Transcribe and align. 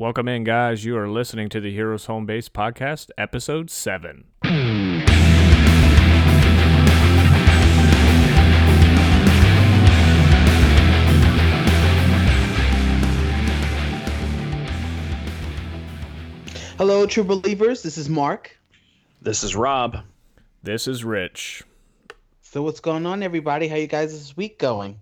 Welcome 0.00 0.28
in, 0.28 0.44
guys. 0.44 0.82
You 0.82 0.96
are 0.96 1.10
listening 1.10 1.50
to 1.50 1.60
the 1.60 1.70
Heroes 1.74 2.06
Home 2.06 2.24
Base 2.24 2.48
podcast, 2.48 3.10
episode 3.18 3.68
7. 3.70 4.24
Hello, 16.78 17.04
true 17.04 17.22
believers. 17.22 17.82
This 17.82 17.98
is 17.98 18.08
Mark. 18.08 18.58
This 19.20 19.44
is 19.44 19.54
Rob. 19.54 19.98
This 20.62 20.88
is 20.88 21.04
Rich. 21.04 21.62
So, 22.40 22.62
what's 22.62 22.80
going 22.80 23.04
on, 23.04 23.22
everybody? 23.22 23.68
How 23.68 23.76
you 23.76 23.86
guys 23.86 24.12
this 24.14 24.34
week 24.34 24.58
going? 24.58 24.98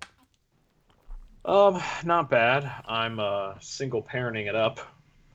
Um, 1.48 1.82
not 2.04 2.28
bad. 2.28 2.70
I'm 2.86 3.18
uh 3.18 3.54
single 3.58 4.02
parenting 4.02 4.48
it 4.48 4.54
up. 4.54 4.80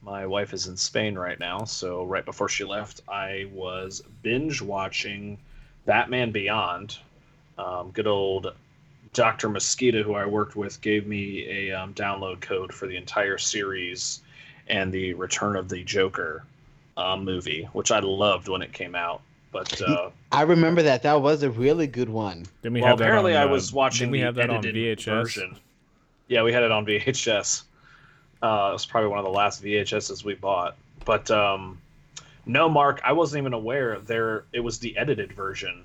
My 0.00 0.26
wife 0.26 0.52
is 0.52 0.68
in 0.68 0.76
Spain 0.76 1.16
right 1.16 1.40
now, 1.40 1.64
so 1.64 2.04
right 2.04 2.24
before 2.24 2.48
she 2.48 2.62
left, 2.62 3.00
I 3.08 3.48
was 3.52 4.00
binge 4.22 4.62
watching 4.62 5.38
Batman 5.86 6.30
Beyond. 6.30 6.98
Um, 7.58 7.90
good 7.90 8.06
old 8.06 8.54
Dr. 9.12 9.48
Mosquito, 9.48 10.04
who 10.04 10.14
I 10.14 10.24
worked 10.24 10.54
with, 10.54 10.80
gave 10.80 11.08
me 11.08 11.48
a 11.48 11.72
um, 11.72 11.94
download 11.94 12.40
code 12.40 12.72
for 12.72 12.86
the 12.86 12.96
entire 12.96 13.38
series 13.38 14.20
and 14.68 14.92
the 14.92 15.14
Return 15.14 15.56
of 15.56 15.68
the 15.68 15.82
Joker 15.82 16.44
uh, 16.96 17.16
movie, 17.16 17.68
which 17.72 17.90
I 17.90 17.98
loved 17.98 18.46
when 18.46 18.62
it 18.62 18.72
came 18.72 18.94
out. 18.94 19.20
But 19.50 19.82
uh, 19.82 20.10
I 20.30 20.42
remember 20.42 20.82
that. 20.82 21.02
That 21.02 21.22
was 21.22 21.42
a 21.42 21.50
really 21.50 21.88
good 21.88 22.08
one. 22.08 22.44
Didn't 22.62 22.74
we 22.74 22.82
well, 22.82 22.90
have 22.90 22.98
that 22.98 23.04
apparently 23.04 23.34
on, 23.34 23.42
I 23.42 23.44
uh, 23.46 23.52
was 23.52 23.72
watching 23.72 24.06
didn't 24.06 24.12
we 24.12 24.18
the 24.18 24.24
have 24.26 24.34
that 24.36 24.50
on 24.50 24.58
edited 24.58 24.98
VHS? 24.98 25.04
version. 25.04 25.58
Yeah, 26.28 26.42
we 26.42 26.52
had 26.52 26.62
it 26.62 26.70
on 26.70 26.86
VHS. 26.86 27.62
Uh, 28.42 28.68
it 28.70 28.72
was 28.72 28.86
probably 28.86 29.08
one 29.08 29.18
of 29.18 29.24
the 29.24 29.30
last 29.30 29.62
VHSs 29.62 30.24
we 30.24 30.34
bought. 30.34 30.76
But 31.04 31.30
um, 31.30 31.80
no, 32.46 32.68
Mark, 32.68 33.00
I 33.04 33.12
wasn't 33.12 33.42
even 33.42 33.52
aware 33.52 33.98
there. 34.00 34.44
It 34.52 34.60
was 34.60 34.78
the 34.78 34.96
edited 34.96 35.32
version. 35.32 35.84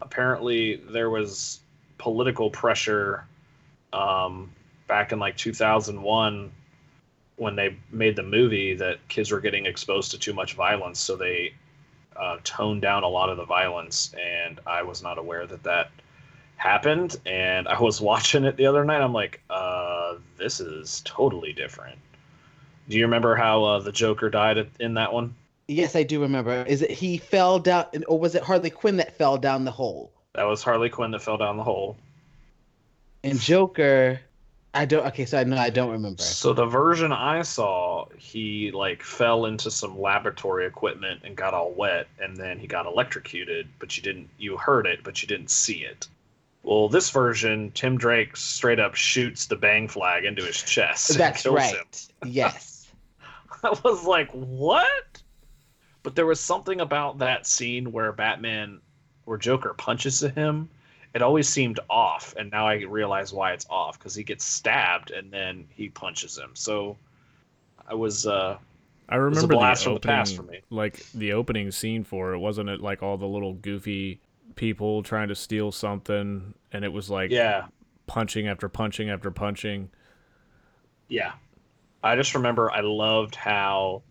Apparently, 0.00 0.76
there 0.76 1.10
was 1.10 1.60
political 1.98 2.50
pressure 2.50 3.24
um, 3.92 4.52
back 4.86 5.12
in 5.12 5.18
like 5.18 5.36
2001 5.36 6.52
when 7.36 7.56
they 7.56 7.76
made 7.90 8.16
the 8.16 8.22
movie 8.22 8.74
that 8.74 9.06
kids 9.08 9.30
were 9.30 9.40
getting 9.40 9.66
exposed 9.66 10.10
to 10.10 10.18
too 10.18 10.32
much 10.32 10.54
violence, 10.54 10.98
so 10.98 11.16
they 11.16 11.52
uh, 12.16 12.36
toned 12.42 12.82
down 12.82 13.04
a 13.04 13.08
lot 13.08 13.28
of 13.28 13.36
the 13.36 13.44
violence. 13.44 14.14
And 14.20 14.60
I 14.66 14.82
was 14.82 15.02
not 15.02 15.18
aware 15.18 15.46
that 15.46 15.62
that 15.64 15.90
happened 16.58 17.16
and 17.24 17.66
I 17.66 17.80
was 17.80 18.00
watching 18.02 18.44
it 18.44 18.56
the 18.56 18.66
other 18.66 18.84
night. 18.84 19.00
I'm 19.00 19.14
like, 19.14 19.40
uh, 19.48 20.16
this 20.36 20.60
is 20.60 21.00
totally 21.06 21.52
different. 21.54 21.98
Do 22.88 22.96
you 22.96 23.04
remember 23.04 23.34
how 23.34 23.64
uh, 23.64 23.80
the 23.80 23.92
Joker 23.92 24.30
died 24.30 24.68
in 24.78 24.94
that 24.94 25.12
one? 25.12 25.34
Yes, 25.68 25.94
I 25.94 26.02
do 26.02 26.22
remember. 26.22 26.64
Is 26.66 26.80
it 26.80 26.90
he 26.90 27.18
fell 27.18 27.58
down, 27.58 27.86
or 28.06 28.18
was 28.18 28.34
it 28.34 28.42
Harley 28.42 28.70
Quinn 28.70 28.96
that 28.96 29.16
fell 29.16 29.36
down 29.36 29.66
the 29.66 29.70
hole? 29.70 30.10
That 30.34 30.44
was 30.44 30.62
Harley 30.62 30.88
Quinn 30.88 31.10
that 31.10 31.20
fell 31.20 31.36
down 31.36 31.58
the 31.58 31.62
hole. 31.62 31.98
And 33.22 33.38
Joker, 33.38 34.18
I 34.72 34.86
don't. 34.86 35.04
Okay, 35.08 35.26
so 35.26 35.38
I 35.38 35.44
know 35.44 35.58
I 35.58 35.68
don't 35.68 35.90
remember. 35.90 36.22
So 36.22 36.54
the 36.54 36.64
version 36.64 37.12
I 37.12 37.42
saw, 37.42 38.06
he 38.16 38.70
like 38.70 39.02
fell 39.02 39.44
into 39.44 39.70
some 39.70 40.00
laboratory 40.00 40.64
equipment 40.64 41.20
and 41.24 41.36
got 41.36 41.52
all 41.52 41.72
wet, 41.72 42.06
and 42.18 42.34
then 42.34 42.58
he 42.58 42.66
got 42.66 42.86
electrocuted. 42.86 43.68
But 43.78 43.94
you 43.94 44.02
didn't, 44.02 44.30
you 44.38 44.56
heard 44.56 44.86
it, 44.86 45.04
but 45.04 45.20
you 45.20 45.28
didn't 45.28 45.50
see 45.50 45.84
it. 45.84 46.08
Well, 46.68 46.90
this 46.90 47.08
version, 47.08 47.70
Tim 47.70 47.96
Drake 47.96 48.36
straight 48.36 48.78
up 48.78 48.94
shoots 48.94 49.46
the 49.46 49.56
bang 49.56 49.88
flag 49.88 50.26
into 50.26 50.44
his 50.44 50.62
chest. 50.62 51.16
That's 51.16 51.42
kills 51.42 51.54
right. 51.54 51.74
him. 51.74 51.86
yes. 52.30 52.90
I 53.64 53.74
was 53.82 54.04
like, 54.04 54.30
what? 54.32 55.22
But 56.02 56.14
there 56.14 56.26
was 56.26 56.40
something 56.40 56.82
about 56.82 57.16
that 57.20 57.46
scene 57.46 57.90
where 57.90 58.12
Batman, 58.12 58.82
where 59.24 59.38
Joker 59.38 59.72
punches 59.72 60.20
him. 60.20 60.68
It 61.14 61.22
always 61.22 61.48
seemed 61.48 61.80
off, 61.88 62.34
and 62.36 62.50
now 62.50 62.68
I 62.68 62.82
realize 62.82 63.32
why 63.32 63.54
it's 63.54 63.64
off 63.70 63.98
because 63.98 64.14
he 64.14 64.22
gets 64.22 64.44
stabbed 64.44 65.10
and 65.10 65.32
then 65.32 65.66
he 65.70 65.88
punches 65.88 66.36
him. 66.36 66.50
So 66.52 66.98
I 67.88 67.94
was, 67.94 68.26
uh, 68.26 68.58
I 69.08 69.16
was 69.16 69.20
a 69.20 69.24
remember 69.24 69.40
the 69.40 69.58
blast 69.58 69.84
from 69.84 69.94
the 69.94 70.00
past 70.00 70.36
for 70.36 70.42
me. 70.42 70.60
like 70.68 71.02
the 71.14 71.32
opening 71.32 71.70
scene 71.70 72.04
for 72.04 72.34
it. 72.34 72.38
Wasn't 72.38 72.68
it 72.68 72.82
like 72.82 73.02
all 73.02 73.16
the 73.16 73.26
little 73.26 73.54
goofy 73.54 74.20
people 74.58 75.02
trying 75.02 75.28
to 75.28 75.34
steal 75.34 75.72
something, 75.72 76.52
and 76.72 76.84
it 76.84 76.92
was 76.92 77.08
like 77.08 77.30
yeah, 77.30 77.68
punching 78.06 78.46
after 78.46 78.68
punching 78.68 79.08
after 79.08 79.30
punching. 79.30 79.88
yeah. 81.08 81.32
I 82.02 82.14
just 82.14 82.34
remember 82.34 82.70
I 82.70 82.80
loved 82.80 83.34
how 83.34 84.02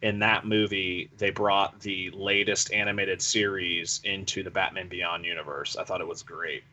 in 0.00 0.18
that 0.20 0.46
movie 0.46 1.10
they 1.18 1.30
brought 1.30 1.80
the 1.80 2.10
latest 2.10 2.72
animated 2.72 3.20
series 3.20 4.00
into 4.04 4.42
the 4.42 4.50
Batman 4.50 4.88
Beyond 4.88 5.24
universe. 5.24 5.76
I 5.76 5.84
thought 5.84 6.00
it 6.00 6.06
was 6.06 6.22
great. 6.22 6.64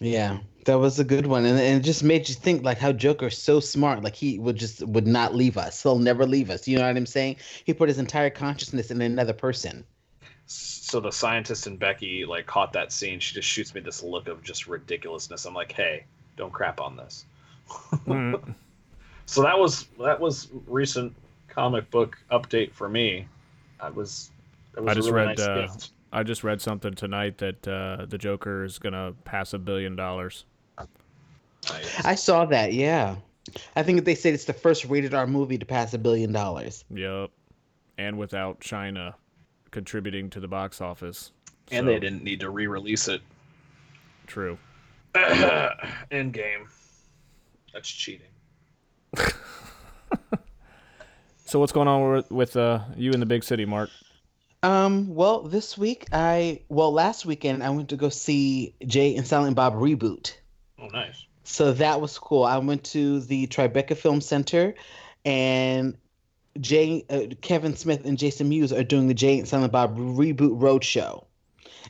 Yeah, 0.00 0.38
that 0.64 0.78
was 0.78 0.98
a 0.98 1.04
good 1.04 1.26
one, 1.26 1.44
and, 1.44 1.58
and 1.58 1.80
it 1.80 1.84
just 1.84 2.02
made 2.02 2.28
you 2.28 2.34
think 2.34 2.64
like 2.64 2.78
how 2.78 2.92
Joker's 2.92 3.36
so 3.36 3.60
smart. 3.60 4.02
Like 4.02 4.16
he 4.16 4.38
would 4.38 4.56
just 4.56 4.82
would 4.86 5.06
not 5.06 5.34
leave 5.34 5.58
us. 5.58 5.82
He'll 5.82 5.98
never 5.98 6.26
leave 6.26 6.50
us. 6.50 6.66
You 6.66 6.78
know 6.78 6.86
what 6.86 6.96
I'm 6.96 7.06
saying? 7.06 7.36
He 7.64 7.74
put 7.74 7.88
his 7.88 7.98
entire 7.98 8.30
consciousness 8.30 8.90
in 8.90 9.00
another 9.00 9.34
person. 9.34 9.84
So 10.92 11.00
the 11.00 11.10
scientist 11.10 11.66
and 11.66 11.78
Becky 11.78 12.26
like 12.26 12.44
caught 12.44 12.74
that 12.74 12.92
scene. 12.92 13.18
She 13.18 13.34
just 13.34 13.48
shoots 13.48 13.74
me 13.74 13.80
this 13.80 14.02
look 14.02 14.28
of 14.28 14.42
just 14.42 14.66
ridiculousness. 14.66 15.46
I'm 15.46 15.54
like, 15.54 15.72
hey, 15.72 16.04
don't 16.36 16.52
crap 16.52 16.80
on 16.80 16.96
this. 16.96 17.24
Mm. 18.06 18.54
So 19.24 19.42
that 19.42 19.58
was 19.58 19.86
that 19.98 20.20
was 20.20 20.48
recent 20.66 21.14
comic 21.48 21.90
book 21.90 22.18
update 22.30 22.72
for 22.72 22.88
me. 22.88 23.26
I 23.80 23.88
was. 23.88 24.30
That 24.74 24.82
was 24.82 24.88
I 24.88 24.92
a 24.92 24.94
just 24.96 25.10
really 25.10 25.26
read, 25.26 25.38
nice 25.38 25.46
uh, 25.46 25.60
gift. 25.62 25.90
I 26.12 26.22
just 26.22 26.44
read 26.44 26.60
something 26.60 26.92
tonight 26.94 27.38
that 27.38 27.66
uh, 27.66 28.04
the 28.06 28.18
Joker 28.18 28.64
is 28.64 28.78
gonna 28.78 29.14
pass 29.24 29.54
a 29.54 29.58
billion 29.58 29.96
dollars. 29.96 30.44
Nice. 31.70 32.04
I 32.04 32.14
saw 32.16 32.44
that. 32.46 32.74
Yeah, 32.74 33.16
I 33.76 33.82
think 33.82 34.04
they 34.04 34.16
said 34.16 34.34
it's 34.34 34.44
the 34.44 34.52
first 34.52 34.84
rated 34.86 35.14
R 35.14 35.26
movie 35.26 35.56
to 35.56 35.64
pass 35.64 35.94
a 35.94 35.98
billion 35.98 36.32
dollars. 36.32 36.84
Yep, 36.90 37.30
and 37.96 38.18
without 38.18 38.60
China 38.60 39.14
contributing 39.72 40.30
to 40.30 40.38
the 40.38 40.48
box 40.48 40.80
office. 40.80 41.32
and 41.72 41.84
So, 41.84 41.92
they 41.92 41.98
didn't 41.98 42.22
need 42.22 42.40
to 42.40 42.50
re-release 42.50 43.08
it. 43.08 43.22
True. 44.28 44.56
End 45.14 46.32
game. 46.32 46.68
That's 47.72 47.90
cheating. 47.90 48.28
So 51.52 51.58
what's 51.58 51.72
going 51.72 51.86
on 51.86 52.10
with, 52.10 52.30
with 52.30 52.56
uh, 52.56 52.80
you 52.96 53.10
in 53.10 53.20
the 53.20 53.26
big 53.26 53.44
city, 53.44 53.66
Mark? 53.66 53.90
Um, 54.62 55.14
well, 55.14 55.42
this 55.42 55.76
week 55.76 56.06
I 56.10 56.62
well 56.70 56.90
last 56.90 57.26
weekend 57.26 57.62
I 57.62 57.68
went 57.68 57.90
to 57.90 57.96
go 57.96 58.08
see 58.08 58.74
Jay 58.86 59.14
and 59.16 59.26
Silent 59.26 59.54
Bob 59.54 59.74
reboot. 59.74 60.32
Oh, 60.80 60.86
nice. 60.86 61.26
So 61.44 61.74
that 61.74 62.00
was 62.00 62.16
cool. 62.16 62.44
I 62.44 62.56
went 62.56 62.84
to 62.84 63.20
the 63.20 63.48
Tribeca 63.48 63.94
Film 63.94 64.22
Center, 64.22 64.72
and 65.26 65.98
Jay, 66.60 67.04
uh, 67.08 67.34
Kevin 67.40 67.76
Smith, 67.76 68.04
and 68.04 68.18
Jason 68.18 68.48
Mewes 68.48 68.72
are 68.72 68.84
doing 68.84 69.08
the 69.08 69.14
Jay 69.14 69.38
and 69.38 69.48
Silent 69.48 69.72
Bob 69.72 69.96
reboot 69.96 70.58
roadshow, 70.58 71.24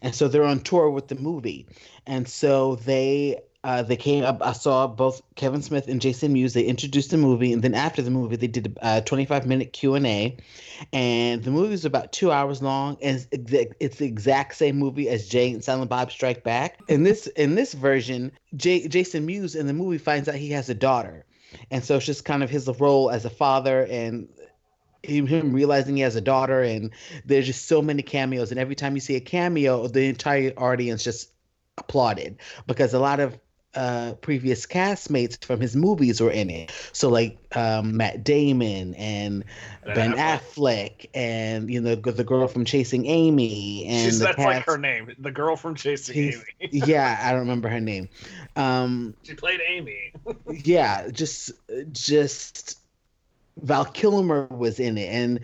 and 0.01 0.15
so 0.15 0.29
they're 0.29 0.45
on 0.45 0.61
tour 0.61 0.91
with 0.91 1.09
the 1.09 1.17
movie, 1.17 1.67
and 2.07 2.29
so 2.29 2.77
they 2.77 3.41
uh, 3.65 3.83
they 3.83 3.97
came 3.97 4.25
up. 4.25 4.39
I 4.43 4.53
saw 4.53 4.87
both 4.89 5.23
Kevin 5.37 5.63
Smith 5.63 5.87
and 5.87 6.01
Jason 6.01 6.33
Mewes. 6.33 6.53
They 6.53 6.65
introduced 6.65 7.11
the 7.11 7.17
movie, 7.17 7.53
and 7.53 7.63
then 7.63 7.75
after 7.75 8.03
the 8.03 8.11
movie, 8.11 8.37
they 8.37 8.49
did 8.49 8.77
a 8.83 9.01
25 9.01 9.47
minute 9.47 9.73
Q 9.73 9.95
and 9.95 10.07
A, 10.07 10.37
and 10.93 11.43
the 11.45 11.51
movie 11.51 11.75
is 11.75 11.85
about 11.85 12.13
two 12.13 12.33
hours 12.33 12.63
long, 12.63 12.97
and 13.01 13.25
it's 13.31 13.97
the 13.99 14.07
exact 14.07 14.57
same 14.57 14.79
movie 14.79 15.09
as 15.09 15.29
Jay 15.29 15.53
and 15.53 15.63
Silent 15.63 15.91
Bob 15.91 16.11
Strike 16.11 16.43
Back. 16.43 16.81
In 16.89 17.05
this 17.05 17.27
in 17.29 17.55
this 17.55 17.73
version, 17.73 18.33
Jay, 18.57 18.87
Jason 18.89 19.27
Mewes 19.27 19.55
in 19.55 19.67
the 19.67 19.73
movie 19.73 19.99
finds 19.99 20.29
out 20.29 20.35
he 20.35 20.51
has 20.51 20.69
a 20.69 20.75
daughter, 20.75 21.25
and 21.71 21.85
so 21.85 21.97
it's 21.97 22.07
just 22.07 22.25
kind 22.25 22.43
of 22.43 22.51
his 22.51 22.69
role 22.81 23.11
as 23.11 23.25
a 23.25 23.31
father 23.31 23.87
and 23.87 24.29
him, 25.03 25.27
him 25.27 25.53
realizing 25.53 25.97
he 25.97 26.03
has 26.03 26.17
a 26.17 26.21
daughter, 26.21 26.63
and 26.63 26.91
there's 27.25 27.47
just 27.47 27.67
so 27.67 27.83
many 27.83 28.03
cameos, 28.03 28.51
and 28.51 28.61
every 28.61 28.75
time 28.75 28.95
you 28.95 29.01
see 29.01 29.17
a 29.17 29.21
cameo, 29.21 29.87
the 29.89 30.05
entire 30.07 30.53
audience 30.57 31.05
just 31.05 31.31
applauded 31.79 32.37
because 32.67 32.95
a 32.95 32.99
lot 32.99 33.21
of 33.21 33.39
uh, 33.75 34.13
previous 34.21 34.67
castmates 34.67 35.43
from 35.43 35.59
his 35.59 35.75
movies 35.75 36.21
were 36.21 36.31
in 36.31 36.51
it. 36.51 36.71
So 36.93 37.09
like 37.09 37.39
um, 37.57 37.97
Matt 37.97 38.23
Damon 38.23 38.95
and 38.95 39.45
Ben 39.85 40.13
Affleck, 40.13 41.09
and 41.15 41.71
you 41.71 41.81
know 41.81 41.95
the 41.95 42.25
girl 42.25 42.49
from 42.49 42.65
Chasing 42.65 43.07
Amy, 43.07 43.87
and 43.87 44.05
She's, 44.05 44.19
that's 44.19 44.39
like 44.39 44.67
her 44.67 44.77
name. 44.77 45.15
The 45.19 45.31
girl 45.31 45.57
from 45.57 45.75
Chasing 45.75 46.15
She's- 46.15 46.45
Amy. 46.61 46.71
yeah, 46.87 47.19
I 47.23 47.31
don't 47.31 47.41
remember 47.41 47.69
her 47.69 47.81
name. 47.81 48.09
Um, 48.57 49.15
she 49.23 49.35
played 49.35 49.61
Amy. 49.67 50.13
yeah, 50.65 51.09
just 51.09 51.53
just 51.93 52.79
Val 53.59 53.85
Kilmer 53.85 54.47
was 54.51 54.81
in 54.81 54.99
it, 54.99 55.09
and 55.09 55.41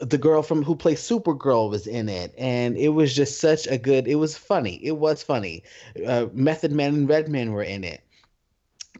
the 0.00 0.18
girl 0.18 0.42
from 0.42 0.62
who 0.62 0.74
plays 0.74 1.00
Supergirl 1.00 1.70
was 1.70 1.86
in 1.86 2.08
it, 2.08 2.34
and 2.38 2.76
it 2.76 2.90
was 2.90 3.14
just 3.14 3.40
such 3.40 3.66
a 3.66 3.78
good. 3.78 4.08
It 4.08 4.16
was 4.16 4.36
funny. 4.36 4.80
It 4.82 4.96
was 4.98 5.22
funny. 5.22 5.62
Uh, 6.06 6.26
Method 6.32 6.72
Man 6.72 6.94
and 6.94 7.08
Redman 7.08 7.52
were 7.52 7.62
in 7.62 7.84
it. 7.84 8.02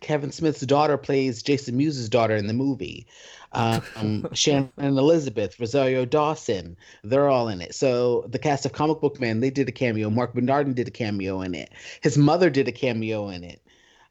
Kevin 0.00 0.32
Smith's 0.32 0.60
daughter 0.60 0.96
plays 0.96 1.42
Jason 1.42 1.76
Mewes' 1.76 2.08
daughter 2.08 2.36
in 2.36 2.46
the 2.46 2.54
movie. 2.54 3.06
Um, 3.52 4.28
Shannon 4.32 4.70
Elizabeth, 4.78 5.58
Rosario 5.58 6.04
Dawson, 6.04 6.76
they're 7.02 7.28
all 7.28 7.48
in 7.48 7.60
it. 7.60 7.74
So 7.74 8.24
the 8.28 8.38
cast 8.38 8.64
of 8.64 8.72
Comic 8.72 9.00
Book 9.00 9.20
Man, 9.20 9.40
they 9.40 9.50
did 9.50 9.68
a 9.68 9.72
cameo. 9.72 10.10
Marc 10.10 10.34
Bernardin 10.34 10.74
did 10.74 10.88
a 10.88 10.92
cameo 10.92 11.40
in 11.40 11.54
it. 11.54 11.70
His 12.00 12.16
mother 12.16 12.50
did 12.50 12.68
a 12.68 12.72
cameo 12.72 13.28
in 13.28 13.44
it. 13.44 13.60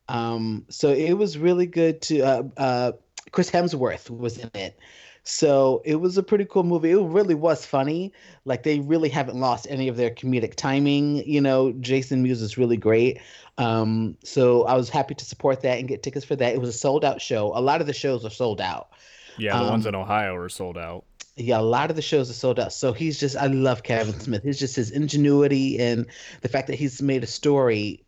Um, 0.08 0.66
so 0.70 0.90
it 0.90 1.14
was 1.14 1.38
really 1.38 1.68
good 1.68 2.02
to. 2.04 2.22
Uh, 2.22 2.44
uh, 2.58 2.92
Chris 3.32 3.52
Hemsworth 3.52 4.10
was 4.10 4.38
in 4.38 4.50
it. 4.54 4.78
So 5.24 5.82
it 5.86 5.98
was 5.98 6.18
a 6.18 6.24
pretty 6.24 6.46
cool 6.46 6.64
movie. 6.64 6.92
It 6.92 7.02
really 7.02 7.36
was 7.36 7.66
funny. 7.66 8.14
Like 8.46 8.64
they 8.64 8.80
really 8.80 9.10
haven't 9.10 9.38
lost 9.40 9.68
any 9.70 9.88
of 9.88 9.98
their 9.98 10.10
comedic 10.10 10.56
timing. 10.56 11.18
You 11.30 11.42
know, 11.42 11.72
Jason 11.74 12.24
Mewes 12.24 12.42
is 12.42 12.58
really 12.58 12.78
great. 12.78 13.20
Um, 13.58 14.18
so 14.24 14.64
I 14.64 14.76
was 14.76 14.90
happy 14.90 15.16
to 15.16 15.26
support 15.26 15.62
that 15.62 15.78
and 15.78 15.88
get 15.88 16.02
tickets 16.02 16.26
for 16.26 16.36
that. 16.38 16.54
It 16.54 16.60
was 16.60 16.70
a 16.70 16.74
sold 16.74 17.04
out 17.04 17.22
show. 17.22 17.52
A 17.56 17.62
lot 17.62 17.82
of 17.82 17.88
the 17.88 17.94
shows 17.94 18.26
are 18.26 18.30
sold 18.30 18.62
out. 18.62 18.90
Yeah, 19.38 19.58
the 19.58 19.66
Um, 19.66 19.70
ones 19.70 19.86
in 19.86 19.94
Ohio 19.96 20.36
are 20.36 20.50
sold 20.50 20.78
out. 20.78 21.06
Yeah, 21.36 21.60
a 21.60 21.62
lot 21.62 21.90
of 21.90 21.96
the 21.96 22.02
shows 22.02 22.30
are 22.30 22.34
sold 22.34 22.60
out. 22.60 22.74
So 22.74 22.92
he's 22.94 23.20
just 23.20 23.36
I 23.38 23.48
love 23.48 23.84
Kevin 23.84 24.20
Smith. 24.20 24.44
He's 24.44 24.60
just 24.60 24.76
his 24.76 24.92
ingenuity 24.92 25.80
and 25.80 26.06
the 26.42 26.50
fact 26.50 26.68
that 26.68 26.76
he's 26.76 27.02
made 27.02 27.24
a 27.24 27.28
story 27.28 28.04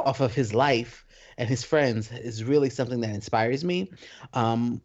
off 0.00 0.20
of 0.20 0.34
his 0.34 0.54
life 0.54 1.04
and 1.38 1.48
his 1.48 1.64
friends 1.64 2.10
is 2.12 2.44
really 2.44 2.68
something 2.68 3.00
that 3.00 3.10
inspires 3.10 3.64
me. 3.64 3.90
Um, 4.34 4.82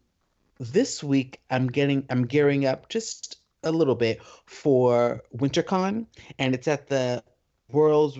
this 0.58 1.02
week 1.02 1.40
I'm 1.50 1.66
getting 1.66 2.06
I'm 2.08 2.26
gearing 2.26 2.64
up 2.64 2.88
just 2.88 3.38
a 3.64 3.72
little 3.72 3.96
bit 3.96 4.22
for 4.46 5.22
WinterCon 5.36 6.06
and 6.38 6.54
it's 6.54 6.68
at 6.68 6.86
the 6.86 7.22
World's 7.70 8.18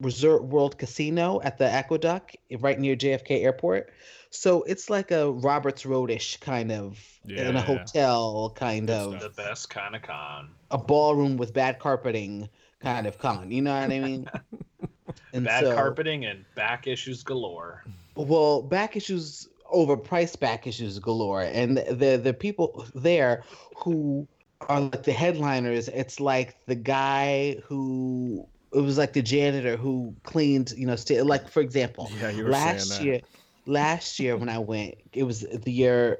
Resort 0.00 0.44
World 0.44 0.76
Casino 0.76 1.40
at 1.42 1.58
the 1.58 1.66
Aqueduct 1.66 2.36
right 2.58 2.78
near 2.78 2.96
JFK 2.96 3.42
Airport. 3.44 3.92
So 4.30 4.62
it's 4.62 4.88
like 4.88 5.10
a 5.10 5.30
Roberts 5.30 5.84
Roadish 5.84 6.40
kind 6.40 6.72
of 6.72 6.98
in 7.24 7.56
a 7.56 7.60
hotel 7.60 8.52
kind 8.56 8.86
Good 8.88 8.94
of. 8.94 9.20
The 9.20 9.28
best 9.28 9.70
kind 9.70 9.94
of 9.94 10.02
con. 10.02 10.50
a 10.70 10.78
ballroom 10.78 11.36
with 11.36 11.52
bad 11.52 11.78
carpeting 11.78 12.48
kind 12.80 13.06
of 13.06 13.18
con. 13.18 13.50
You 13.50 13.62
know 13.62 13.74
what 13.74 13.90
I 13.90 14.00
mean? 14.00 14.26
And 15.32 15.44
Bad 15.44 15.64
so- 15.64 15.74
carpeting 15.74 16.24
and 16.24 16.44
back 16.54 16.86
issues 16.86 17.22
galore. 17.22 17.84
Well, 18.16 18.62
back 18.62 18.96
issues 18.96 19.48
overpriced 19.72 20.40
back 20.40 20.66
issues 20.66 20.98
galore, 20.98 21.42
and 21.42 21.78
the 21.78 22.20
the 22.22 22.34
people 22.34 22.86
there 22.94 23.44
who 23.76 24.26
are 24.68 24.80
like 24.80 25.04
the 25.04 25.12
headliners. 25.12 25.88
It's 25.88 26.20
like 26.20 26.56
the 26.66 26.74
guy 26.74 27.56
who 27.64 28.46
it 28.74 28.80
was 28.80 28.98
like 28.98 29.12
the 29.14 29.22
janitor 29.22 29.76
who 29.76 30.14
cleaned. 30.24 30.72
You 30.76 30.86
know, 30.86 30.96
sta- 30.96 31.22
like 31.22 31.48
for 31.48 31.60
example, 31.60 32.10
Yeah, 32.20 32.30
you 32.30 32.44
were 32.44 32.50
last 32.50 32.88
saying 32.88 32.98
that. 32.98 33.04
year 33.06 33.20
last 33.66 34.18
year 34.18 34.36
when 34.38 34.48
i 34.48 34.58
went 34.58 34.94
it 35.12 35.22
was 35.22 35.40
the 35.42 35.70
year 35.70 36.18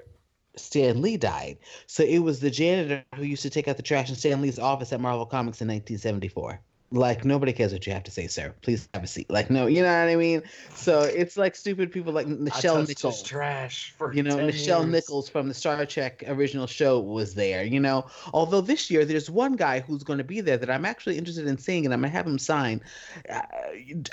stan 0.56 1.00
lee 1.00 1.16
died 1.16 1.56
so 1.86 2.02
it 2.02 2.18
was 2.18 2.38
the 2.40 2.50
janitor 2.50 3.02
who 3.16 3.22
used 3.22 3.40
to 3.42 3.48
take 3.48 3.66
out 3.66 3.78
the 3.78 3.82
trash 3.82 4.10
in 4.10 4.14
stan 4.14 4.42
lee's 4.42 4.58
office 4.58 4.92
at 4.92 5.00
marvel 5.00 5.24
comics 5.24 5.60
in 5.62 5.66
1974 5.66 6.60
like 6.92 7.24
nobody 7.24 7.52
cares 7.52 7.72
what 7.72 7.86
you 7.86 7.92
have 7.92 8.02
to 8.02 8.10
say 8.10 8.26
sir 8.26 8.52
please 8.62 8.88
have 8.94 9.04
a 9.04 9.06
seat 9.06 9.30
like 9.30 9.48
no 9.48 9.66
you 9.66 9.80
know 9.80 9.88
what 9.88 10.08
i 10.08 10.16
mean 10.16 10.42
so 10.74 11.00
it's 11.02 11.36
like 11.36 11.54
stupid 11.54 11.92
people 11.92 12.12
like 12.12 12.26
Michelle 12.26 12.82
nichols 12.82 13.22
trash 13.22 13.94
for 13.96 14.12
you 14.12 14.22
know, 14.22 14.36
10 14.36 14.48
Nichelle 14.48 14.80
years. 14.80 14.92
Nichols 14.92 15.28
from 15.28 15.48
the 15.48 15.54
Star 15.54 15.84
Trek 15.86 16.24
original 16.26 16.66
show 16.66 17.00
was 17.00 17.34
there, 17.34 17.64
you 17.64 17.80
know. 17.80 18.06
Although 18.32 18.60
this 18.60 18.90
year 18.90 19.04
there's 19.04 19.30
one 19.30 19.56
guy 19.56 19.80
who's 19.80 20.02
going 20.02 20.18
to 20.18 20.24
be 20.24 20.40
there 20.40 20.56
that 20.56 20.70
I'm 20.70 20.84
actually 20.84 21.18
interested 21.18 21.46
in 21.46 21.58
seeing 21.58 21.84
and 21.84 21.94
I'm 21.94 22.00
going 22.00 22.10
to 22.10 22.16
have 22.16 22.26
him 22.26 22.38
sign. 22.38 22.80
Uh, 23.28 23.42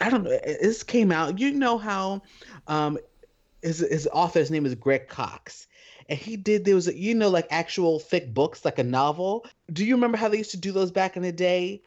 I 0.02 0.10
don't 0.10 0.24
know. 0.24 0.30
This 0.30 0.84
came 0.84 1.12
out. 1.12 1.40
You 1.40 1.52
know 1.52 1.78
how 1.78 2.22
um, 2.68 2.98
his, 3.62 3.80
his 3.80 4.08
author's 4.12 4.52
name 4.52 4.66
is 4.66 4.76
Greg 4.76 5.08
Cox. 5.08 5.68
And 6.10 6.18
he 6.18 6.38
did, 6.38 6.64
there 6.64 6.76
was, 6.76 6.88
a, 6.88 6.98
you 6.98 7.14
know, 7.14 7.30
like 7.30 7.48
actual 7.50 8.00
thick 8.00 8.34
books, 8.34 8.64
like 8.64 8.80
a 8.80 8.84
novel. 8.84 9.46
Do 9.74 9.84
you 9.84 9.96
remember 9.96 10.18
how 10.18 10.30
they 10.30 10.38
used 10.38 10.52
to 10.52 10.58
do 10.58 10.72
those 10.72 10.92
back 10.92 11.18
in 11.18 11.24
the 11.24 11.34
day? 11.34 11.82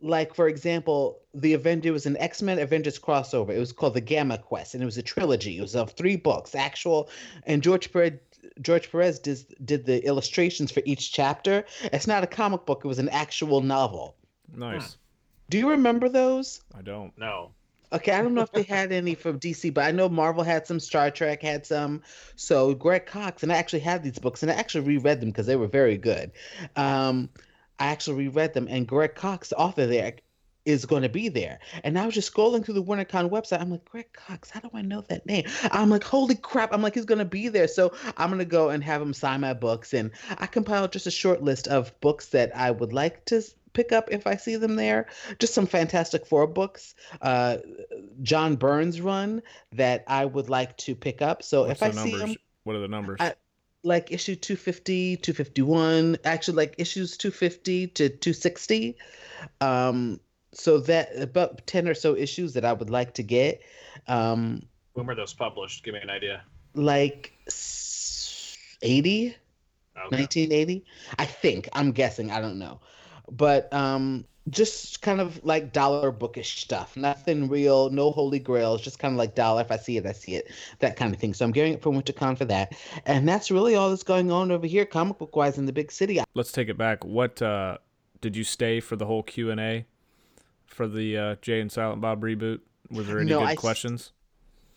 Like 0.00 0.34
for 0.34 0.48
example 0.48 1.20
the 1.34 1.54
avenger 1.54 1.92
was 1.92 2.06
an 2.06 2.16
x-men 2.18 2.58
avengers 2.58 2.98
crossover 2.98 3.50
it 3.50 3.58
was 3.58 3.72
called 3.72 3.94
the 3.94 4.00
gamma 4.00 4.36
quest 4.38 4.74
and 4.74 4.82
it 4.82 4.86
was 4.86 4.98
a 4.98 5.02
trilogy 5.02 5.58
it 5.58 5.62
was 5.62 5.74
of 5.74 5.90
three 5.92 6.16
books 6.16 6.54
actual 6.54 7.08
and 7.44 7.62
george 7.62 7.92
perez 7.92 8.12
george 8.60 8.90
perez 8.90 9.18
did, 9.18 9.44
did 9.64 9.86
the 9.86 10.04
illustrations 10.04 10.70
for 10.70 10.82
each 10.84 11.12
chapter 11.12 11.64
it's 11.84 12.06
not 12.06 12.22
a 12.24 12.26
comic 12.26 12.66
book 12.66 12.82
it 12.84 12.88
was 12.88 12.98
an 12.98 13.08
actual 13.08 13.60
novel 13.60 14.14
Nice. 14.54 14.96
do 15.48 15.58
you 15.58 15.70
remember 15.70 16.08
those 16.08 16.60
I 16.76 16.82
don't. 16.82 17.16
No. 17.16 17.52
Okay, 17.92 18.10
I 18.10 18.22
don't 18.22 18.34
know 18.34 18.42
if 18.42 18.50
they 18.50 18.64
had 18.64 18.90
any 18.90 19.14
from 19.14 19.38
DC, 19.38 19.72
but 19.72 19.84
I 19.84 19.92
know 19.92 20.08
Marvel 20.08 20.42
had 20.42 20.66
some, 20.66 20.80
Star 20.80 21.12
Trek 21.12 21.42
had 21.42 21.64
some. 21.64 22.02
So 22.34 22.74
Greg 22.74 23.06
Cox, 23.06 23.44
and 23.44 23.52
I 23.52 23.56
actually 23.56 23.80
had 23.80 24.02
these 24.02 24.18
books, 24.18 24.42
and 24.42 24.50
I 24.50 24.54
actually 24.54 24.84
reread 24.84 25.20
them 25.20 25.30
because 25.30 25.46
they 25.46 25.54
were 25.54 25.68
very 25.68 25.96
good. 25.96 26.32
Um, 26.74 27.28
I 27.84 27.88
actually 27.88 28.24
reread 28.24 28.54
them, 28.54 28.66
and 28.70 28.88
Greg 28.88 29.14
Cox, 29.14 29.50
the 29.50 29.56
author 29.56 29.86
there, 29.86 30.14
is 30.64 30.86
going 30.86 31.02
to 31.02 31.10
be 31.10 31.28
there. 31.28 31.58
And 31.82 31.98
I 31.98 32.06
was 32.06 32.14
just 32.14 32.32
scrolling 32.32 32.64
through 32.64 32.74
the 32.76 32.82
WinterCon 32.82 33.28
website. 33.28 33.60
I'm 33.60 33.70
like, 33.70 33.84
Greg 33.84 34.10
Cox, 34.14 34.48
how 34.48 34.60
do 34.60 34.70
I 34.72 34.80
know 34.80 35.02
that 35.02 35.26
name? 35.26 35.44
I'm 35.70 35.90
like, 35.90 36.02
holy 36.02 36.34
crap! 36.36 36.72
I'm 36.72 36.80
like, 36.80 36.94
he's 36.94 37.04
going 37.04 37.18
to 37.18 37.26
be 37.26 37.48
there. 37.48 37.68
So 37.68 37.92
I'm 38.16 38.30
going 38.30 38.38
to 38.38 38.46
go 38.46 38.70
and 38.70 38.82
have 38.82 39.02
him 39.02 39.12
sign 39.12 39.42
my 39.42 39.52
books, 39.52 39.92
and 39.92 40.10
I 40.38 40.46
compiled 40.46 40.92
just 40.92 41.06
a 41.06 41.10
short 41.10 41.42
list 41.42 41.68
of 41.68 41.98
books 42.00 42.28
that 42.28 42.56
I 42.56 42.70
would 42.70 42.94
like 42.94 43.22
to 43.26 43.42
pick 43.74 43.92
up 43.92 44.08
if 44.10 44.26
I 44.26 44.36
see 44.36 44.56
them 44.56 44.76
there. 44.76 45.08
Just 45.38 45.52
some 45.52 45.66
Fantastic 45.66 46.24
Four 46.26 46.46
books. 46.46 46.94
Uh, 47.20 47.58
John 48.22 48.56
Byrne's 48.56 49.02
run 49.02 49.42
that 49.72 50.04
I 50.06 50.24
would 50.24 50.48
like 50.48 50.74
to 50.78 50.94
pick 50.94 51.20
up. 51.20 51.42
So 51.42 51.66
What's 51.66 51.72
if 51.72 51.82
I 51.82 51.88
the 51.90 51.96
see 51.98 52.12
numbers? 52.12 52.20
them, 52.30 52.36
What 52.62 52.76
are 52.76 52.80
the 52.80 52.88
numbers? 52.88 53.20
I- 53.20 53.34
like 53.84 54.10
issue 54.10 54.34
250, 54.34 55.16
251, 55.18 56.16
actually 56.24 56.56
like 56.56 56.74
issues 56.78 57.16
250 57.16 57.88
to 57.88 58.08
260. 58.08 58.96
Um, 59.60 60.20
so 60.52 60.78
that 60.78 61.16
about 61.20 61.66
10 61.66 61.88
or 61.88 61.94
so 61.94 62.16
issues 62.16 62.54
that 62.54 62.64
I 62.64 62.72
would 62.72 62.90
like 62.90 63.14
to 63.14 63.22
get. 63.22 63.62
Um, 64.08 64.62
When 64.94 65.06
were 65.06 65.14
those 65.14 65.34
published? 65.34 65.84
Give 65.84 65.94
me 65.94 66.00
an 66.00 66.10
idea. 66.10 66.42
like 66.74 67.32
s- 67.46 68.56
80, 68.82 69.36
Okay. 69.96 70.16
1980 70.16 70.84
i 71.18 71.24
think 71.24 71.68
i'm 71.72 71.92
guessing 71.92 72.30
i 72.30 72.40
don't 72.40 72.58
know 72.58 72.80
but 73.30 73.72
um 73.72 74.24
just 74.50 75.00
kind 75.00 75.20
of 75.20 75.42
like 75.44 75.72
dollar 75.72 76.10
bookish 76.10 76.60
stuff 76.60 76.96
nothing 76.96 77.48
real 77.48 77.88
no 77.90 78.10
holy 78.10 78.38
grails 78.38 78.82
just 78.82 78.98
kind 78.98 79.14
of 79.14 79.18
like 79.18 79.34
dollar 79.34 79.62
if 79.62 79.72
i 79.72 79.76
see 79.76 79.96
it 79.96 80.04
i 80.04 80.12
see 80.12 80.34
it 80.34 80.50
that 80.80 80.96
kind 80.96 81.14
of 81.14 81.18
thing 81.20 81.32
so 81.32 81.44
i'm 81.46 81.50
gearing 81.50 81.74
up 81.74 81.80
for 81.80 81.90
wintercon 81.90 82.36
for 82.36 82.44
that 82.44 82.76
and 83.06 83.26
that's 83.26 83.50
really 83.50 83.74
all 83.74 83.88
that's 83.88 84.02
going 84.02 84.30
on 84.30 84.50
over 84.50 84.66
here 84.66 84.84
comic 84.84 85.16
book 85.18 85.34
wise 85.34 85.56
in 85.56 85.64
the 85.64 85.72
big 85.72 85.90
city 85.90 86.20
Let's 86.34 86.50
take 86.50 86.68
it 86.68 86.76
back. 86.76 87.04
What 87.04 87.40
uh, 87.40 87.78
did 88.20 88.36
you 88.36 88.42
stay 88.42 88.80
for 88.80 88.96
the 88.96 89.06
whole 89.06 89.22
Q 89.22 89.50
and 89.50 89.60
A 89.60 89.86
for 90.66 90.88
the 90.88 91.16
uh, 91.16 91.36
Jay 91.40 91.60
and 91.60 91.70
Silent 91.70 92.00
Bob 92.00 92.22
reboot? 92.22 92.60
Was 92.90 93.06
there 93.06 93.20
any 93.20 93.30
No, 93.30 93.38
good 93.38 93.48
I 93.48 93.54
questions? 93.54 94.12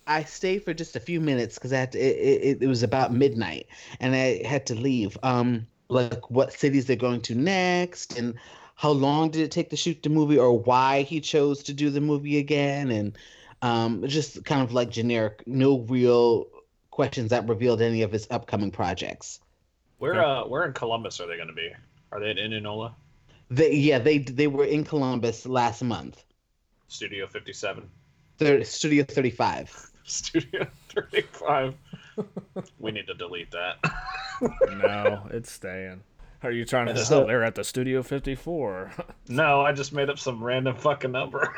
I 0.06 0.24
stayed 0.24 0.64
for 0.64 0.74
just 0.74 0.96
a 0.96 1.00
few 1.00 1.20
minutes 1.20 1.56
because 1.56 1.74
I 1.74 1.80
had 1.80 1.92
to, 1.94 2.00
it, 2.00 2.58
it, 2.60 2.64
it 2.64 2.68
was 2.68 2.84
about 2.84 3.12
midnight 3.12 3.68
and 4.00 4.16
I 4.16 4.44
had 4.44 4.66
to 4.68 4.76
leave. 4.76 5.18
Um, 5.24 5.68
like 5.90 6.30
what 6.30 6.54
cities 6.54 6.86
they're 6.86 6.96
going 6.96 7.22
to 7.22 7.34
next 7.34 8.18
and 8.20 8.36
how 8.78 8.92
long 8.92 9.32
did 9.32 9.42
it 9.42 9.52
take 9.52 9.72
to 9.72 9.76
shoot 9.76 10.02
the 10.04 10.10
movie 10.10 10.38
or 10.38 10.58
why 10.58 11.02
he 11.02 11.20
chose 11.20 11.64
to 11.64 11.74
do 11.74 11.90
the 11.90 12.00
movie 12.00 12.38
again 12.38 12.92
and 12.92 13.18
um, 13.64 14.08
just 14.08 14.46
kind 14.46 14.62
of 14.62 14.72
like 14.72 14.92
generic, 14.92 15.44
no 15.48 15.80
real 15.80 16.48
questions 16.92 17.32
that 17.32 17.50
revealed 17.50 17.82
any 17.82 18.04
of 18.04 18.12
his 18.12 18.28
upcoming 18.30 18.70
projects. 18.70 19.40
Where 19.98 20.24
uh 20.24 20.46
where 20.46 20.64
in 20.64 20.74
Columbus 20.74 21.20
are 21.20 21.26
they 21.26 21.38
going 21.38 21.48
to 21.48 21.56
be? 21.56 21.72
Are 22.12 22.20
they 22.20 22.30
in 22.30 22.38
Indianola? 22.38 22.96
They 23.50 23.74
yeah 23.74 23.98
they 23.98 24.20
they 24.20 24.46
were 24.46 24.66
in 24.66 24.84
Columbus 24.84 25.48
last 25.48 25.84
month. 25.84 26.24
Studio 26.88 27.26
57. 27.26 27.90
They're 28.38 28.64
Studio 28.64 29.04
35. 29.04 29.90
Studio 30.04 30.68
35. 30.90 31.76
we 32.80 32.92
need 32.92 33.08
to 33.08 33.16
delete 33.16 33.50
that. 33.52 33.78
no, 34.70 35.28
it's 35.32 35.52
staying. 35.52 36.02
Are 36.44 36.52
you 36.52 36.66
trying 36.66 36.88
to? 36.88 36.98
So- 37.04 37.24
oh, 37.24 37.28
they're 37.28 37.44
at 37.44 37.56
the 37.56 37.64
Studio 37.64 38.04
54. 38.04 38.92
no, 39.30 39.62
I 39.62 39.72
just 39.72 39.94
made 39.94 40.10
up 40.10 40.20
some 40.20 40.44
random 40.44 40.76
fucking 40.76 41.12
number. 41.12 41.54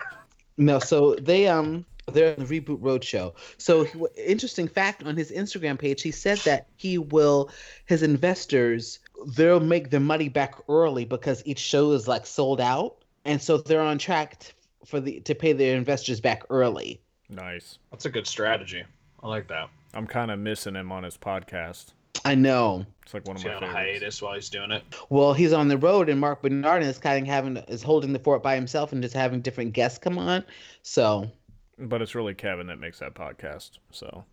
No, 0.58 0.80
so 0.80 1.16
they 1.16 1.48
um 1.48 1.86
they're 2.12 2.34
in 2.34 2.46
the 2.46 2.60
reboot 2.62 2.80
roadshow. 2.80 3.34
So 3.58 3.86
interesting 4.18 4.68
fact 4.68 5.04
on 5.04 5.16
his 5.16 5.32
Instagram 5.32 5.80
page, 5.80 6.02
he 6.02 6.12
said 6.12 6.38
that 6.40 6.68
he 6.76 6.98
will 6.98 7.50
his 7.86 8.04
investors 8.04 9.00
they'll 9.36 9.60
make 9.60 9.90
their 9.90 10.00
money 10.00 10.30
back 10.30 10.56
early 10.70 11.06
because 11.06 11.44
each 11.46 11.60
show 11.60 11.92
is 11.92 12.08
like 12.08 12.26
sold 12.26 12.62
out, 12.62 12.96
and 13.26 13.42
so 13.42 13.58
they're 13.58 13.82
on 13.82 13.98
track 13.98 14.40
t- 14.40 14.54
for 14.86 15.00
the 15.00 15.20
to 15.22 15.36
pay 15.36 15.54
their 15.54 15.76
investors 15.76 16.20
back 16.22 16.44
early. 16.50 17.02
nice. 17.30 17.78
That's 17.92 18.06
a 18.06 18.10
good 18.10 18.28
strategy. 18.28 18.84
I 19.22 19.28
like 19.28 19.48
that. 19.50 19.70
I'm 19.94 20.08
kind 20.08 20.32
of 20.32 20.40
missing 20.40 20.76
him 20.76 20.92
on 20.92 21.04
his 21.04 21.18
podcast. 21.18 21.88
I 22.26 22.36
know. 22.36 22.86
It's 23.04 23.14
like 23.14 23.26
one 23.26 23.36
of 23.38 23.42
He's 23.42 23.50
my 23.50 23.56
on 23.56 23.64
a 23.64 23.68
favorites. 23.68 23.90
hiatus 23.92 24.22
while 24.22 24.34
he's 24.36 24.50
doing 24.50 24.72
it. 24.72 24.84
Well, 25.10 25.34
he's 25.34 25.52
on 25.54 25.68
the 25.68 25.78
road, 25.78 26.10
and 26.10 26.20
Marc 26.20 26.42
Bernardin 26.44 26.88
is 26.88 26.98
kind 27.00 27.22
of 27.24 27.28
having 27.28 27.58
is 27.58 27.82
holding 27.82 28.14
the 28.14 28.20
fort 28.20 28.44
by 28.44 28.56
himself 28.56 28.92
and 28.94 29.02
just 29.02 29.16
having 29.16 29.42
different 29.42 29.74
guests 29.74 29.98
come 29.98 30.18
on. 30.18 30.44
So 30.84 31.30
but 31.78 32.02
it's 32.02 32.14
really 32.14 32.34
Kevin 32.34 32.68
that 32.68 32.80
makes 32.80 33.00
that 33.00 33.14
podcast. 33.16 33.80
So 33.92 34.26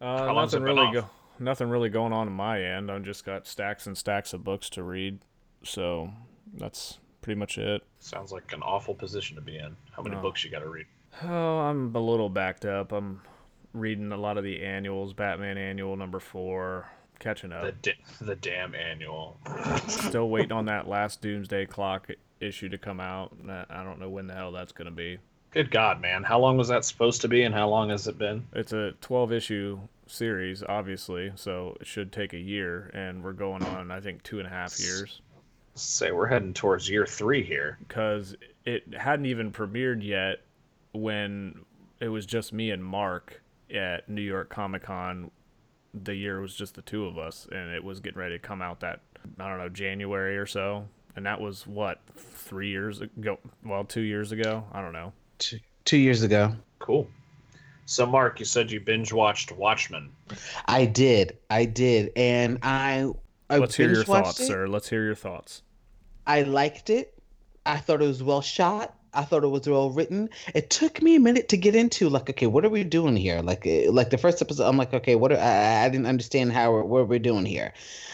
uh, 0.00 0.32
nothing 0.32 0.62
really 0.62 0.90
go 0.92 1.08
nothing 1.38 1.68
really 1.68 1.90
going 1.90 2.12
on 2.12 2.26
on 2.28 2.32
my 2.32 2.62
end. 2.62 2.90
I've 2.90 3.02
just 3.04 3.24
got 3.24 3.46
stacks 3.46 3.86
and 3.86 3.96
stacks 3.96 4.32
of 4.32 4.42
books 4.42 4.68
to 4.70 4.82
read. 4.82 5.20
So 5.62 6.10
that's 6.54 6.98
pretty 7.22 7.38
much 7.38 7.58
it. 7.58 7.82
Sounds 8.00 8.32
like 8.32 8.52
an 8.52 8.62
awful 8.62 8.94
position 8.94 9.36
to 9.36 9.42
be 9.42 9.56
in. 9.58 9.76
How 9.92 10.02
many 10.02 10.16
No. 10.16 10.22
books 10.22 10.44
you 10.44 10.50
got 10.50 10.60
to 10.60 10.68
read? 10.68 10.86
Oh, 11.22 11.58
I'm 11.58 11.94
a 11.94 12.00
little 12.00 12.28
backed 12.28 12.64
up. 12.64 12.92
I'm 12.92 13.20
reading 13.72 14.10
a 14.12 14.16
lot 14.16 14.36
of 14.38 14.44
the 14.44 14.62
annuals, 14.62 15.12
Batman 15.12 15.56
annual 15.58 15.96
number 15.96 16.20
four, 16.20 16.86
catching 17.18 17.50
The 17.50 17.56
up. 17.68 17.74
the 18.20 18.36
damn 18.36 18.74
annual. 18.74 19.38
Still 19.88 20.28
waiting 20.28 20.52
on 20.52 20.66
that 20.66 20.88
last 20.88 21.20
Doomsday 21.20 21.66
Clock 21.66 22.08
issue 22.40 22.68
to 22.68 22.78
come 22.78 23.00
out. 23.00 23.32
I 23.70 23.82
don't 23.84 23.98
know 24.00 24.08
when 24.10 24.26
the 24.26 24.34
hell 24.34 24.52
that's 24.52 24.72
going 24.72 24.86
to 24.86 24.90
be. 24.94 25.18
Good 25.52 25.70
God, 25.70 26.00
man! 26.00 26.24
How 26.24 26.40
long 26.40 26.56
was 26.56 26.66
that 26.68 26.84
supposed 26.84 27.20
to 27.20 27.28
be, 27.28 27.44
and 27.44 27.54
how 27.54 27.68
long 27.68 27.90
has 27.90 28.08
it 28.08 28.18
been? 28.18 28.44
It's 28.52 28.72
a 28.72 28.92
12 29.00 29.32
issue 29.32 29.78
series, 30.08 30.64
obviously, 30.64 31.32
so 31.36 31.76
it 31.80 31.86
should 31.86 32.10
take 32.10 32.32
a 32.32 32.38
year, 32.38 32.90
and 32.92 33.22
we're 33.22 33.32
going 33.34 33.62
on, 33.62 33.92
I 33.92 34.00
think, 34.00 34.24
two 34.24 34.38
and 34.40 34.48
a 34.48 34.50
half 34.50 34.80
years. 34.80 35.20
Say 35.76 36.10
we're 36.10 36.26
heading 36.26 36.54
towards 36.54 36.90
year 36.90 37.06
three 37.06 37.44
here. 37.44 37.78
Because 37.86 38.34
it 38.64 38.82
hadn't 38.94 39.26
even 39.26 39.52
premiered 39.52 40.04
yet 40.04 40.40
when 40.92 41.60
it 42.00 42.08
was 42.08 42.26
just 42.26 42.52
me 42.52 42.70
and 42.70 42.84
Mark 42.84 43.40
at 43.72 44.08
New 44.08 44.22
York 44.22 44.48
Comic 44.50 44.82
Con. 44.82 45.30
The 46.02 46.14
year 46.14 46.40
was 46.40 46.54
just 46.54 46.74
the 46.74 46.82
two 46.82 47.06
of 47.06 47.18
us, 47.18 47.46
and 47.52 47.70
it 47.70 47.82
was 47.82 48.00
getting 48.00 48.18
ready 48.18 48.34
to 48.34 48.38
come 48.38 48.60
out 48.60 48.80
that, 48.80 49.00
I 49.38 49.48
don't 49.48 49.58
know, 49.58 49.68
January 49.68 50.36
or 50.36 50.46
so. 50.46 50.86
And 51.16 51.24
that 51.26 51.40
was 51.40 51.66
what, 51.66 52.00
three 52.16 52.68
years 52.68 53.00
ago? 53.00 53.38
Well, 53.64 53.84
two 53.84 54.00
years 54.00 54.32
ago? 54.32 54.64
I 54.72 54.80
don't 54.80 54.92
know. 54.92 55.12
Two, 55.38 55.60
two 55.84 55.96
years 55.96 56.22
ago. 56.22 56.56
Cool. 56.80 57.08
So, 57.86 58.06
Mark, 58.06 58.40
you 58.40 58.46
said 58.46 58.70
you 58.70 58.80
binge 58.80 59.12
watched 59.12 59.52
Watchmen. 59.52 60.10
I 60.66 60.86
did. 60.86 61.36
I 61.50 61.66
did. 61.66 62.12
And 62.16 62.58
I 62.62 63.12
I 63.50 63.58
Let's 63.58 63.76
hear 63.76 63.92
your 63.92 64.04
thoughts, 64.04 64.40
it. 64.40 64.46
sir. 64.46 64.66
Let's 64.66 64.88
hear 64.88 65.04
your 65.04 65.14
thoughts. 65.14 65.62
I 66.26 66.42
liked 66.42 66.90
it. 66.90 67.14
I 67.66 67.76
thought 67.76 68.02
it 68.02 68.06
was 68.06 68.22
well 68.22 68.40
shot. 68.40 68.94
I 69.14 69.24
thought 69.24 69.44
it 69.44 69.48
was 69.48 69.68
well 69.68 69.90
written. 69.90 70.30
It 70.54 70.70
took 70.70 71.02
me 71.02 71.16
a 71.16 71.20
minute 71.20 71.48
to 71.50 71.56
get 71.56 71.74
into 71.74 72.08
like, 72.08 72.28
okay, 72.30 72.46
what 72.46 72.64
are 72.64 72.68
we 72.70 72.84
doing 72.84 73.16
here? 73.16 73.40
Like, 73.40 73.66
eh, 73.66 73.86
like 73.90 74.10
the 74.10 74.18
first 74.18 74.42
episode, 74.42 74.66
I'm 74.66 74.76
like, 74.76 74.92
okay, 74.92 75.14
what? 75.14 75.32
Are, 75.32 75.38
I, 75.38 75.84
I 75.84 75.88
didn't 75.88 76.06
understand 76.06 76.52
how 76.52 76.72
we're, 76.72 76.84
what 76.84 77.08
we're 77.08 77.18
doing 77.18 77.44
here. 77.44 77.72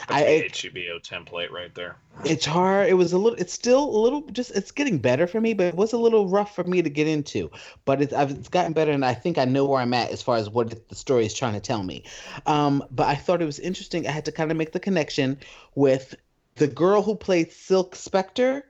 I, 0.09 0.23
That's 0.23 0.65
it, 0.65 0.73
the 0.73 0.81
HBO 0.81 1.03
template 1.03 1.51
right 1.51 1.75
there. 1.75 1.97
it's 2.25 2.45
hard. 2.45 2.89
It 2.89 2.95
was 2.95 3.13
a 3.13 3.19
little. 3.19 3.39
It's 3.39 3.53
still 3.53 3.85
a 3.85 3.99
little. 3.99 4.23
Just 4.33 4.51
it's 4.53 4.71
getting 4.71 4.99
better 4.99 5.27
for 5.27 5.41
me, 5.41 5.55
but 5.55 5.67
it 5.67 5.75
was 5.75 5.93
a 5.93 5.99
little 5.99 6.29
rough 6.29 6.55
for 6.55 6.65
me 6.65 6.83
to 6.83 6.91
get 6.91 7.07
into. 7.07 7.51
But 7.85 8.03
it's 8.03 8.13
I've, 8.13 8.31
it's 8.31 8.49
gotten 8.49 8.73
better, 8.73 8.93
and 8.93 9.05
I 9.05 9.15
think 9.15 9.39
I 9.39 9.45
know 9.45 9.65
where 9.65 9.81
I'm 9.81 9.95
at 9.95 10.11
as 10.11 10.23
far 10.23 10.37
as 10.37 10.51
what 10.51 10.89
the 10.89 10.95
story 10.95 11.27
is 11.27 11.35
trying 11.35 11.55
to 11.55 11.61
tell 11.61 11.83
me. 11.83 12.05
Um, 12.47 12.85
but 12.91 13.09
I 13.09 13.15
thought 13.15 13.43
it 13.43 13.47
was 13.47 13.59
interesting. 13.59 14.07
I 14.07 14.11
had 14.11 14.25
to 14.27 14.33
kind 14.33 14.51
of 14.51 14.57
make 14.57 14.73
the 14.73 14.81
connection 14.81 15.39
with 15.75 16.15
the 16.57 16.67
girl 16.67 17.03
who 17.03 17.15
played 17.15 17.53
Silk 17.53 17.95
Spectre. 17.95 18.65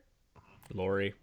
Laurie. 0.73 1.15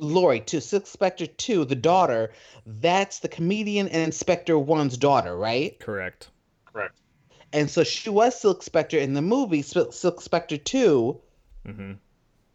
Laurie 0.00 0.40
to 0.40 0.60
Silk 0.60 0.86
Spectre 0.86 1.26
two, 1.26 1.64
the 1.64 1.74
daughter. 1.76 2.32
That's 2.66 3.20
the 3.20 3.28
comedian 3.28 3.88
and 3.88 4.02
Inspector 4.02 4.58
One's 4.58 4.96
daughter, 4.96 5.36
right? 5.36 5.78
Correct. 5.78 6.30
Correct. 6.72 6.98
And 7.52 7.70
so 7.70 7.84
she 7.84 8.10
was 8.10 8.38
Silk 8.38 8.62
Spectre 8.62 8.98
in 8.98 9.14
the 9.14 9.22
movie 9.22 9.62
Sil- 9.62 9.92
Silk 9.92 10.20
Spectre 10.20 10.56
two, 10.56 11.20
hmm 11.66 11.92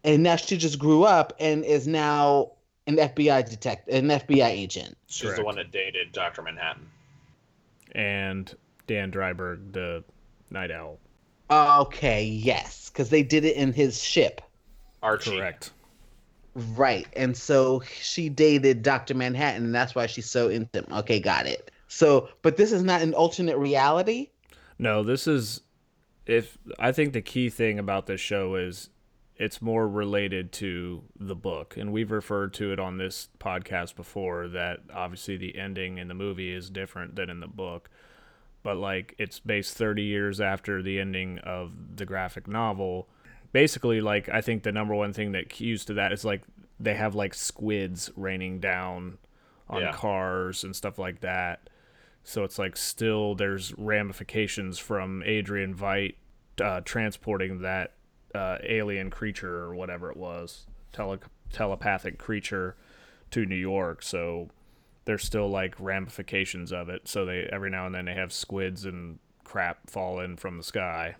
and 0.04 0.22
now 0.22 0.36
she 0.36 0.56
just 0.56 0.78
grew 0.78 1.02
up 1.02 1.32
and 1.40 1.64
is 1.64 1.88
now 1.88 2.52
an 2.86 2.96
FBI 2.96 3.50
detective, 3.50 3.92
an 3.92 4.08
FBI 4.08 4.46
agent. 4.46 4.96
She's 5.08 5.34
the 5.34 5.42
one 5.42 5.56
that 5.56 5.72
dated 5.72 6.12
Doctor 6.12 6.42
Manhattan. 6.42 6.88
And 7.92 8.54
Dan 8.86 9.10
Dreiberg, 9.10 9.72
the 9.72 10.04
Night 10.50 10.70
Owl. 10.70 11.00
Okay, 11.50 12.24
yes, 12.24 12.88
because 12.88 13.10
they 13.10 13.24
did 13.24 13.44
it 13.44 13.56
in 13.56 13.72
his 13.72 14.00
ship, 14.00 14.40
Archie. 15.02 15.36
Correct. 15.38 15.72
Right? 16.56 17.06
And 17.14 17.36
so 17.36 17.82
she 18.00 18.28
dated 18.28 18.82
Doctor 18.82 19.14
Manhattan, 19.14 19.64
and 19.64 19.74
that's 19.74 19.94
why 19.94 20.06
she's 20.06 20.28
so 20.28 20.48
into 20.48 20.80
him. 20.80 20.86
Okay, 20.90 21.20
got 21.20 21.46
it. 21.46 21.70
So, 21.88 22.28
but 22.42 22.56
this 22.56 22.72
is 22.72 22.82
not 22.82 23.02
an 23.02 23.14
alternate 23.14 23.58
reality. 23.58 24.30
No, 24.78 25.02
this 25.02 25.26
is 25.26 25.60
if 26.26 26.58
I 26.78 26.92
think 26.92 27.12
the 27.12 27.22
key 27.22 27.50
thing 27.50 27.78
about 27.78 28.06
this 28.06 28.20
show 28.20 28.56
is 28.56 28.90
it's 29.36 29.60
more 29.60 29.86
related 29.86 30.50
to 30.50 31.02
the 31.18 31.34
book 31.34 31.76
and 31.76 31.92
we've 31.92 32.10
referred 32.10 32.54
to 32.54 32.72
it 32.72 32.80
on 32.80 32.96
this 32.96 33.28
podcast 33.38 33.94
before 33.94 34.48
that 34.48 34.80
obviously 34.92 35.36
the 35.36 35.56
ending 35.58 35.98
in 35.98 36.08
the 36.08 36.14
movie 36.14 36.52
is 36.52 36.70
different 36.70 37.16
than 37.16 37.28
in 37.28 37.40
the 37.40 37.46
book 37.46 37.90
but 38.62 38.76
like 38.78 39.14
it's 39.18 39.38
based 39.38 39.76
30 39.76 40.02
years 40.02 40.40
after 40.40 40.82
the 40.82 40.98
ending 40.98 41.38
of 41.40 41.70
the 41.96 42.06
graphic 42.06 42.48
novel 42.48 43.08
basically 43.56 44.02
like 44.02 44.28
i 44.28 44.42
think 44.42 44.62
the 44.62 44.70
number 44.72 44.94
one 44.94 45.14
thing 45.14 45.32
that 45.32 45.48
cues 45.48 45.86
to 45.86 45.94
that 45.94 46.12
is 46.12 46.26
like 46.26 46.42
they 46.78 46.92
have 46.94 47.14
like 47.14 47.32
squids 47.32 48.10
raining 48.14 48.60
down 48.60 49.16
on 49.70 49.80
Yeah. 49.80 49.92
cars 49.92 50.62
and 50.62 50.76
stuff 50.76 50.98
like 50.98 51.20
that 51.20 51.70
so 52.22 52.44
it's 52.44 52.58
like 52.58 52.76
still 52.76 53.34
there's 53.34 53.72
ramifications 53.78 54.78
from 54.78 55.22
adrian 55.24 55.74
veidt 55.74 56.16
uh, 56.60 56.82
transporting 56.84 57.62
that 57.62 57.92
uh, 58.34 58.58
alien 58.62 59.08
creature 59.08 59.56
or 59.64 59.74
whatever 59.74 60.10
it 60.10 60.18
was 60.18 60.66
tele- 60.92 61.18
telepathic 61.50 62.18
creature 62.18 62.76
to 63.30 63.46
new 63.46 63.54
york 63.56 64.02
so 64.02 64.50
there's 65.06 65.24
still 65.24 65.48
like 65.48 65.74
ramifications 65.78 66.72
of 66.72 66.88
it. 66.88 67.06
So 67.06 67.24
they 67.24 67.48
every 67.52 67.70
now 67.70 67.86
and 67.86 67.94
then 67.94 68.04
they 68.06 68.14
have 68.14 68.32
squids 68.32 68.84
and 68.84 69.20
crap 69.44 69.88
fall 69.88 70.18
in 70.20 70.36
from 70.36 70.56
the 70.58 70.64
sky. 70.64 71.14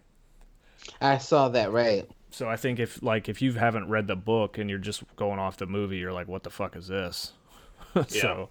I 1.00 1.18
saw 1.18 1.48
that, 1.50 1.70
right? 1.72 2.04
So 2.36 2.50
I 2.50 2.56
think 2.56 2.78
if 2.78 3.02
like 3.02 3.30
if 3.30 3.40
you 3.40 3.54
haven't 3.54 3.88
read 3.88 4.08
the 4.08 4.14
book 4.14 4.58
and 4.58 4.68
you're 4.68 4.78
just 4.78 5.02
going 5.16 5.38
off 5.38 5.56
the 5.56 5.64
movie, 5.64 5.96
you're 5.96 6.12
like, 6.12 6.28
what 6.28 6.42
the 6.42 6.50
fuck 6.50 6.76
is 6.76 6.86
this? 6.86 7.32
so 8.08 8.50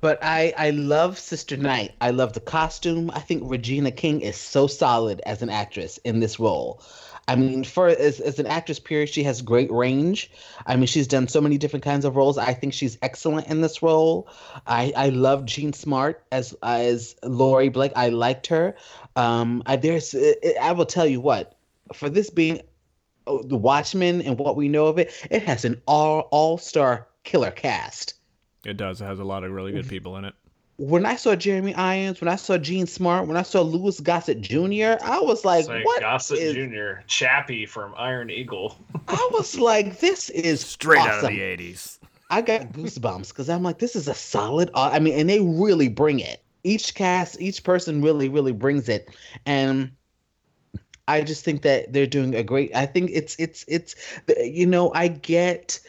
But 0.00 0.18
I 0.22 0.54
I 0.56 0.70
love 0.70 1.18
Sister 1.18 1.58
Night. 1.58 1.92
I 2.00 2.08
love 2.08 2.32
the 2.32 2.40
costume. 2.40 3.10
I 3.10 3.20
think 3.20 3.42
Regina 3.44 3.90
King 3.90 4.22
is 4.22 4.38
so 4.38 4.66
solid 4.66 5.20
as 5.26 5.42
an 5.42 5.50
actress 5.50 5.98
in 6.04 6.20
this 6.20 6.40
role. 6.40 6.80
I 7.28 7.36
mean, 7.36 7.64
for 7.64 7.88
as, 7.88 8.18
as 8.18 8.38
an 8.38 8.46
actress, 8.46 8.78
period, 8.78 9.10
she 9.10 9.24
has 9.24 9.42
great 9.42 9.70
range. 9.70 10.30
I 10.64 10.76
mean, 10.76 10.86
she's 10.86 11.06
done 11.06 11.28
so 11.28 11.42
many 11.42 11.58
different 11.58 11.84
kinds 11.84 12.06
of 12.06 12.16
roles. 12.16 12.38
I 12.38 12.54
think 12.54 12.72
she's 12.72 12.96
excellent 13.02 13.48
in 13.48 13.60
this 13.60 13.82
role. 13.82 14.26
I 14.66 14.94
I 14.96 15.08
love 15.10 15.44
Jean 15.44 15.74
Smart 15.74 16.24
as 16.32 16.56
as 16.62 17.14
Laurie 17.22 17.68
Blake. 17.68 17.92
I 17.94 18.08
liked 18.08 18.46
her. 18.46 18.74
Um, 19.16 19.62
I 19.66 19.76
there's 19.76 20.14
I 20.62 20.72
will 20.72 20.86
tell 20.86 21.06
you 21.06 21.20
what 21.20 21.58
for 21.92 22.08
this 22.08 22.30
being 22.30 22.62
Oh, 23.26 23.42
the 23.42 23.56
Watchmen 23.56 24.22
and 24.22 24.38
what 24.38 24.56
we 24.56 24.68
know 24.68 24.86
of 24.86 24.98
it, 24.98 25.12
it 25.30 25.42
has 25.42 25.64
an 25.64 25.80
all 25.86 26.28
all 26.30 26.58
star 26.58 27.08
killer 27.24 27.50
cast 27.50 28.14
it 28.66 28.76
does. 28.76 29.00
It 29.00 29.04
has 29.04 29.18
a 29.20 29.24
lot 29.24 29.44
of 29.44 29.52
really 29.52 29.72
good 29.72 29.88
people 29.88 30.16
in 30.16 30.24
it. 30.24 30.34
when 30.76 31.06
I 31.06 31.16
saw 31.16 31.36
Jeremy 31.36 31.74
Irons, 31.74 32.20
when 32.20 32.28
I 32.28 32.36
saw 32.36 32.58
Jean 32.58 32.86
Smart, 32.86 33.28
when 33.28 33.36
I 33.36 33.42
saw 33.42 33.62
Louis 33.62 34.00
Gossett 34.00 34.40
Jr., 34.40 34.96
I 35.04 35.20
was 35.20 35.44
like, 35.44 35.64
Say 35.64 35.82
"What 35.82 36.00
Gossett 36.00 36.38
is-" 36.38 36.54
Jr., 36.54 37.02
Chappie 37.06 37.64
from 37.64 37.94
Iron 37.96 38.28
Eagle. 38.28 38.76
I 39.08 39.28
was 39.32 39.58
like, 39.58 40.00
"This 40.00 40.30
is 40.30 40.60
Straight 40.60 40.98
out 40.98 41.24
of 41.24 41.30
the 41.30 41.38
'80s. 41.38 41.98
I 42.28 42.42
got 42.42 42.72
goosebumps 42.72 43.28
because 43.28 43.48
I'm 43.48 43.62
like, 43.62 43.78
"This 43.78 43.94
is 43.94 44.08
a 44.08 44.14
solid." 44.14 44.70
I 44.74 44.98
mean, 44.98 45.14
and 45.14 45.30
they 45.30 45.40
really 45.40 45.88
bring 45.88 46.18
it. 46.18 46.42
Each 46.64 46.92
cast, 46.94 47.40
each 47.40 47.62
person 47.62 48.02
really, 48.02 48.28
really 48.28 48.52
brings 48.52 48.88
it, 48.88 49.08
and 49.46 49.92
I 51.08 51.22
just 51.22 51.44
think 51.44 51.62
that 51.62 51.92
they're 51.92 52.06
doing 52.06 52.34
a 52.34 52.42
great. 52.42 52.74
I 52.74 52.86
think 52.86 53.10
it's 53.12 53.36
it's 53.38 53.64
it's 53.68 53.94
you 54.38 54.66
know 54.66 54.92
I 54.94 55.08
get 55.08 55.80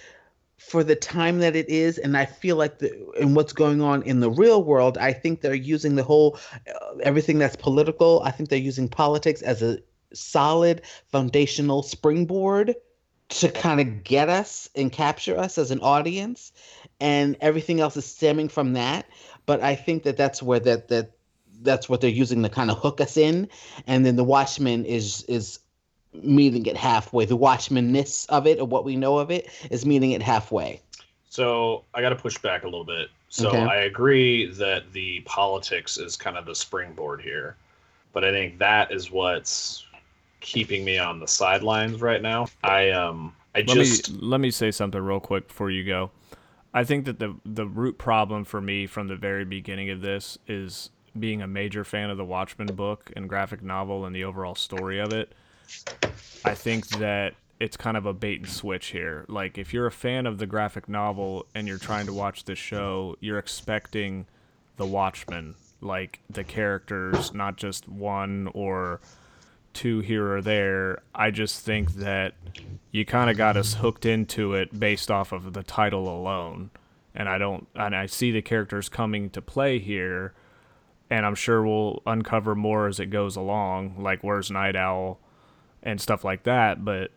for 0.58 0.84
the 0.84 0.96
time 0.96 1.40
that 1.40 1.56
it 1.56 1.70
is 1.70 1.98
and 1.98 2.18
i 2.18 2.26
feel 2.26 2.56
like 2.56 2.80
the 2.80 2.92
and 3.22 3.36
what's 3.36 3.54
going 3.54 3.82
on 3.82 4.02
in 4.04 4.20
the 4.20 4.30
real 4.30 4.64
world 4.64 4.98
i 4.98 5.14
think 5.14 5.40
they're 5.40 5.54
using 5.54 5.96
the 5.96 6.04
whole 6.04 6.38
uh, 6.68 6.96
everything 7.04 7.38
that's 7.38 7.56
political 7.56 8.22
i 8.24 8.32
think 8.32 8.50
they're 8.50 8.60
using 8.60 8.90
politics 8.90 9.42
as 9.42 9.62
a 9.62 9.78
solid 10.14 10.82
foundational 11.12 11.84
springboard 11.84 12.76
to 13.30 13.50
kind 13.50 13.80
of 13.80 14.04
get 14.04 14.30
us 14.30 14.70
and 14.76 14.92
capture 14.92 15.38
us 15.38 15.58
as 15.58 15.70
an 15.72 15.80
audience 15.82 16.52
and 17.00 17.38
everything 17.40 17.80
else 17.80 17.96
is 17.96 18.06
stemming 18.06 18.50
from 18.50 18.74
that 18.74 19.06
but 19.46 19.62
i 19.62 19.76
think 19.76 20.04
that 20.04 20.18
that's 20.18 20.42
where 20.42 20.60
that 20.60 20.88
that 20.88 21.12
that's 21.62 21.90
what 21.90 22.02
they're 22.02 22.10
using 22.10 22.44
to 22.44 22.50
kind 22.50 22.72
of 22.72 22.78
hook 22.78 23.02
us 23.02 23.18
in 23.18 23.48
and 23.88 24.06
then 24.06 24.16
the 24.16 24.24
watchmen 24.24 24.86
is 24.86 25.24
is 25.24 25.60
meeting 26.14 26.66
it 26.66 26.78
halfway 26.78 27.26
the 27.26 27.38
Watchmanness 27.38 28.26
of 28.30 28.48
it 28.48 28.60
or 28.60 28.66
what 28.68 28.84
we 28.86 28.96
know 28.96 29.20
of 29.20 29.30
it 29.30 29.48
is 29.70 29.86
meeting 29.86 30.12
it 30.12 30.22
halfway 30.22 30.82
So 31.30 31.84
I 31.94 32.02
got 32.02 32.10
to 32.10 32.16
push 32.16 32.38
back 32.38 32.64
a 32.64 32.66
little 32.66 32.86
bit. 32.86 33.10
So 33.30 33.50
Okay. 33.50 33.64
I 33.64 33.76
agree 33.78 34.48
that 34.54 34.92
the 34.94 35.22
politics 35.26 35.98
is 35.98 36.16
kind 36.16 36.38
of 36.38 36.46
the 36.46 36.56
springboard 36.56 37.22
here, 37.22 37.58
but 38.14 38.24
I 38.24 38.32
think 38.32 38.58
that 38.60 38.92
is 38.92 39.12
what's 39.12 39.86
keeping 40.40 40.86
me 40.86 40.98
on 40.98 41.20
the 41.20 41.28
sidelines 41.28 42.02
right 42.02 42.22
now. 42.22 42.48
I 42.64 42.90
um 42.92 43.36
I 43.56 43.62
Let 43.64 43.76
just 43.76 44.10
me 44.10 44.18
let 44.20 44.40
me 44.40 44.52
say 44.52 44.72
something 44.72 45.02
real 45.02 45.20
quick 45.20 45.48
before 45.50 45.70
you 45.72 45.84
go. 45.84 46.12
I 46.74 46.84
think 46.84 47.06
that 47.06 47.20
the 47.20 47.36
the 47.46 47.68
root 47.68 47.98
problem 47.98 48.46
for 48.46 48.62
me 48.62 48.88
from 48.88 49.08
the 49.08 49.16
very 49.16 49.46
beginning 49.46 49.90
of 49.90 50.02
this 50.02 50.38
is 50.48 50.90
being 51.20 51.42
a 51.42 51.48
major 51.48 51.84
fan 51.84 52.10
of 52.10 52.18
the 52.18 52.26
Watchmen 52.26 52.68
book 52.68 53.12
and 53.16 53.28
graphic 53.28 53.62
novel 53.62 54.06
and 54.06 54.16
the 54.16 54.24
overall 54.24 54.56
story 54.56 55.00
of 55.00 55.14
it. 55.14 55.34
I 56.46 56.54
think 56.54 56.88
that 57.00 57.34
it's 57.60 57.76
kind 57.76 57.98
of 57.98 58.06
a 58.06 58.14
bait 58.14 58.42
and 58.42 58.50
switch 58.50 58.88
here. 58.88 59.26
Like 59.28 59.58
if 59.58 59.74
you're 59.74 59.88
a 59.88 59.92
fan 59.92 60.26
of 60.26 60.38
the 60.38 60.46
graphic 60.46 60.88
novel 60.88 61.46
and 61.56 61.68
you're 61.68 61.78
trying 61.78 62.06
to 62.06 62.14
watch 62.14 62.46
this 62.46 62.60
show, 62.60 63.16
you're 63.20 63.40
expecting 63.40 64.26
the 64.78 64.86
Watchmen, 64.86 65.56
like 65.82 66.20
the 66.30 66.44
characters, 66.44 67.34
not 67.34 67.58
just 67.58 67.88
one 67.90 68.50
or 68.54 69.02
two 69.74 70.00
here 70.00 70.34
or 70.34 70.42
there. 70.42 71.02
I 71.14 71.32
just 71.32 71.66
think 71.66 71.94
that 71.96 72.34
you 72.92 73.06
kind 73.06 73.30
of 73.30 73.38
got 73.38 73.58
us 73.58 73.76
hooked 73.76 74.06
into 74.06 74.54
it 74.54 74.80
based 74.80 75.12
off 75.12 75.32
of 75.32 75.54
the 75.54 75.64
title 75.64 76.08
alone. 76.10 76.72
And 77.16 77.28
I 77.28 77.40
don't, 77.40 77.68
and 77.76 77.96
I 77.96 78.06
see 78.06 78.32
the 78.32 78.44
characters 78.44 78.90
coming 78.90 79.32
to 79.32 79.42
play 79.42 79.80
here, 79.80 80.34
and 81.10 81.26
I'm 81.26 81.36
sure 81.36 81.66
we'll 81.66 82.02
uncover 82.06 82.56
more 82.56 82.88
as 82.88 83.00
it 83.00 83.08
goes 83.08 83.36
along, 83.36 83.96
like 84.02 84.24
where's 84.24 84.52
Night 84.52 84.76
Owl 84.76 85.20
and 85.84 86.02
stuff 86.02 86.24
like 86.24 86.44
that. 86.44 86.84
But 86.84 87.12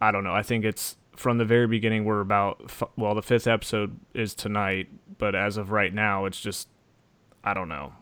I 0.00 0.10
don't 0.10 0.24
know. 0.24 0.34
I 0.34 0.42
think 0.42 0.64
it's 0.64 0.96
from 1.16 1.38
the 1.38 1.44
very 1.44 1.66
beginning, 1.66 2.04
we're 2.04 2.20
about, 2.20 2.72
well, 2.96 3.14
the 3.14 3.22
fifth 3.22 3.48
episode 3.48 3.98
is 4.14 4.34
tonight, 4.34 4.88
but 5.18 5.34
as 5.34 5.56
of 5.56 5.72
right 5.72 5.92
now, 5.92 6.26
it's 6.26 6.40
just, 6.40 6.68
I 7.42 7.54
don't 7.54 7.68
know. 7.68 7.92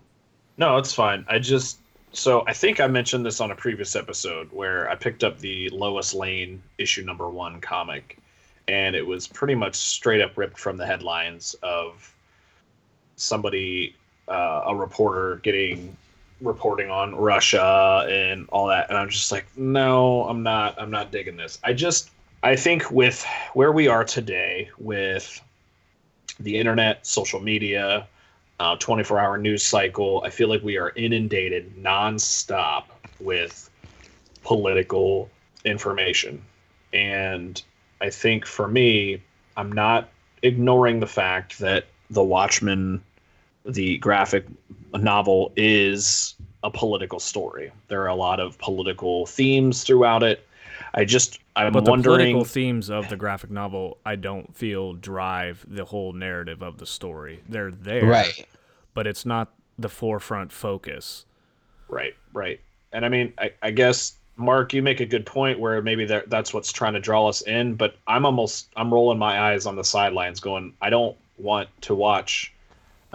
No, 0.59 0.77
it's 0.77 0.93
fine. 0.93 1.25
I 1.29 1.39
just, 1.39 1.79
so 2.13 2.45
I 2.47 2.53
think 2.53 2.79
I 2.79 2.87
mentioned 2.87 3.25
this 3.25 3.41
on 3.41 3.51
a 3.51 3.55
previous 3.55 3.97
episode 3.97 4.53
where 4.53 4.89
I 4.91 4.97
picked 4.97 5.25
up 5.25 5.39
the 5.39 5.71
Lois 5.71 6.13
Lane 6.13 6.63
issue 6.77 7.05
number 7.05 7.31
one 7.31 7.61
comic, 7.61 8.19
and 8.69 8.95
it 8.95 9.07
was 9.07 9.27
pretty 9.27 9.55
much 9.55 9.77
straight 9.77 10.21
up 10.21 10.37
ripped 10.37 10.59
from 10.59 10.77
the 10.77 10.85
headlines 10.87 11.55
of 11.63 12.15
somebody, 13.17 13.97
uh, 14.29 14.63
a 14.67 14.75
reporter 14.75 15.37
getting 15.43 15.97
reporting 16.41 16.91
on 16.91 17.15
Russia 17.15 18.07
and 18.11 18.47
all 18.51 18.67
that, 18.67 18.89
and 18.89 18.99
I'm 18.99 19.09
just 19.09 19.33
like, 19.33 19.47
no, 19.57 20.25
I'm 20.29 20.43
not, 20.43 20.81
I'm 20.81 20.91
not 20.91 21.11
digging 21.11 21.37
this. 21.37 21.59
I 21.65 21.73
just, 21.73 22.11
I 22.43 22.57
think 22.57 22.91
with 22.91 23.25
where 23.55 23.73
we 23.73 23.89
are 23.89 24.05
today 24.05 24.71
with 24.79 25.41
the 26.41 26.59
internet, 26.59 27.07
social 27.07 27.41
media, 27.41 28.07
uh, 28.61 28.77
24 28.77 29.19
hour 29.19 29.39
news 29.39 29.63
cycle. 29.63 30.23
I 30.25 30.31
feel 30.31 30.49
like 30.49 30.63
we 30.63 30.79
are 30.79 30.91
inundated 30.97 31.77
nonstop 31.77 32.85
with 33.21 33.71
political 34.43 35.31
information. 35.65 36.43
And 36.93 37.61
I 38.01 38.11
think 38.11 38.47
for 38.47 38.69
me, 38.69 39.23
I'm 39.57 39.73
not 39.73 40.09
ignoring 40.43 41.01
the 41.01 41.07
fact 41.07 41.59
that 41.59 41.87
The 42.11 42.23
Watchmen, 42.23 43.03
the 43.67 43.99
graphic 43.99 44.47
novel, 44.95 45.53
is 45.57 46.35
a 46.63 46.71
political 46.71 47.21
story. 47.21 47.71
There 47.89 48.03
are 48.03 48.09
a 48.09 48.15
lot 48.15 48.41
of 48.41 48.59
political 48.59 49.27
themes 49.27 49.85
throughout 49.85 50.23
it. 50.23 50.47
I 50.95 51.05
just 51.05 51.39
I'm 51.55 51.73
but 51.73 51.85
the 51.85 51.91
wondering 51.91 52.17
political 52.17 52.45
themes 52.45 52.91
of 52.91 53.09
the 53.09 53.17
graphic 53.17 53.51
novel, 53.51 53.99
I 54.05 54.17
don't 54.17 54.55
feel 54.57 54.95
drive 54.95 55.65
the 55.69 55.85
whole 55.85 56.13
narrative 56.13 56.63
of 56.63 56.79
the 56.79 56.87
story. 56.87 57.41
They're 57.49 57.71
there, 57.71 58.05
Right. 58.05 58.47
But 58.95 59.07
it's 59.07 59.27
not 59.27 59.53
the 59.79 59.91
forefront 59.91 60.53
focus. 60.53 61.27
Right, 61.89 62.15
right. 62.33 62.61
And 62.93 63.05
I 63.05 63.11
mean, 63.11 63.33
I, 63.39 63.53
I 63.63 63.71
guess 63.71 64.17
Mark, 64.37 64.73
you 64.73 64.83
make 64.83 65.01
a 65.01 65.07
good 65.07 65.27
point 65.27 65.59
where 65.59 65.81
maybe 65.83 66.05
that 66.07 66.31
that's 66.31 66.53
what's 66.55 66.73
trying 66.73 66.95
to 66.95 67.01
draw 67.01 67.29
us 67.29 67.43
in. 67.43 67.75
But 67.75 67.97
I'm 68.07 68.25
almost 68.25 68.69
I'm 68.77 68.93
rolling 68.93 69.19
my 69.19 69.39
eyes 69.53 69.67
on 69.67 69.77
the 69.77 69.85
sidelines, 69.85 70.41
going, 70.41 70.75
I 70.81 70.91
don't 70.91 71.17
want 71.39 71.69
to 71.83 71.95
watch 71.95 72.53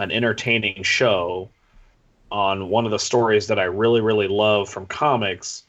an 0.02 0.10
entertaining 0.10 0.82
show 0.82 1.48
on 2.30 2.68
one 2.68 2.84
of 2.84 2.90
the 2.90 2.98
stories 2.98 3.46
that 3.46 3.58
I 3.58 3.64
really 3.64 4.00
really 4.00 4.28
love 4.28 4.68
from 4.68 4.86
comics, 4.86 5.64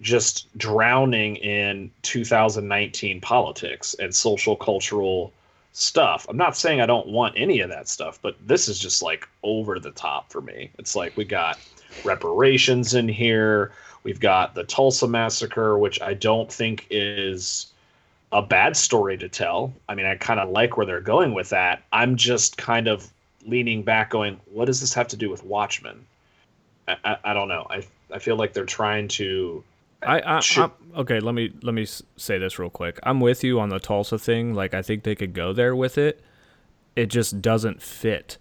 just 0.00 0.46
drowning 0.58 1.36
in 1.36 1.90
2019 2.02 3.20
politics 3.20 3.94
and 3.98 4.14
social 4.14 4.56
cultural 4.56 5.32
stuff. 5.72 6.26
I'm 6.28 6.38
not 6.38 6.56
saying 6.56 6.80
I 6.80 6.86
don't 6.86 7.08
want 7.08 7.34
any 7.36 7.60
of 7.60 7.68
that 7.68 7.86
stuff, 7.86 8.18
but 8.22 8.36
this 8.46 8.66
is 8.68 8.78
just 8.78 9.02
like 9.02 9.28
over 9.42 9.78
the 9.78 9.90
top 9.90 10.32
for 10.32 10.40
me. 10.40 10.70
It's 10.78 10.96
like 10.96 11.16
we 11.16 11.24
got 11.24 11.58
reparations 12.02 12.94
in 12.94 13.08
here. 13.08 13.72
We've 14.02 14.20
got 14.20 14.54
the 14.54 14.64
Tulsa 14.64 15.06
massacre, 15.06 15.76
which 15.78 16.00
I 16.00 16.14
don't 16.14 16.50
think 16.50 16.86
is 16.90 17.72
a 18.32 18.40
bad 18.40 18.76
story 18.76 19.18
to 19.18 19.28
tell. 19.28 19.72
I 19.88 19.94
mean, 19.94 20.06
I 20.06 20.14
kind 20.16 20.40
of 20.40 20.48
like 20.48 20.76
where 20.76 20.86
they're 20.86 21.00
going 21.00 21.34
with 21.34 21.50
that. 21.50 21.82
I'm 21.92 22.16
just 22.16 22.56
kind 22.56 22.88
of 22.88 23.12
leaning 23.46 23.82
back, 23.82 24.10
going, 24.10 24.38
"What 24.52 24.66
does 24.66 24.80
this 24.80 24.92
have 24.94 25.08
to 25.08 25.16
do 25.16 25.30
with 25.30 25.44
Watchmen?" 25.44 26.04
I, 26.88 26.96
I, 27.04 27.16
I 27.24 27.34
don't 27.34 27.48
know. 27.48 27.66
I 27.70 27.86
I 28.12 28.18
feel 28.18 28.36
like 28.36 28.52
they're 28.52 28.64
trying 28.64 29.08
to. 29.08 29.64
I, 30.02 30.20
I, 30.36 30.40
Should- 30.40 30.70
I 30.94 31.00
okay. 31.00 31.20
Let 31.20 31.34
me 31.34 31.52
let 31.62 31.74
me 31.74 31.86
say 32.16 32.38
this 32.38 32.58
real 32.58 32.70
quick. 32.70 32.98
I'm 33.02 33.20
with 33.20 33.42
you 33.42 33.58
on 33.60 33.70
the 33.70 33.80
Tulsa 33.80 34.18
thing. 34.18 34.54
Like 34.54 34.74
I 34.74 34.82
think 34.82 35.02
they 35.04 35.14
could 35.14 35.32
go 35.32 35.52
there 35.52 35.74
with 35.74 35.96
it. 35.98 36.20
It 36.94 37.06
just 37.06 37.40
doesn't 37.42 37.82
fit 37.82 38.38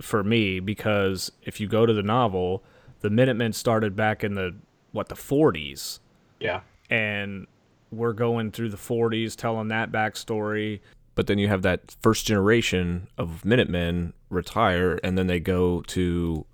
for 0.00 0.22
me 0.24 0.60
because 0.60 1.30
if 1.42 1.60
you 1.60 1.68
go 1.68 1.84
to 1.86 1.92
the 1.92 2.02
novel, 2.02 2.62
the 3.00 3.10
Minutemen 3.10 3.52
started 3.52 3.94
back 3.94 4.24
in 4.24 4.34
the 4.34 4.54
what 4.92 5.08
the 5.08 5.14
40s, 5.14 6.00
Yeah. 6.40 6.60
and 6.90 7.46
we're 7.92 8.12
going 8.12 8.50
through 8.50 8.70
the 8.70 8.76
40s 8.76 9.36
telling 9.36 9.68
that 9.68 9.92
backstory. 9.92 10.80
But 11.14 11.26
then 11.26 11.38
you 11.38 11.48
have 11.48 11.62
that 11.62 11.96
first 12.02 12.26
generation 12.26 13.08
of 13.18 13.44
Minutemen 13.44 14.12
retire, 14.30 14.98
and 15.02 15.18
then 15.18 15.26
they 15.26 15.40
go 15.40 15.82
to 15.82 16.46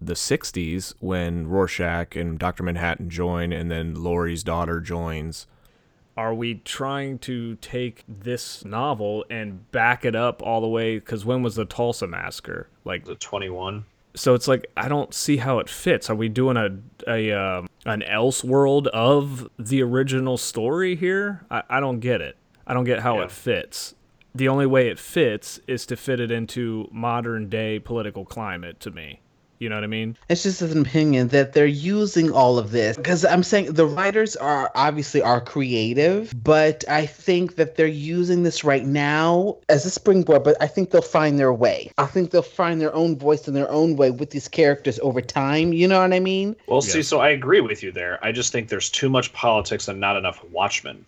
the 0.00 0.14
60s 0.14 0.94
when 1.00 1.46
Rorschach 1.46 2.16
and 2.16 2.38
Dr. 2.38 2.62
Manhattan 2.62 3.10
join, 3.10 3.52
and 3.52 3.70
then 3.70 3.94
Laurie's 3.94 4.42
daughter 4.42 4.80
joins. 4.80 5.46
Are 6.16 6.34
we 6.34 6.54
trying 6.56 7.18
to 7.20 7.56
take 7.56 8.04
this 8.08 8.64
novel 8.64 9.24
and 9.30 9.70
back 9.70 10.04
it 10.04 10.16
up 10.16 10.42
all 10.42 10.60
the 10.60 10.68
way? 10.68 10.98
Because 10.98 11.24
when 11.24 11.42
was 11.42 11.54
the 11.54 11.64
Tulsa 11.64 12.06
massacre? 12.06 12.68
Like, 12.84 13.04
The 13.04 13.14
21. 13.14 13.84
so 14.14 14.34
it's 14.34 14.48
like 14.48 14.66
I 14.76 14.88
don't 14.88 15.14
see 15.14 15.36
how 15.36 15.60
it 15.60 15.68
fits. 15.68 16.10
Are 16.10 16.16
we 16.16 16.28
doing 16.28 16.56
a 16.56 16.76
a 17.06 17.30
um, 17.32 17.68
an 17.86 18.02
else 18.02 18.42
world 18.42 18.88
of 18.88 19.48
the 19.58 19.82
original 19.82 20.36
story 20.36 20.96
here? 20.96 21.44
I, 21.50 21.62
I 21.70 21.80
don't 21.80 22.00
get 22.00 22.20
it. 22.20 22.36
I 22.66 22.74
don't 22.74 22.84
get 22.84 23.00
how 23.00 23.18
Yeah. 23.18 23.24
it 23.24 23.30
fits. 23.30 23.94
The 24.34 24.48
only 24.48 24.66
way 24.66 24.88
it 24.88 24.98
fits 24.98 25.58
is 25.66 25.84
to 25.86 25.96
fit 25.96 26.20
it 26.20 26.30
into 26.30 26.88
modern 26.92 27.48
day 27.48 27.78
political 27.80 28.24
climate 28.24 28.78
to 28.80 28.90
me. 28.90 29.20
You 29.58 29.68
know 29.68 29.74
what 29.74 29.84
I 29.84 29.88
mean? 29.88 30.16
It's 30.30 30.44
just 30.44 30.62
an 30.62 30.80
opinion 30.80 31.28
that 31.28 31.52
they're 31.52 31.66
using 31.66 32.30
all 32.32 32.56
of 32.58 32.70
this 32.70 32.96
because 32.96 33.26
I'm 33.26 33.42
saying 33.42 33.72
the 33.74 33.84
writers 33.84 34.34
are 34.36 34.70
obviously 34.74 35.20
are 35.20 35.38
creative, 35.38 36.32
but 36.42 36.82
I 36.88 37.04
think 37.04 37.56
that 37.56 37.76
they're 37.76 37.86
using 37.86 38.42
this 38.42 38.64
right 38.64 38.86
now 38.86 39.58
as 39.68 39.84
a 39.84 39.90
springboard. 39.90 40.44
But 40.44 40.56
I 40.62 40.66
think 40.66 40.90
they'll 40.92 41.02
find 41.02 41.38
their 41.38 41.52
way. 41.52 41.90
I 41.98 42.06
think 42.06 42.30
they'll 42.30 42.40
find 42.40 42.80
their 42.80 42.94
own 42.94 43.18
voice 43.18 43.48
in 43.48 43.52
their 43.52 43.70
own 43.70 43.96
way 43.96 44.10
with 44.10 44.30
these 44.30 44.48
characters 44.48 44.98
over 45.02 45.20
time. 45.20 45.74
You 45.74 45.88
know 45.88 46.00
what 46.00 46.14
I 46.14 46.20
mean? 46.20 46.56
Well, 46.66 46.80
Yeah. 46.82 46.92
see, 46.92 47.02
so 47.02 47.20
I 47.20 47.28
agree 47.28 47.60
with 47.60 47.82
you 47.82 47.92
there. 47.92 48.18
I 48.22 48.32
just 48.32 48.52
think 48.52 48.68
there's 48.68 48.88
too 48.88 49.10
much 49.10 49.30
politics 49.34 49.88
and 49.88 50.00
not 50.00 50.16
enough 50.16 50.42
Watchmen. 50.50 51.04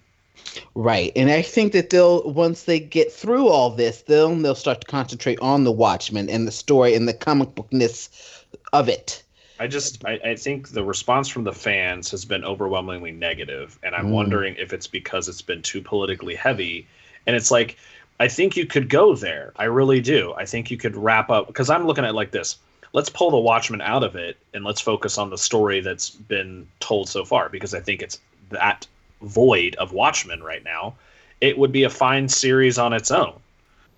Right. 0.74 1.12
And 1.16 1.30
I 1.30 1.42
think 1.42 1.72
that 1.72 1.90
they'll 1.90 2.30
once 2.30 2.64
they 2.64 2.80
get 2.80 3.12
through 3.12 3.48
all 3.48 3.70
this, 3.70 4.02
then 4.02 4.42
they'll 4.42 4.54
start 4.54 4.80
to 4.82 4.86
concentrate 4.86 5.38
on 5.40 5.64
the 5.64 5.72
Watchmen 5.72 6.28
and 6.28 6.46
the 6.46 6.52
story 6.52 6.94
and 6.94 7.08
the 7.08 7.14
comic 7.14 7.54
bookness 7.54 8.44
of 8.72 8.88
it. 8.88 9.22
I 9.60 9.66
just 9.66 10.04
I, 10.04 10.18
I 10.24 10.36
think 10.36 10.70
the 10.70 10.82
response 10.84 11.28
from 11.28 11.44
the 11.44 11.52
fans 11.52 12.10
has 12.10 12.24
been 12.24 12.44
overwhelmingly 12.44 13.12
negative, 13.12 13.78
and 13.82 13.94
I'm 13.94 14.08
Mm. 14.08 14.12
wondering 14.12 14.56
if 14.58 14.72
it's 14.72 14.86
because 14.86 15.28
it's 15.28 15.42
been 15.42 15.62
too 15.62 15.80
politically 15.80 16.34
heavy. 16.34 16.86
And 17.26 17.36
it's 17.36 17.50
like 17.50 17.78
I 18.18 18.28
think 18.28 18.56
you 18.56 18.66
could 18.66 18.88
go 18.88 19.14
there. 19.14 19.52
I 19.56 19.64
really 19.64 20.00
do. 20.00 20.34
I 20.36 20.46
think 20.46 20.70
you 20.70 20.76
could 20.76 20.96
wrap 20.96 21.30
up 21.30 21.46
because 21.46 21.70
I'm 21.70 21.86
looking 21.86 22.04
at 22.04 22.10
it 22.10 22.14
like 22.14 22.30
this. 22.30 22.56
Let's 22.92 23.08
pull 23.08 23.30
the 23.30 23.38
Watchmen 23.38 23.80
out 23.80 24.04
of 24.04 24.16
it 24.16 24.36
and 24.52 24.64
let's 24.64 24.80
focus 24.80 25.16
on 25.16 25.30
the 25.30 25.38
story 25.38 25.80
that's 25.80 26.10
been 26.10 26.68
told 26.80 27.08
so 27.08 27.24
far 27.24 27.48
because 27.48 27.72
I 27.72 27.80
think 27.80 28.02
it's 28.02 28.20
that 28.50 28.86
void 29.22 29.74
of 29.76 29.92
Watchmen 29.92 30.42
right 30.42 30.64
now. 30.64 30.94
It 31.40 31.58
would 31.58 31.72
be 31.72 31.84
a 31.84 31.90
fine 31.90 32.28
series 32.28 32.78
on 32.78 32.92
its 32.92 33.10
own. 33.10 33.34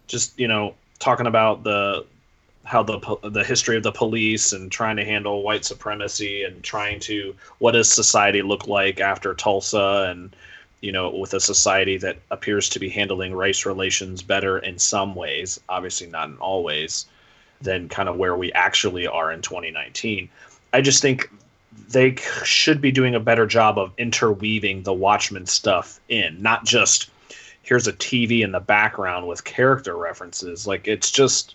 Just, 0.07 0.39
you 0.39 0.49
know, 0.49 0.75
talking 0.99 1.27
about 1.27 1.65
the 1.65 2.05
how 2.65 2.83
the 2.83 3.19
the 3.23 3.45
history 3.45 3.77
of 3.77 3.83
the 3.83 3.93
police 3.93 4.53
and 4.53 4.73
trying 4.73 4.97
to 4.97 5.05
handle 5.05 5.43
white 5.43 5.65
supremacy 5.65 6.45
and 6.45 6.63
trying 6.63 6.99
to 6.99 7.35
what 7.59 7.73
does 7.73 7.93
society 7.93 8.43
look 8.43 8.67
like 8.67 9.01
after 9.01 9.35
Tulsa 9.35 10.07
and 10.09 10.35
you 10.81 10.93
know 10.93 11.11
with 11.11 11.35
a 11.35 11.41
society 11.41 11.97
that 11.99 12.19
appears 12.31 12.69
to 12.71 12.79
be 12.79 12.89
handling 12.89 13.35
race 13.35 13.67
relations 13.67 14.23
better 14.23 14.59
in 14.59 14.79
some 14.79 15.15
ways 15.15 15.61
obviously 15.69 16.07
not 16.07 16.29
in 16.29 16.37
all 16.39 16.63
ways 16.63 17.07
than 17.61 17.89
kind 17.89 18.09
of 18.09 18.17
where 18.17 18.37
we 18.37 18.53
actually 18.53 19.07
are 19.07 19.33
in 19.33 19.41
2019 19.41 20.29
i 20.75 20.83
just 20.83 21.01
think 21.01 21.31
they 21.89 22.17
should 22.45 22.81
be 22.81 22.91
doing 22.91 23.15
a 23.15 23.21
better 23.21 23.47
job 23.47 23.79
of 23.79 23.93
interweaving 23.97 24.83
the 24.83 24.93
watchmen 24.93 25.47
stuff 25.47 26.01
in 26.09 26.43
not 26.43 26.65
just 26.65 27.11
here's 27.63 27.87
a 27.87 27.93
TV 27.93 28.43
in 28.43 28.53
the 28.53 28.61
background 28.61 29.27
with 29.27 29.45
character 29.45 29.97
references. 29.97 30.67
Like 30.67 30.87
it's 30.87 31.11
just 31.11 31.55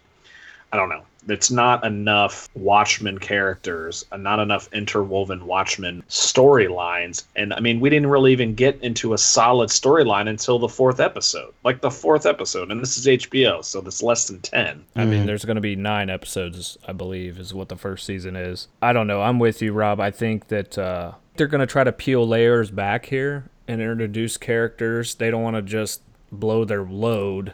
I 0.72 0.78
don't 0.78 0.90
know. 0.90 1.04
It's 1.28 1.52
not 1.52 1.86
enough 1.86 2.50
Watchmen 2.54 3.18
characters, 3.20 4.06
and 4.12 4.24
not 4.24 4.40
enough 4.40 4.70
interwoven 4.74 5.46
Watchmen 5.46 6.04
storylines. 6.10 7.24
And 7.36 7.54
I 7.54 7.60
mean, 7.60 7.80
we 7.80 7.90
didn't 7.90 8.10
really 8.10 8.32
even 8.32 8.56
get 8.56 8.82
into 8.82 9.14
a 9.14 9.18
solid 9.18 9.70
storyline 9.70 10.28
until 10.28 10.60
the 10.60 10.70
fourth 10.70 11.00
episode. 11.00 11.54
Like 11.64 11.82
the 11.82 11.92
fourth 11.92 12.26
episode, 12.26 12.72
and 12.72 12.82
this 12.82 12.98
is 12.98 13.06
HBO, 13.06 13.64
so 13.64 13.82
that's 13.82 14.02
less 14.02 14.28
than 14.28 14.40
10. 14.40 14.86
I 14.96 15.06
mean, 15.06 15.26
there's 15.26 15.46
going 15.46 15.56
to 15.56 15.62
be 15.62 15.76
nine 15.76 16.10
episodes, 16.10 16.78
I 16.88 16.94
believe, 16.94 17.40
is 17.40 17.54
what 17.54 17.70
the 17.70 17.76
first 17.76 18.06
season 18.06 18.36
is. 18.36 18.68
I 18.82 18.94
don't 18.94 19.08
know. 19.08 19.22
I'm 19.22 19.40
with 19.40 19.62
you, 19.62 19.74
Rob. 19.74 20.00
I 20.00 20.12
think 20.12 20.48
that 20.48 20.78
uh, 20.78 21.14
they're 21.36 21.48
going 21.48 21.60
to 21.60 21.68
try 21.68 21.84
to 21.84 21.92
peel 21.92 22.28
layers 22.28 22.72
back 22.72 23.06
here 23.08 23.50
and 23.68 23.82
introduce 23.82 24.38
characters. 24.38 25.16
They 25.16 25.30
don't 25.32 25.44
want 25.44 25.56
to 25.56 25.62
just 25.62 26.02
blow 26.32 26.66
their 26.66 26.84
load 26.84 27.54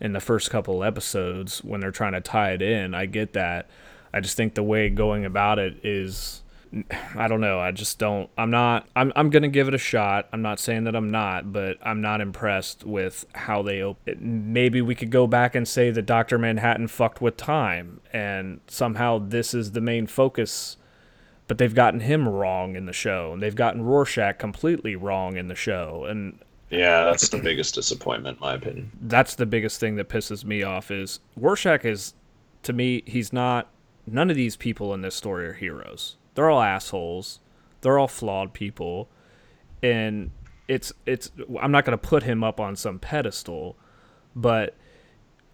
in 0.00 0.12
the 0.12 0.20
first 0.20 0.50
couple 0.50 0.84
episodes 0.84 1.64
when 1.64 1.80
they're 1.80 1.90
trying 1.90 2.12
to 2.12 2.20
tie 2.20 2.52
it 2.52 2.62
in. 2.62 2.94
I 2.94 3.06
get 3.06 3.32
that. 3.32 3.68
I 4.12 4.20
just 4.20 4.36
think 4.36 4.54
the 4.54 4.62
way 4.62 4.88
going 4.88 5.24
about 5.24 5.58
it 5.58 5.84
is 5.84 6.42
I 7.14 7.28
don't 7.28 7.40
know. 7.40 7.58
I 7.58 7.70
just 7.70 7.98
don't 7.98 8.28
I'm 8.36 8.50
not 8.50 8.86
I'm 8.94 9.12
I'm 9.16 9.30
going 9.30 9.42
to 9.42 9.48
give 9.48 9.68
it 9.68 9.74
a 9.74 9.78
shot. 9.78 10.28
I'm 10.32 10.42
not 10.42 10.58
saying 10.58 10.84
that 10.84 10.96
I'm 10.96 11.10
not, 11.10 11.52
but 11.52 11.78
I'm 11.82 12.00
not 12.00 12.20
impressed 12.20 12.84
with 12.84 13.24
how 13.34 13.62
they 13.62 13.82
op- 13.82 14.06
it, 14.06 14.20
maybe 14.20 14.82
we 14.82 14.94
could 14.94 15.10
go 15.10 15.26
back 15.26 15.54
and 15.54 15.66
say 15.66 15.90
that 15.90 16.02
Dr. 16.02 16.38
Manhattan 16.38 16.88
fucked 16.88 17.20
with 17.20 17.36
time 17.36 18.00
and 18.12 18.60
somehow 18.66 19.18
this 19.18 19.54
is 19.54 19.72
the 19.72 19.80
main 19.80 20.06
focus 20.06 20.76
but 21.48 21.58
they've 21.58 21.74
gotten 21.74 22.00
him 22.00 22.28
wrong 22.28 22.74
in 22.74 22.86
the 22.86 22.92
show 22.92 23.32
and 23.32 23.42
they've 23.42 23.54
gotten 23.54 23.82
Rorschach 23.82 24.38
completely 24.38 24.96
wrong 24.96 25.36
in 25.36 25.46
the 25.46 25.54
show 25.54 26.04
and 26.08 26.40
Yeah, 26.70 27.04
that's 27.04 27.28
the 27.28 27.38
biggest 27.38 27.74
disappointment, 27.74 28.38
in 28.38 28.40
my 28.40 28.54
opinion. 28.54 28.90
that's 29.02 29.34
the 29.36 29.46
biggest 29.46 29.78
thing 29.80 29.96
that 29.96 30.08
pisses 30.08 30.44
me 30.44 30.62
off 30.62 30.90
is 30.90 31.20
Rorschach 31.36 31.84
is 31.84 32.14
to 32.64 32.72
me 32.72 33.02
he's 33.06 33.32
not 33.32 33.68
none 34.06 34.30
of 34.30 34.36
these 34.36 34.56
people 34.56 34.92
in 34.94 35.02
this 35.02 35.14
story 35.14 35.46
are 35.46 35.52
heroes. 35.52 36.16
They're 36.34 36.50
all 36.50 36.62
assholes. 36.62 37.40
They're 37.80 37.98
all 37.98 38.08
flawed 38.08 38.52
people. 38.52 39.08
And 39.82 40.30
it's 40.68 40.92
it's 41.06 41.30
I'm 41.60 41.70
not 41.70 41.84
going 41.84 41.96
to 41.96 42.08
put 42.08 42.24
him 42.24 42.42
up 42.42 42.60
on 42.60 42.74
some 42.76 42.98
pedestal, 42.98 43.76
but 44.34 44.74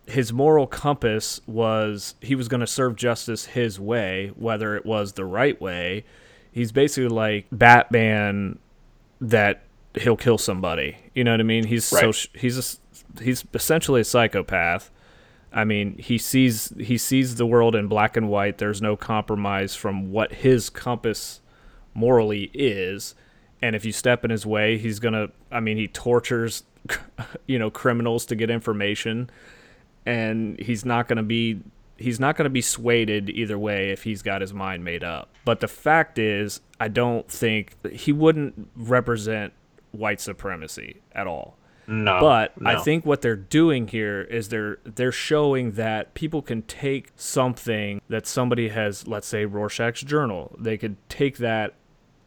his 0.07 0.33
moral 0.33 0.66
compass 0.66 1.40
was 1.46 2.14
he 2.20 2.35
was 2.35 2.48
going 2.48 2.61
to 2.61 2.66
serve 2.66 2.96
justice 2.96 3.46
his 3.46 3.79
way, 3.79 4.33
whether 4.37 4.77
it 4.77 4.87
was 4.87 5.12
the 5.12 5.25
right 5.25 5.61
way. 5.61 6.05
He's 6.51 6.72
basically 6.72 7.09
like 7.09 7.46
Batman 7.53 8.59
that 9.20 9.62
he'll 10.00 10.16
kill 10.16 10.38
somebody. 10.38 10.96
You 11.14 11.24
know 11.24 11.33
what 11.33 11.40
I 11.40 11.44
mean? 11.44 11.64
He's 11.66 11.85
so 11.85 12.07
Right. 12.07 12.14
sh- 12.14 12.28
he's 12.35 12.59
a, 12.59 13.22
he's 13.22 13.44
essentially 13.55 14.00
a 14.00 14.05
psychopath. 14.05 14.90
I 15.52 15.64
mean, 15.64 15.98
he 15.98 16.16
sees 16.16 16.72
he 16.78 16.96
sees 16.96 17.37
the 17.37 17.44
world 17.46 17.74
in 17.74 17.87
black 17.87 18.16
and 18.16 18.28
white. 18.31 18.59
There's 18.59 18.81
no 18.81 18.96
compromise 18.96 19.74
from 19.74 20.11
what 20.11 20.33
his 20.33 20.70
compass 20.70 21.40
morally 21.94 22.50
is. 22.55 23.14
And 23.61 23.76
if 23.76 23.85
you 23.85 23.92
step 23.92 24.24
in 24.24 24.31
his 24.31 24.46
way, 24.46 24.78
he's 24.78 24.98
going 24.98 25.12
to 25.14 25.31
I 25.50 25.61
mean, 25.61 25.76
he 25.76 25.88
tortures 25.88 26.64
you 27.46 27.59
know, 27.59 27.70
criminals 27.70 28.24
to 28.26 28.35
get 28.35 28.48
information 28.50 29.28
and 30.07 30.59
he's 30.59 30.85
not 30.85 31.07
going 31.07 31.18
to 31.18 31.22
be 31.22 31.61
he's 31.98 32.18
not 32.18 32.37
going 32.37 32.44
to 32.44 32.50
be 32.50 32.62
swayed 32.62 33.11
either 33.11 33.59
way 33.59 33.90
if 33.90 34.02
he's 34.02 34.22
got 34.22 34.40
his 34.40 34.52
mind 34.52 34.83
made 34.83 35.05
up. 35.05 35.28
But 35.44 35.61
the 35.61 35.68
fact 35.68 36.18
is, 36.18 36.61
I 36.81 36.88
don't 36.88 37.28
think 37.28 37.76
he 37.92 38.11
wouldn't 38.12 38.70
represent 38.74 39.52
white 39.92 40.20
supremacy 40.20 41.02
at 41.12 41.26
all. 41.26 41.57
No. 41.87 42.20
But 42.20 42.52
I 42.64 42.76
think 42.76 43.05
what 43.05 43.22
they're 43.22 43.37
doing 43.37 43.88
here 43.88 44.22
is 44.22 44.48
they're 44.48 44.78
they're 44.85 45.12
showing 45.12 45.72
that 45.72 46.14
people 46.14 46.40
can 46.40 46.62
take 46.62 47.12
something 47.16 48.00
that 48.09 48.26
somebody 48.26 48.68
has, 48.68 49.07
let's 49.07 49.26
say 49.26 49.44
Rorschach's 49.44 50.02
journal. 50.02 50.57
They 50.59 50.78
could 50.78 50.96
take 51.09 51.38
that 51.38 51.74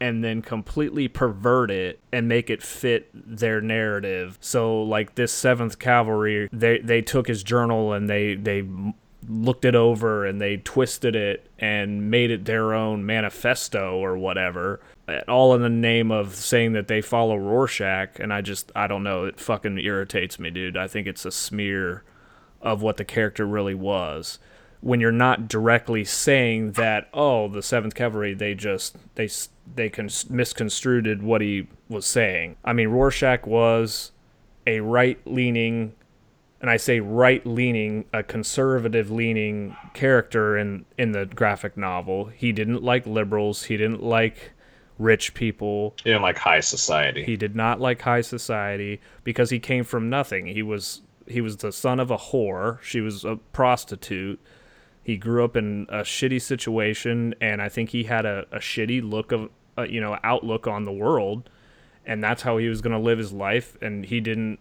and 0.00 0.22
then 0.22 0.42
completely 0.42 1.08
pervert 1.08 1.70
it 1.70 2.00
and 2.12 2.28
make 2.28 2.50
it 2.50 2.62
fit 2.62 3.08
their 3.14 3.60
narrative. 3.60 4.36
So 4.40 4.82
like 4.82 5.14
this 5.14 5.32
7th 5.32 5.78
Cavalry, 5.78 6.48
they 6.52 6.78
they 6.78 7.00
took 7.02 7.26
his 7.26 7.42
journal 7.42 7.92
and 7.92 8.08
they 8.08 8.34
they 8.34 8.62
looked 9.28 9.64
it 9.64 9.74
over 9.74 10.24
and 10.24 10.40
they 10.40 10.56
twisted 10.58 11.16
it 11.16 11.48
and 11.58 12.10
made 12.10 12.30
it 12.30 12.44
their 12.44 12.74
own 12.74 13.04
manifesto 13.04 13.96
or 13.96 14.16
whatever 14.16 14.80
all 15.28 15.54
in 15.54 15.62
the 15.62 15.68
name 15.68 16.10
of 16.10 16.34
saying 16.34 16.72
that 16.72 16.88
they 16.88 17.00
follow 17.00 17.36
Rorschach 17.36 18.18
and 18.18 18.32
I 18.32 18.40
just 18.40 18.72
I 18.74 18.86
don't 18.86 19.04
know 19.04 19.24
it 19.24 19.38
fucking 19.38 19.78
irritates 19.78 20.38
me 20.38 20.50
dude. 20.50 20.76
I 20.76 20.88
think 20.88 21.06
it's 21.06 21.24
a 21.24 21.30
smear 21.30 22.02
of 22.60 22.82
what 22.82 22.96
the 22.96 23.04
character 23.04 23.46
really 23.46 23.74
was. 23.74 24.38
When 24.80 25.00
you're 25.00 25.12
not 25.12 25.48
directly 25.48 26.04
saying 26.04 26.72
that 26.72 27.08
oh 27.14 27.48
the 27.48 27.60
7th 27.60 27.94
cavalry 27.94 28.34
they 28.34 28.54
just 28.54 28.96
they 29.14 29.28
they 29.74 29.88
con- 29.88 30.10
misconstrued 30.28 31.22
what 31.22 31.40
he 31.40 31.68
was 31.88 32.06
saying. 32.06 32.56
I 32.64 32.72
mean 32.72 32.88
Rorschach 32.88 33.46
was 33.46 34.10
a 34.66 34.80
right 34.80 35.20
leaning 35.24 35.94
and 36.60 36.70
I 36.70 36.76
say 36.76 37.00
right 37.00 37.44
leaning, 37.46 38.06
a 38.12 38.22
conservative 38.22 39.10
leaning 39.10 39.76
character 39.94 40.56
in 40.56 40.86
in 40.96 41.12
the 41.12 41.26
graphic 41.26 41.76
novel. 41.76 42.26
He 42.26 42.52
didn't 42.52 42.82
like 42.82 43.06
liberals. 43.06 43.64
He 43.64 43.76
didn't 43.76 44.02
like 44.02 44.52
rich 44.98 45.34
people. 45.34 45.94
He 46.02 46.10
didn't 46.10 46.22
like 46.22 46.38
high 46.38 46.60
society. 46.60 47.24
He 47.24 47.36
did 47.36 47.54
not 47.54 47.80
like 47.80 48.02
high 48.02 48.22
society 48.22 49.00
because 49.24 49.50
he 49.50 49.58
came 49.58 49.84
from 49.84 50.08
nothing. 50.08 50.46
He 50.46 50.62
was 50.62 51.02
he 51.26 51.40
was 51.40 51.58
the 51.58 51.72
son 51.72 52.00
of 52.00 52.10
a 52.10 52.16
whore. 52.16 52.80
She 52.82 53.00
was 53.00 53.24
a 53.24 53.36
prostitute. 53.52 54.40
He 55.02 55.16
grew 55.16 55.44
up 55.44 55.56
in 55.56 55.86
a 55.88 56.00
shitty 56.00 56.42
situation, 56.42 57.34
and 57.40 57.62
I 57.62 57.68
think 57.68 57.90
he 57.90 58.04
had 58.04 58.26
a, 58.26 58.46
a 58.50 58.58
shitty 58.58 59.08
look 59.08 59.30
of 59.32 59.50
uh, 59.76 59.82
you 59.82 60.00
know 60.00 60.18
outlook 60.24 60.66
on 60.66 60.84
the 60.84 60.92
world, 60.92 61.50
and 62.04 62.22
that's 62.22 62.42
how 62.42 62.56
he 62.56 62.68
was 62.68 62.80
going 62.80 62.96
to 62.96 63.02
live 63.02 63.18
his 63.18 63.32
life. 63.32 63.76
And 63.82 64.06
he 64.06 64.20
didn't 64.20 64.58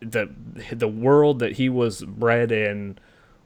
the 0.00 0.30
the 0.72 0.88
world 0.88 1.38
that 1.40 1.52
he 1.52 1.68
was 1.68 2.02
bred 2.02 2.52
in 2.52 2.98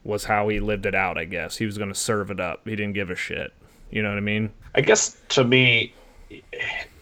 was 0.03 0.25
how 0.25 0.49
he 0.49 0.59
lived 0.59 0.85
it 0.85 0.95
out. 0.95 1.17
I 1.17 1.25
guess 1.25 1.57
he 1.57 1.65
was 1.65 1.77
going 1.77 1.89
to 1.91 1.99
serve 1.99 2.29
it 2.29 2.39
up. 2.39 2.61
He 2.65 2.75
didn't 2.75 2.93
give 2.93 3.09
a 3.09 3.15
shit. 3.15 3.53
You 3.89 4.01
know 4.01 4.09
what 4.09 4.17
I 4.17 4.21
mean? 4.21 4.51
I 4.75 4.81
guess 4.81 5.17
to 5.29 5.43
me, 5.43 5.93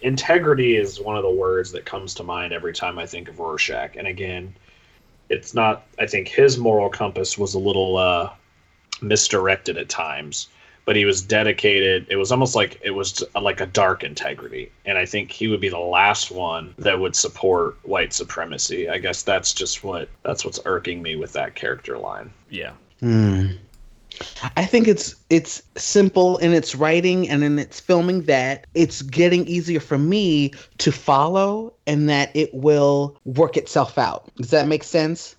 integrity 0.02 0.76
is 0.76 1.00
one 1.00 1.16
of 1.16 1.22
the 1.22 1.30
words 1.30 1.72
that 1.72 1.84
comes 1.84 2.14
to 2.14 2.22
mind 2.22 2.52
every 2.52 2.72
time 2.72 2.98
I 2.98 3.06
think 3.06 3.28
of 3.28 3.38
Rorschach. 3.38 3.96
And 3.96 4.06
again, 4.06 4.54
it's 5.28 5.54
not. 5.54 5.86
I 5.98 6.06
think 6.06 6.28
his 6.28 6.58
moral 6.58 6.90
compass 6.90 7.38
was 7.38 7.54
a 7.54 7.58
little 7.58 7.96
uh, 7.96 8.30
misdirected 9.00 9.78
at 9.78 9.88
times, 9.88 10.48
but 10.84 10.96
he 10.96 11.04
was 11.04 11.22
dedicated. 11.22 12.06
It 12.10 12.16
was 12.16 12.32
almost 12.32 12.54
like 12.54 12.80
it 12.82 12.92
was 12.92 13.22
like 13.40 13.60
a 13.60 13.66
dark 13.66 14.02
integrity, 14.02 14.70
and 14.84 14.98
I 14.98 15.06
think 15.06 15.30
he 15.30 15.48
would 15.48 15.60
be 15.60 15.68
the 15.68 15.78
last 15.78 16.30
one 16.30 16.74
that 16.78 16.98
would 16.98 17.16
support 17.16 17.76
white 17.82 18.12
supremacy. 18.12 18.88
I 18.88 18.98
guess 18.98 19.22
that's 19.22 19.52
just 19.52 19.84
what 19.84 20.08
that's 20.22 20.44
what's 20.44 20.60
irking 20.64 21.02
me 21.02 21.16
with 21.16 21.32
that 21.34 21.54
character 21.54 21.98
line. 21.98 22.32
Yeah. 22.50 22.72
Hmm. 23.00 23.52
I 24.56 24.64
think 24.64 24.88
it's 24.88 25.14
it's 25.30 25.62
simple 25.76 26.36
in 26.38 26.52
its 26.52 26.74
writing 26.74 27.28
and 27.28 27.42
in 27.42 27.58
its 27.58 27.80
filming 27.80 28.22
that 28.22 28.66
it's 28.74 29.02
getting 29.02 29.46
easier 29.46 29.80
for 29.80 29.98
me 29.98 30.52
to 30.78 30.92
follow 30.92 31.72
and 31.86 32.08
that 32.08 32.30
it 32.34 32.52
will 32.52 33.18
work 33.24 33.56
itself 33.56 33.98
out. 33.98 34.30
Does 34.36 34.50
that 34.50 34.68
make 34.68 34.84
sense? 34.84 35.36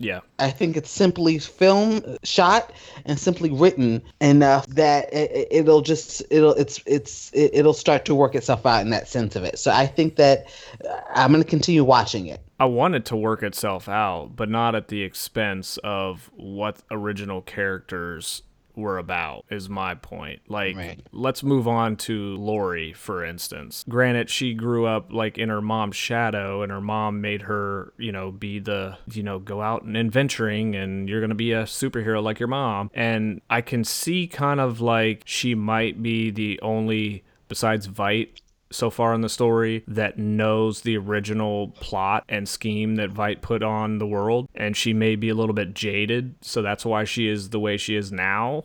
Yeah. 0.00 0.20
I 0.38 0.50
think 0.50 0.78
it's 0.78 0.90
simply 0.90 1.38
film 1.38 2.16
shot 2.24 2.72
and 3.04 3.18
simply 3.18 3.50
written 3.50 4.02
enough 4.22 4.66
that 4.68 5.12
it, 5.12 5.48
it'll 5.50 5.82
just 5.82 6.22
it'll 6.30 6.54
it's 6.54 6.80
it's 6.86 7.30
it, 7.34 7.50
it'll 7.52 7.74
start 7.74 8.06
to 8.06 8.14
work 8.14 8.34
itself 8.34 8.64
out 8.64 8.80
in 8.80 8.88
that 8.90 9.08
sense 9.08 9.36
of 9.36 9.44
it. 9.44 9.58
So 9.58 9.70
I 9.70 9.86
think 9.86 10.16
that 10.16 10.46
uh, 10.88 11.00
I'm 11.14 11.30
going 11.32 11.44
to 11.44 11.48
continue 11.48 11.84
watching 11.84 12.28
it. 12.28 12.40
I 12.58 12.64
want 12.64 12.94
it 12.94 13.04
to 13.06 13.16
work 13.16 13.42
itself 13.42 13.90
out, 13.90 14.36
but 14.36 14.48
not 14.48 14.74
at 14.74 14.88
the 14.88 15.02
expense 15.02 15.76
of 15.84 16.30
what 16.34 16.78
original 16.90 17.42
characters 17.42 18.42
were 18.80 18.98
about, 18.98 19.44
is 19.50 19.68
my 19.68 19.94
point. 19.94 20.40
Like, 20.48 20.76
Right. 20.76 21.00
let's 21.12 21.42
move 21.42 21.68
on 21.68 21.96
to 21.98 22.36
Laurie, 22.36 22.92
for 22.92 23.24
instance. 23.24 23.84
Granted, 23.88 24.28
she 24.28 24.54
grew 24.54 24.86
up 24.86 25.12
like 25.12 25.38
in 25.38 25.48
her 25.48 25.62
mom's 25.62 25.96
shadow, 25.96 26.62
and 26.62 26.72
her 26.72 26.80
mom 26.80 27.20
made 27.20 27.42
her, 27.42 27.92
you 27.98 28.10
know, 28.10 28.32
be 28.32 28.58
the, 28.58 28.96
you 29.12 29.22
know, 29.22 29.38
go 29.38 29.60
out 29.62 29.82
and 29.84 29.96
adventuring, 29.96 30.74
and 30.74 31.08
you're 31.08 31.20
going 31.20 31.28
to 31.30 31.34
be 31.36 31.52
a 31.52 31.62
superhero 31.64 32.22
like 32.22 32.40
your 32.40 32.48
mom. 32.48 32.90
And 32.94 33.40
I 33.48 33.60
can 33.60 33.84
see 33.84 34.26
kind 34.26 34.58
of 34.60 34.80
like 34.80 35.22
she 35.24 35.54
might 35.54 36.02
be 36.02 36.30
the 36.30 36.58
only, 36.62 37.22
besides 37.48 37.86
Veidt, 37.86 38.40
so 38.72 38.88
far 38.88 39.14
in 39.14 39.20
the 39.20 39.28
story 39.28 39.82
that 39.88 40.16
knows 40.16 40.82
the 40.82 40.96
original 40.96 41.70
plot 41.80 42.22
and 42.28 42.48
scheme 42.48 42.94
that 42.94 43.10
Veidt 43.12 43.40
put 43.42 43.64
on 43.64 43.98
the 43.98 44.06
world, 44.06 44.48
and 44.54 44.76
she 44.76 44.92
may 44.92 45.16
be 45.16 45.28
a 45.28 45.34
little 45.34 45.54
bit 45.56 45.74
jaded, 45.74 46.36
so 46.40 46.62
that's 46.62 46.86
why 46.86 47.02
she 47.02 47.26
is 47.26 47.50
the 47.50 47.58
way 47.58 47.76
she 47.76 47.96
is 47.96 48.12
now. 48.12 48.62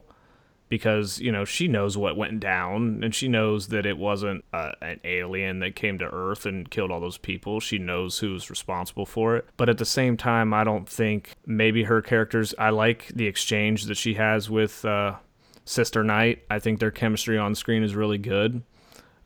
Because 0.75 1.21
you 1.21 1.31
know 1.31 1.45
she 1.45 1.69
knows 1.69 1.97
what 1.97 2.17
went 2.17 2.38
down 2.38 2.99
and 3.01 3.15
she 3.15 3.29
knows 3.29 3.69
that 3.69 3.85
it 3.85 3.97
wasn't 3.97 4.43
uh, 4.51 4.73
an 4.81 4.99
alien 5.05 5.59
that 5.59 5.73
came 5.73 5.97
to 5.97 6.03
earth 6.03 6.45
and 6.45 6.69
killed 6.69 6.91
all 6.91 6.99
those 6.99 7.17
people 7.17 7.61
she 7.61 7.77
knows 7.77 8.19
who's 8.19 8.49
responsible 8.49 9.05
for 9.05 9.38
it 9.38 9.45
but 9.55 9.69
at 9.69 9.77
the 9.77 9.85
same 9.85 10.17
time 10.17 10.53
i 10.53 10.65
don't 10.65 10.89
think 10.89 11.31
maybe 11.45 11.85
her 11.85 12.01
characters 12.01 12.53
i 12.59 12.69
like 12.69 13.07
the 13.15 13.25
exchange 13.25 13.85
that 13.85 13.95
she 13.95 14.15
has 14.15 14.49
with 14.49 14.83
uh, 14.83 15.15
sister 15.63 16.03
night 16.03 16.43
i 16.49 16.59
think 16.59 16.81
their 16.81 16.91
chemistry 16.91 17.38
on 17.38 17.55
screen 17.55 17.81
is 17.81 17.95
really 17.95 18.17
good 18.17 18.61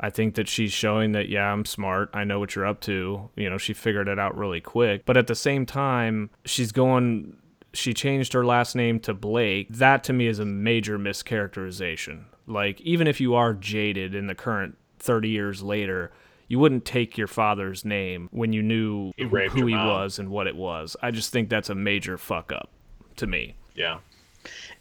I 0.02 0.10
think 0.10 0.36
that 0.36 0.48
she's 0.48 0.72
showing 0.72 1.12
that, 1.12 1.28
yeah, 1.28 1.52
I'm 1.52 1.66
smart. 1.66 2.10
I 2.14 2.24
know 2.24 2.40
what 2.40 2.56
you're 2.56 2.66
up 2.66 2.80
to. 2.82 3.30
You 3.36 3.50
know, 3.50 3.58
she 3.58 3.74
figured 3.74 4.08
it 4.08 4.18
out 4.18 4.38
really 4.38 4.62
quick. 4.62 5.06
But 5.06 5.18
at 5.18 5.28
the 5.28 5.36
same 5.36 5.66
time, 5.66 6.30
she's 6.46 6.72
going, 6.72 7.36
she 7.74 7.94
changed 7.94 8.34
her 8.34 8.46
last 8.46 8.76
name 8.76 9.00
to 9.02 9.14
Blake. 9.14 9.70
That 9.70 10.04
to 10.06 10.14
me 10.14 10.28
is 10.28 10.40
a 10.40 10.46
major 10.46 10.98
mischaracterization. 10.98 12.26
Like, 12.48 12.82
even 12.82 13.08
if 13.08 13.22
you 13.22 13.36
are 13.36 13.54
jaded 13.54 14.16
in 14.16 14.28
the 14.28 14.36
current 14.36 14.78
30 15.00 15.30
years 15.30 15.62
later, 15.62 16.12
you 16.48 16.58
wouldn't 16.60 16.84
take 16.84 17.18
your 17.18 17.28
father's 17.28 17.86
name 17.86 18.28
when 18.32 18.54
you 18.54 18.64
knew 18.64 19.12
He 19.18 19.24
who 19.26 19.68
he 19.68 19.76
mom. 19.76 19.88
was 19.88 20.20
and 20.20 20.30
what 20.30 20.48
it 20.48 20.56
was. 20.56 20.98
I 21.02 21.12
just 21.12 21.32
think 21.32 21.50
that's 21.50 21.70
a 21.70 21.76
major 21.76 22.18
fuck 22.18 22.52
up 22.52 22.70
to 23.18 23.28
me. 23.28 23.56
Yeah. 23.76 24.00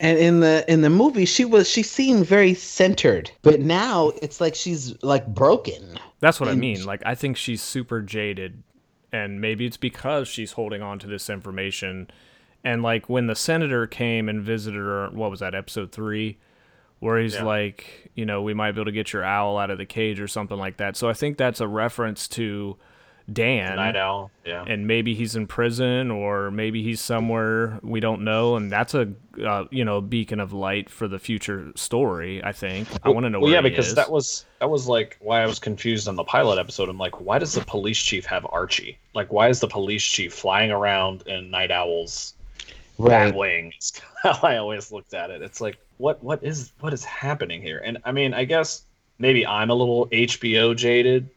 And 0.00 0.18
in 0.18 0.40
the 0.40 0.64
in 0.68 0.80
the 0.80 0.88
movie, 0.88 1.24
she 1.24 1.44
was 1.44 1.68
she 1.68 1.82
seemed 1.82 2.24
very 2.26 2.54
centered, 2.54 3.30
but 3.42 3.60
now 3.60 4.12
it's 4.22 4.40
like 4.40 4.54
she's 4.54 4.94
like 5.02 5.26
broken. 5.26 5.98
That's 6.20 6.40
what 6.40 6.48
I 6.48 6.54
mean. 6.54 6.86
Like 6.86 7.02
I 7.04 7.14
think 7.14 7.36
she's 7.36 7.60
super 7.60 8.00
jaded 8.00 8.62
and 9.12 9.40
maybe 9.40 9.66
it's 9.66 9.76
because 9.76 10.28
she's 10.28 10.52
holding 10.52 10.80
on 10.82 10.98
to 11.00 11.06
this 11.06 11.28
information 11.28 12.08
and 12.68 12.82
like 12.82 13.08
when 13.08 13.26
the 13.26 13.34
senator 13.36 13.86
came 13.86 14.28
and 14.28 14.42
visited 14.42 14.78
her 14.78 15.08
what 15.10 15.30
was 15.30 15.40
that 15.40 15.54
episode 15.54 15.90
3 15.92 16.36
where 17.00 17.20
he's 17.20 17.34
Yeah. 17.36 17.44
like, 17.44 18.10
you 18.16 18.26
know, 18.26 18.42
we 18.42 18.54
might 18.54 18.72
be 18.72 18.80
able 18.80 18.86
to 18.86 18.92
get 18.92 19.12
your 19.12 19.22
owl 19.22 19.56
out 19.56 19.70
of 19.70 19.78
the 19.78 19.86
cage 19.86 20.18
or 20.20 20.26
something 20.26 20.58
like 20.58 20.78
that. 20.78 20.96
So 20.96 21.08
I 21.08 21.12
think 21.12 21.36
that's 21.38 21.60
a 21.60 21.68
reference 21.68 22.26
to 22.28 22.76
Dan 23.32 23.76
Night 23.76 23.94
Owl. 23.94 24.30
Yeah. 24.46 24.64
and 24.66 24.86
maybe 24.86 25.14
he's 25.14 25.36
in 25.36 25.46
prison 25.46 26.10
or 26.10 26.50
maybe 26.50 26.82
he's 26.82 27.00
somewhere 27.00 27.78
we 27.82 28.00
don't 28.00 28.24
know 28.24 28.56
and 28.56 28.72
that's 28.72 28.94
a 28.94 29.12
uh, 29.44 29.64
you 29.70 29.84
know 29.84 30.00
beacon 30.00 30.40
of 30.40 30.54
light 30.54 30.88
for 30.88 31.06
the 31.06 31.18
future 31.18 31.70
story 31.76 32.42
i 32.42 32.52
think 32.52 32.88
i 33.04 33.10
want 33.10 33.24
to 33.24 33.30
know 33.30 33.38
Well, 33.38 33.48
where 33.52 33.56
yeah, 33.56 33.60
because 33.60 33.88
is. 33.88 33.94
that 33.96 34.10
was 34.10 34.46
that 34.60 34.70
was 34.70 34.88
like 34.88 35.18
why 35.20 35.42
I 35.42 35.46
was 35.46 35.58
confused 35.58 36.08
on 36.08 36.16
the 36.16 36.24
pilot 36.24 36.58
episode. 36.58 36.88
I'm 36.88 36.96
like, 36.98 37.20
why 37.20 37.38
does 37.38 37.52
the 37.52 37.60
police 37.60 37.98
chief 38.02 38.24
have 38.26 38.44
Archie? 38.50 38.98
Like, 39.14 39.30
why 39.30 39.48
is 39.50 39.60
the 39.60 39.68
police 39.68 40.02
chief 40.04 40.32
flying 40.32 40.70
around 40.72 41.22
in 41.28 41.50
Night 41.50 41.70
Owl's 41.70 42.32
bat 42.98 43.34
wing? 43.34 43.72
It's 43.76 44.00
how 44.22 44.38
I 44.42 44.56
always 44.56 44.92
looked 44.92 45.14
at 45.14 45.30
it. 45.30 45.42
It's 45.42 45.60
like, 45.60 45.78
what 45.98 46.22
what 46.22 46.42
is 46.42 46.72
what 46.80 46.92
is 46.92 47.04
happening 47.04 47.62
here? 47.62 47.82
And 47.84 47.98
I 48.04 48.12
mean, 48.12 48.34
I 48.34 48.44
guess 48.44 48.82
maybe 49.18 49.46
I'm 49.46 49.70
a 49.70 49.74
little 49.74 50.06
HBO 50.08 50.76
jaded. 50.76 51.28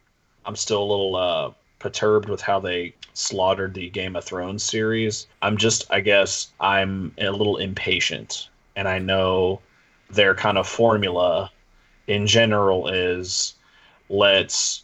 I'm 0.46 0.56
still 0.56 0.84
a 0.84 0.90
little 0.90 1.16
uh, 1.16 1.52
perturbed 1.80 2.30
with 2.30 2.42
how 2.42 2.60
they 2.60 2.96
slaughtered 3.14 3.74
the 3.74 3.90
Game 3.90 4.16
of 4.16 4.24
Thrones 4.24 4.64
series. 4.64 5.28
I'm 5.42 5.58
just, 5.58 5.92
I 5.92 6.00
guess, 6.00 6.52
I'm 6.60 7.14
a 7.18 7.30
little 7.30 7.58
impatient, 7.58 8.50
and 8.76 8.88
I 8.88 9.00
know 9.00 9.62
their 10.10 10.36
kind 10.36 10.58
of 10.58 10.68
formula 10.68 11.52
in 12.08 12.28
general 12.28 12.88
is 12.88 13.56
let's 14.10 14.84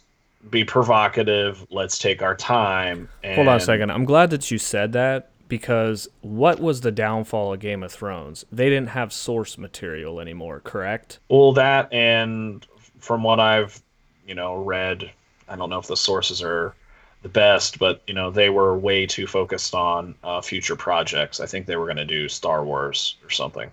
be 0.50 0.64
provocative, 0.64 1.66
let's 1.70 1.98
take 1.98 2.22
our 2.22 2.34
time. 2.34 3.08
And 3.22 3.34
Hold 3.34 3.48
on 3.48 3.56
a 3.56 3.60
second. 3.60 3.90
I'm 3.90 4.04
glad 4.04 4.30
that 4.30 4.50
you 4.50 4.58
said 4.58 4.92
that 4.92 5.30
because 5.48 6.08
what 6.20 6.60
was 6.60 6.82
the 6.82 6.92
downfall 6.92 7.54
of 7.54 7.60
Game 7.60 7.82
of 7.82 7.92
Thrones? 7.92 8.44
They 8.52 8.68
didn't 8.68 8.90
have 8.90 9.12
source 9.12 9.58
material 9.58 10.20
anymore, 10.20 10.60
correct? 10.60 11.18
Well, 11.28 11.52
that 11.54 11.92
and 11.92 12.66
from 12.98 13.22
what 13.22 13.40
I've, 13.40 13.80
you 14.26 14.34
know, 14.34 14.62
read, 14.62 15.10
I 15.48 15.56
don't 15.56 15.70
know 15.70 15.78
if 15.78 15.86
the 15.86 15.96
sources 15.96 16.42
are 16.42 16.74
the 17.22 17.28
best, 17.28 17.78
but 17.78 18.02
you 18.06 18.14
know, 18.14 18.30
they 18.30 18.50
were 18.50 18.78
way 18.78 19.06
too 19.06 19.26
focused 19.26 19.74
on 19.74 20.14
uh, 20.22 20.40
future 20.40 20.76
projects. 20.76 21.40
I 21.40 21.46
think 21.46 21.66
they 21.66 21.76
were 21.76 21.86
going 21.86 21.96
to 21.96 22.04
do 22.04 22.28
Star 22.28 22.64
Wars 22.64 23.16
or 23.24 23.30
something. 23.30 23.70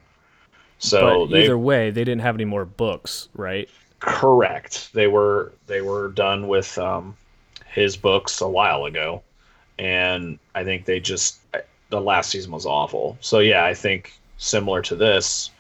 So 0.77 1.25
they 1.27 1.43
either 1.43 1.57
way, 1.57 1.89
they 1.89 2.03
didn't 2.03 2.21
have 2.21 2.35
any 2.35 2.45
more 2.45 2.65
books, 2.65 3.29
right? 3.33 3.69
correct. 4.05 4.93
They 4.93 5.07
were 5.07 5.53
they 5.67 5.81
were 5.81 6.09
done 6.09 6.47
with 6.47 6.77
um, 6.77 7.17
his 7.65 7.97
books 7.97 8.41
a 8.41 8.47
while 8.47 8.85
ago, 8.85 9.23
and 9.79 10.39
I 10.53 10.63
think 10.63 10.85
they 10.85 10.99
just 10.99 11.39
the 11.89 12.01
last 12.01 12.31
season 12.31 12.51
was 12.51 12.65
awful. 12.65 13.17
So 13.21 13.39
yeah, 13.39 13.65
I 13.65 13.73
think 13.73 14.13
similar 14.38 14.81
to 14.83 14.95
this, 14.95 15.51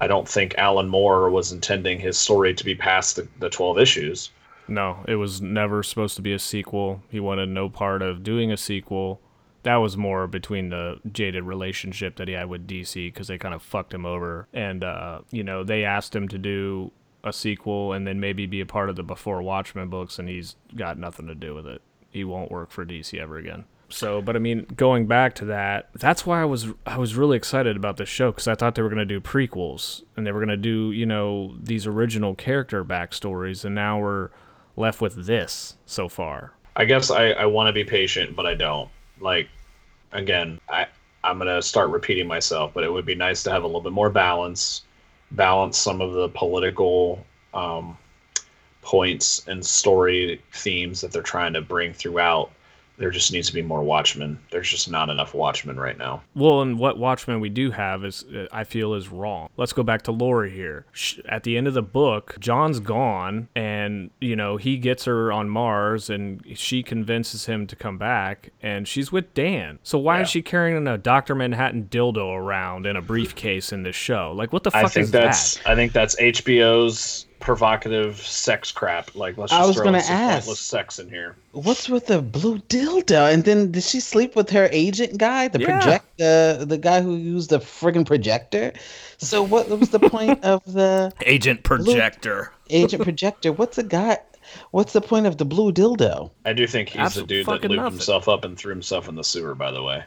I 0.00 0.06
don't 0.06 0.28
think 0.28 0.54
Alan 0.56 0.88
Moore 0.88 1.30
was 1.30 1.52
intending 1.52 1.98
his 1.98 2.18
story 2.18 2.54
to 2.54 2.64
be 2.64 2.74
past 2.74 3.16
the, 3.16 3.28
the 3.38 3.50
twelve 3.50 3.78
issues. 3.78 4.30
No, 4.68 4.98
it 5.08 5.16
was 5.16 5.42
never 5.42 5.82
supposed 5.82 6.16
to 6.16 6.22
be 6.22 6.32
a 6.32 6.38
sequel. 6.38 7.02
He 7.10 7.18
wanted 7.18 7.48
no 7.48 7.68
part 7.68 8.02
of 8.02 8.22
doing 8.22 8.52
a 8.52 8.56
sequel. 8.56 9.20
That 9.64 9.76
was 9.76 9.96
more 9.96 10.26
between 10.26 10.70
the 10.70 11.00
jaded 11.10 11.42
relationship 11.42 12.16
that 12.16 12.28
he 12.28 12.34
had 12.34 12.48
with 12.48 12.68
DC 12.68 13.12
because 13.12 13.26
they 13.28 13.36
kind 13.36 13.52
of 13.52 13.62
fucked 13.62 13.92
him 13.92 14.06
over. 14.06 14.46
And, 14.54 14.84
uh, 14.84 15.20
you 15.30 15.42
know, 15.42 15.64
they 15.64 15.84
asked 15.84 16.14
him 16.14 16.28
to 16.28 16.38
do 16.38 16.92
a 17.24 17.32
sequel 17.32 17.92
and 17.92 18.06
then 18.06 18.20
maybe 18.20 18.46
be 18.46 18.60
a 18.60 18.66
part 18.66 18.88
of 18.88 18.96
the 18.96 19.02
Before 19.02 19.42
Watchmen 19.42 19.88
books, 19.88 20.18
and 20.18 20.28
he's 20.28 20.56
got 20.74 20.98
nothing 20.98 21.26
to 21.26 21.34
do 21.34 21.54
with 21.54 21.66
it. 21.66 21.82
He 22.10 22.24
won't 22.24 22.50
work 22.50 22.70
for 22.70 22.84
DC 22.84 23.18
ever 23.18 23.38
again. 23.38 23.64
So, 23.88 24.22
but 24.22 24.36
I 24.36 24.38
mean, 24.38 24.66
going 24.76 25.06
back 25.06 25.34
to 25.36 25.44
that, 25.46 25.90
that's 25.94 26.24
why 26.24 26.40
I 26.40 26.44
was 26.44 26.68
I 26.86 26.98
was 26.98 27.16
really 27.16 27.36
excited 27.36 27.76
about 27.76 27.96
this 27.96 28.08
show 28.08 28.30
because 28.30 28.46
I 28.46 28.54
thought 28.54 28.74
they 28.76 28.82
were 28.82 28.88
going 28.88 28.98
to 28.98 29.04
do 29.04 29.20
prequels 29.20 30.02
and 30.16 30.26
they 30.26 30.32
were 30.32 30.38
going 30.38 30.48
to 30.48 30.56
do 30.56 30.92
you 30.92 31.06
know 31.06 31.56
these 31.60 31.86
original 31.86 32.34
character 32.34 32.84
backstories, 32.84 33.64
and 33.64 33.74
now 33.74 34.00
we're 34.00 34.30
left 34.76 35.00
with 35.00 35.26
this 35.26 35.76
so 35.86 36.08
far. 36.08 36.52
I 36.76 36.84
guess 36.84 37.10
I, 37.10 37.30
I 37.30 37.46
want 37.46 37.66
to 37.66 37.72
be 37.72 37.84
patient, 37.84 38.36
but 38.36 38.46
I 38.46 38.54
don't. 38.54 38.88
Like, 39.18 39.48
again, 40.12 40.60
I 40.68 40.86
I'm 41.22 41.38
gonna 41.38 41.60
start 41.60 41.90
repeating 41.90 42.26
myself, 42.26 42.72
but 42.72 42.84
it 42.84 42.92
would 42.92 43.04
be 43.06 43.14
nice 43.14 43.42
to 43.44 43.50
have 43.50 43.64
a 43.64 43.66
little 43.66 43.82
bit 43.82 43.92
more 43.92 44.10
balance, 44.10 44.82
balance 45.32 45.76
some 45.76 46.00
of 46.00 46.12
the 46.12 46.28
political 46.28 47.24
um, 47.52 47.98
points 48.82 49.46
and 49.46 49.64
story 49.64 50.40
themes 50.52 51.00
that 51.00 51.12
they're 51.12 51.22
trying 51.22 51.52
to 51.54 51.60
bring 51.60 51.92
throughout. 51.92 52.50
There 52.96 53.10
just 53.10 53.32
needs 53.32 53.46
to 53.48 53.54
be 53.54 53.62
more 53.62 53.82
Watchmen. 53.82 54.38
There's 54.50 54.68
just 54.68 54.90
not 54.90 55.08
enough 55.08 55.32
Watchmen 55.32 55.80
right 55.80 55.96
now. 55.96 56.20
Well, 56.34 56.60
and 56.60 56.78
what 56.78 56.98
Watchmen 56.98 57.40
we 57.40 57.48
do 57.48 57.70
have 57.70 58.04
is, 58.04 58.24
uh, 58.24 58.46
I 58.52 58.64
feel, 58.64 58.92
is 58.92 59.08
wrong. 59.08 59.48
Let's 59.56 59.72
go 59.72 59.82
back 59.82 60.02
to 60.02 60.12
Laurie 60.12 60.50
here. 60.50 60.84
At 61.26 61.44
the 61.44 61.56
end 61.56 61.66
of 61.66 61.72
the 61.72 61.80
book, 61.80 62.36
John's 62.40 62.78
gone, 62.78 63.48
and 63.56 64.10
you 64.20 64.36
know 64.36 64.58
he 64.58 64.76
gets 64.76 65.06
her 65.06 65.32
on 65.32 65.48
Mars, 65.48 66.10
and 66.10 66.44
she 66.54 66.82
convinces 66.82 67.46
him 67.46 67.66
to 67.68 67.74
come 67.76 67.96
back, 67.96 68.50
and 68.62 68.86
she's 68.86 69.10
with 69.10 69.32
Dan. 69.32 69.78
So 69.82 69.98
why 69.98 70.16
Yeah. 70.18 70.22
is 70.24 70.28
she 70.28 70.42
carrying 70.42 70.86
a 70.86 70.98
Doctor 70.98 71.34
Manhattan 71.34 71.88
dildo 71.90 72.36
around 72.36 72.84
in 72.84 72.96
a 72.96 73.02
briefcase 73.02 73.72
in 73.72 73.82
this 73.82 73.96
show? 73.96 74.34
Like, 74.36 74.52
what 74.52 74.62
the 74.62 74.72
fuck 74.72 74.84
I 74.84 74.88
think 74.88 75.04
is 75.04 75.10
that's 75.10 75.54
that? 75.56 75.70
I 75.70 75.74
think 75.74 75.92
that's 75.94 76.16
HBO's 76.20 77.24
provocative 77.40 78.18
sex 78.20 78.70
crap. 78.70 79.14
Like 79.14 79.36
let's 79.36 79.52
I 79.52 79.58
just 79.58 79.68
was 79.68 79.76
throw 79.76 79.84
gonna 79.86 79.98
in 79.98 80.04
some 80.04 80.16
ask. 80.16 80.34
pointless 80.46 80.60
sex 80.60 80.98
in 80.98 81.08
here. 81.08 81.36
What's 81.52 81.88
with 81.88 82.06
the 82.06 82.22
blue 82.22 82.58
dildo? 82.60 83.32
And 83.32 83.44
then 83.44 83.72
did 83.72 83.82
she 83.82 83.98
sleep 84.00 84.36
with 84.36 84.50
her 84.50 84.68
agent 84.70 85.18
guy, 85.18 85.48
the 85.48 85.60
Yeah. 85.60 85.66
project, 85.66 86.04
uh, 86.20 86.64
the 86.64 86.78
guy 86.80 87.00
who 87.00 87.16
used 87.16 87.50
the 87.50 87.58
friggin' 87.58 88.06
projector? 88.06 88.72
So 89.18 89.42
what 89.42 89.68
was 89.68 89.88
the 89.90 89.98
point 90.00 90.44
of 90.44 90.62
the 90.72 91.12
Agent 91.26 91.62
Projector. 91.64 92.52
agent 92.70 93.02
projector? 93.02 93.52
What's 93.52 93.76
the 93.76 93.82
guy? 93.82 94.18
What's 94.72 94.92
the 94.92 95.00
point 95.00 95.26
of 95.26 95.36
the 95.36 95.44
blue 95.44 95.72
dildo? 95.72 96.30
I 96.44 96.52
do 96.52 96.66
think 96.66 96.88
he's 96.88 97.14
the 97.14 97.22
dude 97.22 97.46
that 97.46 97.52
fucking 97.52 97.70
lubed 97.70 97.76
nothing. 97.76 97.92
himself 97.92 98.28
up 98.28 98.44
and 98.44 98.56
threw 98.58 98.70
himself 98.72 99.08
in 99.08 99.14
the 99.14 99.24
sewer. 99.24 99.54
By 99.54 99.70
the 99.70 99.82
way, 99.82 100.02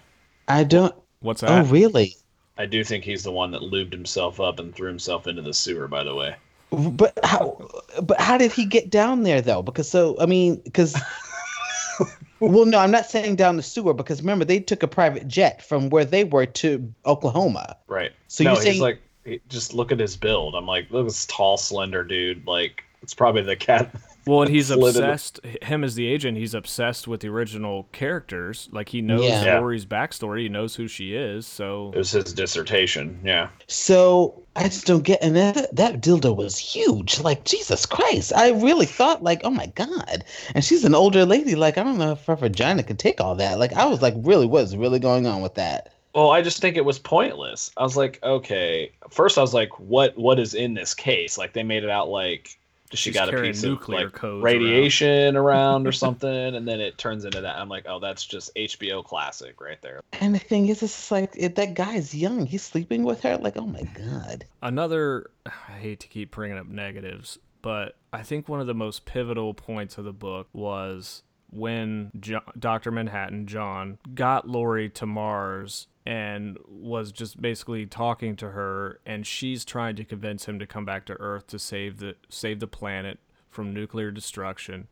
I 0.47 0.63
don't. 0.63 0.93
What's 1.21 1.41
that? 1.41 1.49
Oh, 1.51 1.63
really? 1.69 2.15
I 2.57 2.65
do 2.67 2.83
think 2.83 3.03
he's 3.03 3.23
the 3.23 3.31
one 3.31 3.51
that 3.51 3.61
lubed 3.61 3.93
himself 3.93 4.39
up 4.39 4.59
and 4.59 4.75
threw 4.75 4.87
himself 4.87 5.27
into 5.27 5.41
the 5.41 5.53
sewer. 5.53 5.87
By 5.87 6.03
the 6.03 6.13
way, 6.13 6.35
But 6.73 7.17
how? 7.23 7.69
But 8.01 8.19
how 8.19 8.37
did 8.37 8.51
he 8.51 8.65
get 8.65 8.89
down 8.89 9.23
there 9.23 9.41
though? 9.41 9.61
Because 9.61 9.89
so 9.89 10.15
I 10.19 10.25
mean, 10.25 10.57
because. 10.63 10.99
well, 12.39 12.65
no, 12.65 12.79
I'm 12.79 12.91
not 12.91 13.05
saying 13.05 13.35
down 13.35 13.57
the 13.57 13.63
sewer 13.63 13.93
because 13.93 14.21
remember 14.21 14.43
they 14.43 14.59
took 14.59 14.83
a 14.83 14.87
private 14.87 15.27
jet 15.27 15.61
from 15.61 15.89
where 15.89 16.03
they 16.03 16.23
were 16.23 16.45
to 16.47 16.93
Oklahoma. 17.05 17.77
right? 17.87 18.11
So 18.27 18.43
no, 18.43 18.53
you're 18.53 18.61
saying 18.61 18.73
he's 18.73 18.81
like, 18.81 18.99
just 19.47 19.73
look 19.73 19.91
at 19.91 19.99
his 19.99 20.17
build. 20.17 20.55
I'm 20.55 20.65
like, 20.65 20.89
look 20.89 21.01
at 21.01 21.09
this 21.09 21.25
tall, 21.27 21.57
slender 21.57 22.03
dude. 22.03 22.45
Like, 22.45 22.83
it's 23.01 23.13
probably 23.13 23.43
the 23.43 23.55
cat. 23.55 23.93
Well, 24.25 24.41
and 24.43 24.51
he's 24.51 24.69
obsessed. 24.69 25.39
Him 25.61 25.83
as 25.83 25.95
the 25.95 26.07
agent, 26.07 26.37
he's 26.37 26.53
obsessed 26.53 27.07
with 27.07 27.21
the 27.21 27.27
original 27.27 27.87
characters. 27.91 28.69
Like 28.71 28.89
he 28.89 29.01
knows 29.01 29.23
Yeah. 29.23 29.43
Yeah. 29.43 29.59
Laurie's 29.59 29.85
backstory. 29.85 30.43
He 30.43 30.49
knows 30.49 30.75
who 30.75 30.87
she 30.87 31.15
is. 31.15 31.45
So 31.45 31.91
It 31.93 31.97
was 31.97 32.11
his 32.11 32.33
dissertation. 32.33 33.19
Yeah, 33.23 33.49
So 33.67 34.43
I 34.55 34.63
just 34.63 34.85
don't 34.85 35.03
get, 35.03 35.21
and 35.21 35.35
that 35.35 35.75
that 35.75 36.01
dildo 36.01 36.35
was 36.35 36.57
huge. 36.57 37.19
Like 37.19 37.43
Jesus 37.43 37.85
Christ, 37.85 38.31
I 38.35 38.51
really 38.51 38.85
thought 38.85 39.23
like, 39.23 39.41
oh 39.43 39.49
my 39.49 39.67
God. 39.67 40.23
And 40.55 40.63
she's 40.63 40.85
an 40.85 40.95
older 40.95 41.25
lady. 41.25 41.55
Like 41.55 41.77
I 41.77 41.83
don't 41.83 41.97
know 41.97 42.13
if 42.13 42.25
her 42.25 42.35
vagina 42.35 42.83
could 42.83 42.99
take 42.99 43.19
all 43.19 43.35
that. 43.35 43.59
Like 43.59 43.73
I 43.73 43.85
was 43.85 44.01
like, 44.01 44.13
really, 44.17 44.45
what's 44.45 44.75
really 44.75 44.99
going 44.99 45.25
on 45.25 45.41
with 45.41 45.55
that? 45.55 45.93
Well, 46.15 46.29
I 46.29 46.43
just 46.43 46.59
think 46.61 46.77
it 46.77 46.85
was 46.85 46.99
pointless. 46.99 47.71
I 47.75 47.81
was 47.83 47.97
like, 47.97 48.19
okay. 48.21 48.91
First, 49.09 49.37
I 49.39 49.41
was 49.41 49.53
like, 49.53 49.79
what 49.79 50.15
what 50.17 50.39
is 50.39 50.53
in 50.53 50.75
this 50.75 50.93
case? 50.93 51.37
Like 51.37 51.53
they 51.53 51.63
made 51.63 51.83
it 51.83 51.89
out 51.89 52.07
like 52.09 52.57
she 52.97 53.09
She's 53.09 53.13
got 53.13 53.27
a 53.29 53.31
carrying 53.31 53.53
piece 53.53 53.63
nuclear 53.63 54.07
of 54.07 54.13
like 54.13 54.13
codes 54.13 54.43
radiation 54.43 55.35
around. 55.37 55.87
or 55.87 55.91
something, 55.91 56.29
and 56.55 56.67
then 56.67 56.79
it 56.79 56.97
turns 56.97 57.25
into 57.25 57.41
that. 57.41 57.57
I'm 57.57 57.69
like, 57.69 57.85
oh, 57.87 57.99
that's 57.99 58.25
just 58.25 58.53
HBO 58.55 59.03
classic 59.03 59.59
right 59.61 59.81
there. 59.81 60.01
And 60.13 60.33
the 60.35 60.39
thing 60.39 60.67
is, 60.69 60.83
it's 60.83 61.11
like 61.11 61.33
it, 61.35 61.55
that 61.55 61.73
guy's 61.73 62.13
young. 62.15 62.45
He's 62.45 62.63
sleeping 62.63 63.03
with 63.03 63.21
her. 63.21 63.37
Like, 63.37 63.57
oh 63.57 63.65
my 63.67 63.83
god. 63.83 64.45
Another, 64.61 65.29
I 65.45 65.73
hate 65.73 65.99
to 66.01 66.07
keep 66.07 66.31
bringing 66.31 66.57
up 66.57 66.67
negatives, 66.67 67.39
but 67.61 67.95
I 68.11 68.23
think 68.23 68.47
one 68.47 68.61
of 68.61 68.67
the 68.67 68.73
most 68.73 69.05
pivotal 69.05 69.53
points 69.53 69.97
of 69.97 70.05
the 70.05 70.13
book 70.13 70.47
was 70.53 71.23
when 71.49 72.11
jo- 72.19 72.41
Dr. 72.57 72.91
Manhattan, 72.91 73.45
John, 73.47 73.99
got 74.15 74.47
Laurie 74.47 74.89
to 74.89 75.05
Mars 75.05 75.87
and 76.05 76.57
was 76.67 77.11
just 77.11 77.41
basically 77.41 77.85
talking 77.85 78.35
to 78.35 78.49
her 78.49 78.99
and 79.05 79.25
she's 79.25 79.63
trying 79.63 79.95
to 79.95 80.03
convince 80.03 80.45
him 80.45 80.59
to 80.59 80.67
come 80.67 80.83
back 80.83 81.05
to 81.05 81.13
Earth 81.13 81.47
to 81.47 81.57
save 81.57 81.97
the 81.97 82.15
save 82.29 82.59
the 82.59 82.67
planet 82.67 83.19
from 83.49 83.73
nuclear 83.73 84.11
destruction 84.11 84.87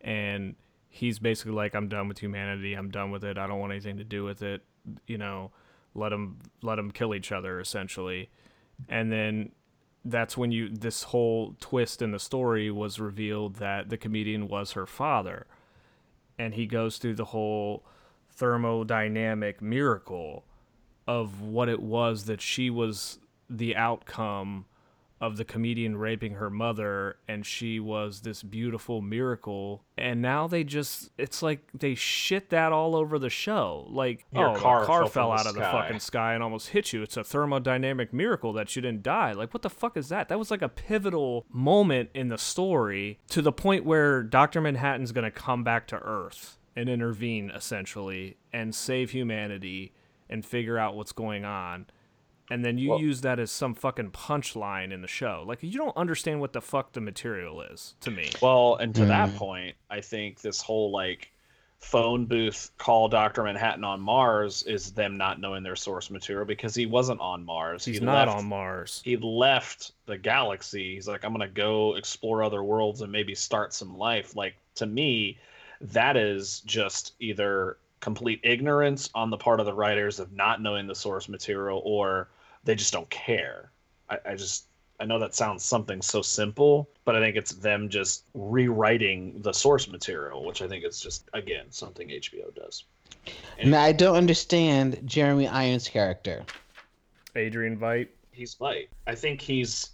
and 0.00 0.54
he's 0.94 1.18
basically 1.18 1.52
like 1.52 1.74
I'm 1.74 1.88
done 1.88 2.06
with 2.06 2.20
humanity. 2.20 2.74
I'm 2.74 2.90
done 2.90 3.10
with 3.10 3.24
it. 3.24 3.36
I 3.36 3.48
don't 3.48 3.58
want 3.58 3.72
anything 3.72 3.96
to 3.96 4.04
do 4.04 4.22
with 4.22 4.42
it. 4.42 4.62
You 5.08 5.18
know, 5.18 5.50
let 5.94 6.10
them 6.10 6.38
let 6.62 6.76
them 6.76 6.92
kill 6.92 7.14
each 7.14 7.32
other 7.32 7.58
essentially. 7.58 8.30
And 8.88 9.10
then 9.10 9.52
that's 10.04 10.36
when 10.36 10.52
you 10.52 10.68
this 10.68 11.04
whole 11.04 11.56
twist 11.58 12.00
in 12.00 12.12
the 12.12 12.20
story 12.20 12.70
was 12.70 13.00
revealed 13.00 13.56
that 13.56 13.88
the 13.88 13.96
comedian 13.96 14.46
was 14.46 14.72
her 14.72 14.86
father. 14.86 15.46
And 16.38 16.54
he 16.54 16.66
goes 16.66 16.98
through 16.98 17.14
the 17.14 17.26
whole 17.26 17.84
thermodynamic 18.38 19.60
miracle 19.60 20.44
of 21.06 21.42
what 21.42 21.68
it 21.68 21.80
was 21.80 22.24
that 22.24 22.40
she 22.40 22.70
was 22.70 23.18
the 23.48 23.76
outcome 23.76 24.66
of 25.20 25.36
the 25.36 25.44
comedian 25.44 25.96
raping 25.96 26.34
her 26.34 26.50
mother 26.50 27.16
and 27.26 27.46
she 27.46 27.80
was 27.80 28.20
this 28.20 28.42
beautiful 28.42 29.00
miracle. 29.00 29.82
And 29.96 30.20
now 30.20 30.46
they 30.46 30.64
just 30.64 31.10
it's 31.16 31.42
like 31.42 31.60
they 31.72 31.94
shit 31.94 32.50
that 32.50 32.72
all 32.72 32.94
over 32.94 33.18
the 33.18 33.30
show. 33.30 33.86
Like 33.88 34.26
Your 34.32 34.50
oh 34.50 34.60
car 34.60 34.84
car 34.84 35.08
fell 35.08 35.32
out 35.32 35.44
the 35.44 35.50
of 35.50 35.54
the 35.54 35.62
fucking 35.62 36.00
sky 36.00 36.34
and 36.34 36.42
almost 36.42 36.70
hit 36.70 36.92
you. 36.92 37.02
It's 37.02 37.16
a 37.16 37.22
thermodynamic 37.22 38.12
miracle 38.12 38.52
that 38.54 38.74
you 38.76 38.82
didn't 38.82 39.02
die. 39.02 39.32
Like 39.32 39.54
what 39.54 39.62
the 39.62 39.70
fuck 39.70 39.96
is 39.96 40.08
that? 40.10 40.28
That 40.28 40.38
was 40.38 40.50
like 40.50 40.62
a 40.62 40.68
pivotal 40.68 41.46
moment 41.50 42.10
in 42.12 42.28
the 42.28 42.38
story 42.38 43.18
to 43.28 43.40
the 43.40 43.52
point 43.52 43.84
where 43.84 44.22
dr 44.22 44.60
manhattan's 44.60 45.12
gonna 45.12 45.30
come 45.30 45.64
back 45.64 45.86
to 45.86 45.96
earth 45.96 46.58
and 46.76 46.88
intervene 46.88 47.50
essentially 47.50 48.36
and 48.52 48.74
save 48.74 49.10
humanity 49.10 49.92
and 50.28 50.44
figure 50.44 50.78
out 50.78 50.94
what's 50.96 51.12
going 51.12 51.44
on 51.44 51.86
and 52.50 52.62
then 52.62 52.76
you 52.76 52.90
Well- 52.90 53.00
use 53.00 53.22
that 53.22 53.38
as 53.38 53.50
some 53.50 53.74
fucking 53.74 54.10
punchline 54.10 54.92
in 54.92 55.00
the 55.00 55.08
show. 55.08 55.44
Like 55.46 55.62
you 55.62 55.78
don't 55.78 55.96
understand 55.96 56.40
what 56.40 56.52
the 56.52 56.60
fuck 56.60 56.92
the 56.92 57.00
material 57.00 57.62
is 57.62 57.94
to 58.00 58.10
me. 58.10 58.30
Well, 58.42 58.76
and 58.76 58.94
to 58.96 59.06
that 59.06 59.30
Mm. 59.30 59.36
point, 59.36 59.76
I 59.88 60.02
think 60.02 60.42
this 60.42 60.60
whole 60.60 60.90
like 60.90 61.30
phone 61.78 62.26
booth 62.26 62.70
call 62.76 63.08
Doctor 63.08 63.42
Manhattan 63.42 63.82
on 63.84 64.00
Mars 64.00 64.62
is 64.64 64.92
them 64.92 65.16
not 65.16 65.40
knowing 65.40 65.62
their 65.62 65.74
source 65.76 66.10
material 66.10 66.44
because 66.46 66.74
he 66.74 66.84
wasn't 66.86 67.20
on 67.20 67.44
Mars. 67.44 67.84
He's 67.84 67.98
he 67.98 68.04
not 68.04 68.26
left, 68.28 68.38
on 68.38 68.46
Mars. 68.46 69.00
He 69.04 69.16
left 69.16 69.92
the 70.06 70.18
galaxy. 70.18 70.94
He's 70.94 71.08
like, 71.08 71.24
I'm 71.24 71.32
gonna 71.32 71.48
go 71.48 71.94
explore 71.96 72.42
other 72.42 72.62
worlds 72.62 73.00
and 73.00 73.10
maybe 73.10 73.34
start 73.34 73.72
some 73.72 73.96
life. 73.96 74.36
Like 74.36 74.56
to 74.76 74.86
me, 74.86 75.38
that 75.80 76.16
is 76.16 76.60
just 76.60 77.14
either 77.20 77.78
complete 78.00 78.40
ignorance 78.42 79.08
on 79.14 79.30
the 79.30 79.36
part 79.36 79.60
of 79.60 79.66
the 79.66 79.72
writers 79.72 80.20
of 80.20 80.32
not 80.32 80.60
knowing 80.60 80.86
the 80.86 80.94
source 80.94 81.28
material, 81.28 81.80
or 81.84 82.28
they 82.64 82.74
just 82.74 82.92
don't 82.92 83.08
care. 83.10 83.70
I, 84.10 84.18
I 84.26 84.34
just 84.34 84.66
I 85.00 85.06
know 85.06 85.18
that 85.18 85.34
sounds 85.34 85.64
something 85.64 86.00
so 86.02 86.22
simple, 86.22 86.88
but 87.04 87.16
I 87.16 87.20
think 87.20 87.36
it's 87.36 87.52
them 87.52 87.88
just 87.88 88.24
rewriting 88.34 89.40
the 89.42 89.52
source 89.52 89.88
material, 89.88 90.44
which 90.44 90.62
I 90.62 90.68
think 90.68 90.84
is 90.84 91.00
just 91.00 91.28
again 91.32 91.66
something 91.70 92.08
HBO 92.08 92.54
does. 92.54 92.84
Now 93.64 93.82
I 93.82 93.92
don't 93.92 94.16
understand 94.16 95.00
Jeremy 95.04 95.48
Irons' 95.48 95.88
character. 95.88 96.44
Adrian 97.34 97.78
Veidt. 97.78 98.08
He's 98.30 98.60
light. 98.60 98.90
I 99.06 99.14
think 99.14 99.40
he's 99.40 99.90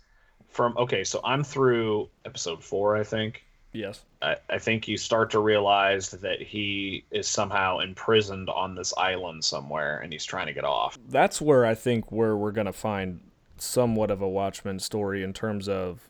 from 0.48 0.76
okay, 0.76 1.04
so 1.04 1.20
I'm 1.24 1.44
through 1.44 2.08
episode 2.24 2.62
four, 2.62 2.96
I 2.96 3.04
think. 3.04 3.44
Yes. 3.72 4.04
I, 4.20 4.36
I 4.48 4.58
think 4.58 4.88
you 4.88 4.96
start 4.96 5.30
to 5.30 5.38
realize 5.38 6.10
that 6.10 6.40
he 6.42 7.04
is 7.10 7.28
somehow 7.28 7.78
imprisoned 7.78 8.48
on 8.50 8.74
this 8.74 8.92
island 8.96 9.44
somewhere 9.44 10.00
and 10.00 10.12
he's 10.12 10.24
trying 10.24 10.46
to 10.48 10.52
get 10.52 10.64
off. 10.64 10.98
That's 11.08 11.40
where 11.40 11.64
I 11.64 11.74
think 11.74 12.10
where 12.10 12.36
we're 12.36 12.50
gonna 12.52 12.72
find 12.72 13.20
somewhat 13.58 14.10
of 14.10 14.22
a 14.22 14.28
Watchmen 14.28 14.78
story 14.80 15.22
in 15.22 15.32
terms 15.32 15.68
of 15.68 16.08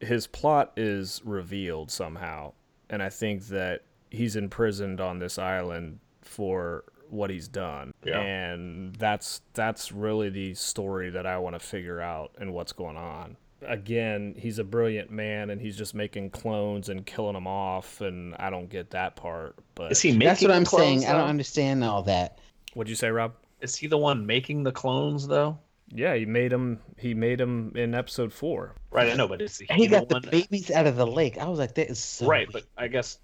his 0.00 0.26
plot 0.26 0.72
is 0.76 1.20
revealed 1.24 1.90
somehow, 1.90 2.52
and 2.88 3.02
I 3.02 3.08
think 3.10 3.48
that 3.48 3.82
he's 4.10 4.36
imprisoned 4.36 5.00
on 5.00 5.18
this 5.18 5.38
island 5.38 5.98
for 6.22 6.84
what 7.10 7.28
he's 7.28 7.48
done, 7.48 7.92
Yeah. 8.04 8.20
and 8.20 8.94
that's 8.96 9.42
that's 9.52 9.90
really 9.92 10.28
the 10.30 10.54
story 10.54 11.10
that 11.10 11.26
I 11.26 11.38
want 11.38 11.54
to 11.54 11.60
figure 11.60 12.00
out 12.00 12.30
and 12.38 12.54
what's 12.54 12.72
going 12.72 12.96
on. 12.96 13.36
Again, 13.66 14.34
he's 14.36 14.58
a 14.58 14.64
brilliant 14.64 15.10
man, 15.10 15.50
and 15.50 15.60
he's 15.60 15.76
just 15.76 15.94
making 15.94 16.30
clones 16.30 16.88
and 16.88 17.04
killing 17.04 17.34
them 17.34 17.46
off, 17.46 18.00
and 18.00 18.34
I 18.36 18.50
don't 18.50 18.68
get 18.68 18.90
that 18.90 19.16
part. 19.16 19.56
But 19.74 19.92
Is 19.92 20.00
he 20.00 20.12
making 20.12 20.26
That's 20.28 20.42
what 20.42 20.50
I'm 20.50 20.64
clones, 20.64 21.02
saying. 21.02 21.14
I 21.14 21.18
don't 21.18 21.28
understand 21.28 21.84
all 21.84 22.02
that. 22.04 22.38
what'd 22.74 22.88
you 22.88 22.96
say, 22.96 23.10
Rob? 23.10 23.34
Is 23.60 23.76
he 23.76 23.86
the 23.86 23.98
one 23.98 24.24
making 24.24 24.62
the 24.62 24.72
clones 24.72 25.26
though? 25.26 25.58
Yeah, 25.92 26.14
he 26.14 26.24
made 26.24 26.52
him. 26.52 26.78
He 26.96 27.14
made 27.14 27.40
him 27.40 27.72
in 27.74 27.94
episode 27.94 28.32
four. 28.32 28.76
Right, 28.90 29.10
I 29.10 29.14
know, 29.14 29.28
but 29.28 29.42
is 29.42 29.58
he, 29.58 29.66
He 29.74 29.86
got 29.86 30.08
the 30.08 30.20
the 30.20 30.30
babies 30.30 30.70
out 30.70 30.86
of 30.86 30.96
the 30.96 31.06
lake. 31.06 31.36
I 31.36 31.48
was 31.48 31.58
like, 31.58 31.74
that 31.74 31.90
is 31.90 31.98
so 31.98 32.26
right, 32.26 32.48
but 32.50 32.64
I 32.78 32.88
guess 32.88 33.18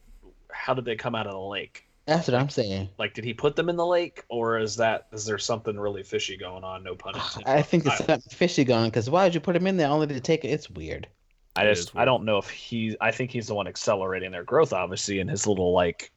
how 0.50 0.74
did 0.74 0.84
they 0.84 0.96
come 0.96 1.14
out 1.14 1.26
of 1.26 1.32
the 1.32 1.40
lake? 1.40 1.85
That's 2.06 2.28
what 2.28 2.36
I'm 2.36 2.48
saying. 2.48 2.88
Like, 2.98 3.14
did 3.14 3.24
he 3.24 3.34
put 3.34 3.56
them 3.56 3.68
in 3.68 3.76
the 3.76 3.84
lake, 3.84 4.24
or 4.28 4.58
is 4.58 4.76
that 4.76 5.08
is 5.12 5.26
there 5.26 5.38
something 5.38 5.78
really 5.78 6.04
fishy 6.04 6.36
going 6.36 6.62
on? 6.62 6.84
No 6.84 6.94
pun 6.94 7.14
intended. 7.16 7.48
I 7.48 7.62
think 7.62 7.84
it's 7.84 7.98
something 7.98 8.20
fishy 8.30 8.64
going 8.64 8.90
because 8.90 9.10
why 9.10 9.24
would 9.24 9.34
you 9.34 9.40
put 9.40 9.56
him 9.56 9.66
in 9.66 9.76
there 9.76 9.88
only 9.88 10.06
to 10.08 10.20
take 10.20 10.44
it? 10.44 10.48
It's 10.48 10.70
weird. 10.70 11.08
I 11.56 11.64
just 11.64 11.88
is 11.88 11.92
I 11.96 12.04
don't 12.04 12.24
know 12.24 12.38
if 12.38 12.48
he. 12.48 12.96
I 13.00 13.10
think 13.10 13.32
he's 13.32 13.48
the 13.48 13.54
one 13.54 13.66
accelerating 13.66 14.30
their 14.30 14.44
growth, 14.44 14.72
obviously, 14.72 15.18
in 15.18 15.26
his 15.26 15.48
little 15.48 15.72
like 15.72 16.12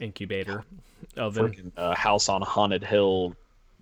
Incubator 0.00 0.64
oven. 1.16 1.52
freaking 1.52 1.72
uh, 1.76 1.94
house 1.94 2.28
on 2.28 2.42
haunted 2.42 2.82
hill 2.82 3.36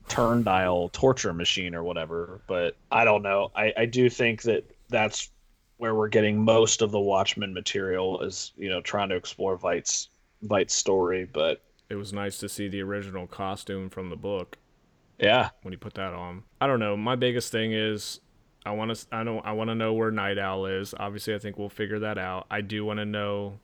turn 0.09 0.43
dial 0.43 0.91
torture 0.91 1.33
machine 1.33 1.75
or 1.75 1.83
whatever. 1.83 2.43
But 2.47 2.77
I 2.93 3.05
don't 3.05 3.23
know. 3.23 3.53
I 3.57 3.73
I 3.75 3.87
do 3.87 4.11
think 4.11 4.43
that 4.43 4.71
that's 4.91 5.31
where 5.79 5.95
we're 5.95 6.09
getting 6.09 6.45
most 6.45 6.83
of 6.83 6.91
the 6.91 7.01
Watchmen 7.01 7.55
material 7.55 8.21
is 8.21 8.53
you 8.59 8.69
know 8.69 8.83
trying 8.83 9.09
to 9.09 9.17
explore 9.17 9.57
Veidt's 9.57 10.11
Veidt's 10.44 10.74
story. 10.74 11.29
But 11.31 11.62
It 11.88 11.96
was 11.96 12.12
nice 12.12 12.38
to 12.38 12.48
see 12.48 12.68
the 12.68 12.83
original 12.83 13.27
costume 13.27 13.90
from 13.90 14.11
the 14.11 14.16
book 14.16 14.59
yeah, 15.18 15.51
when 15.62 15.72
he 15.72 15.77
put 15.77 15.94
that 15.94 16.14
on. 16.14 16.44
I 16.61 16.66
don't 16.66 16.81
know. 16.81 16.96
My 16.96 17.16
biggest 17.16 17.51
thing 17.51 17.72
is 17.72 18.20
I 18.64 18.70
want 18.72 18.94
to. 18.96 19.07
I 19.12 19.24
don't. 19.24 19.44
I 19.44 19.53
want 19.53 19.68
to 19.70 19.74
know 19.74 19.92
where 19.92 20.11
Nite 20.11 20.38
Owl 20.38 20.66
is. 20.66 20.94
Obviously, 20.98 21.35
I 21.35 21.38
think 21.38 21.59
we'll 21.59 21.68
figure 21.68 21.98
that 22.01 22.18
out. 22.18 22.46
I 22.51 22.61
do 22.61 22.85
want 22.85 22.98
to 22.98 23.05
know 23.07 23.59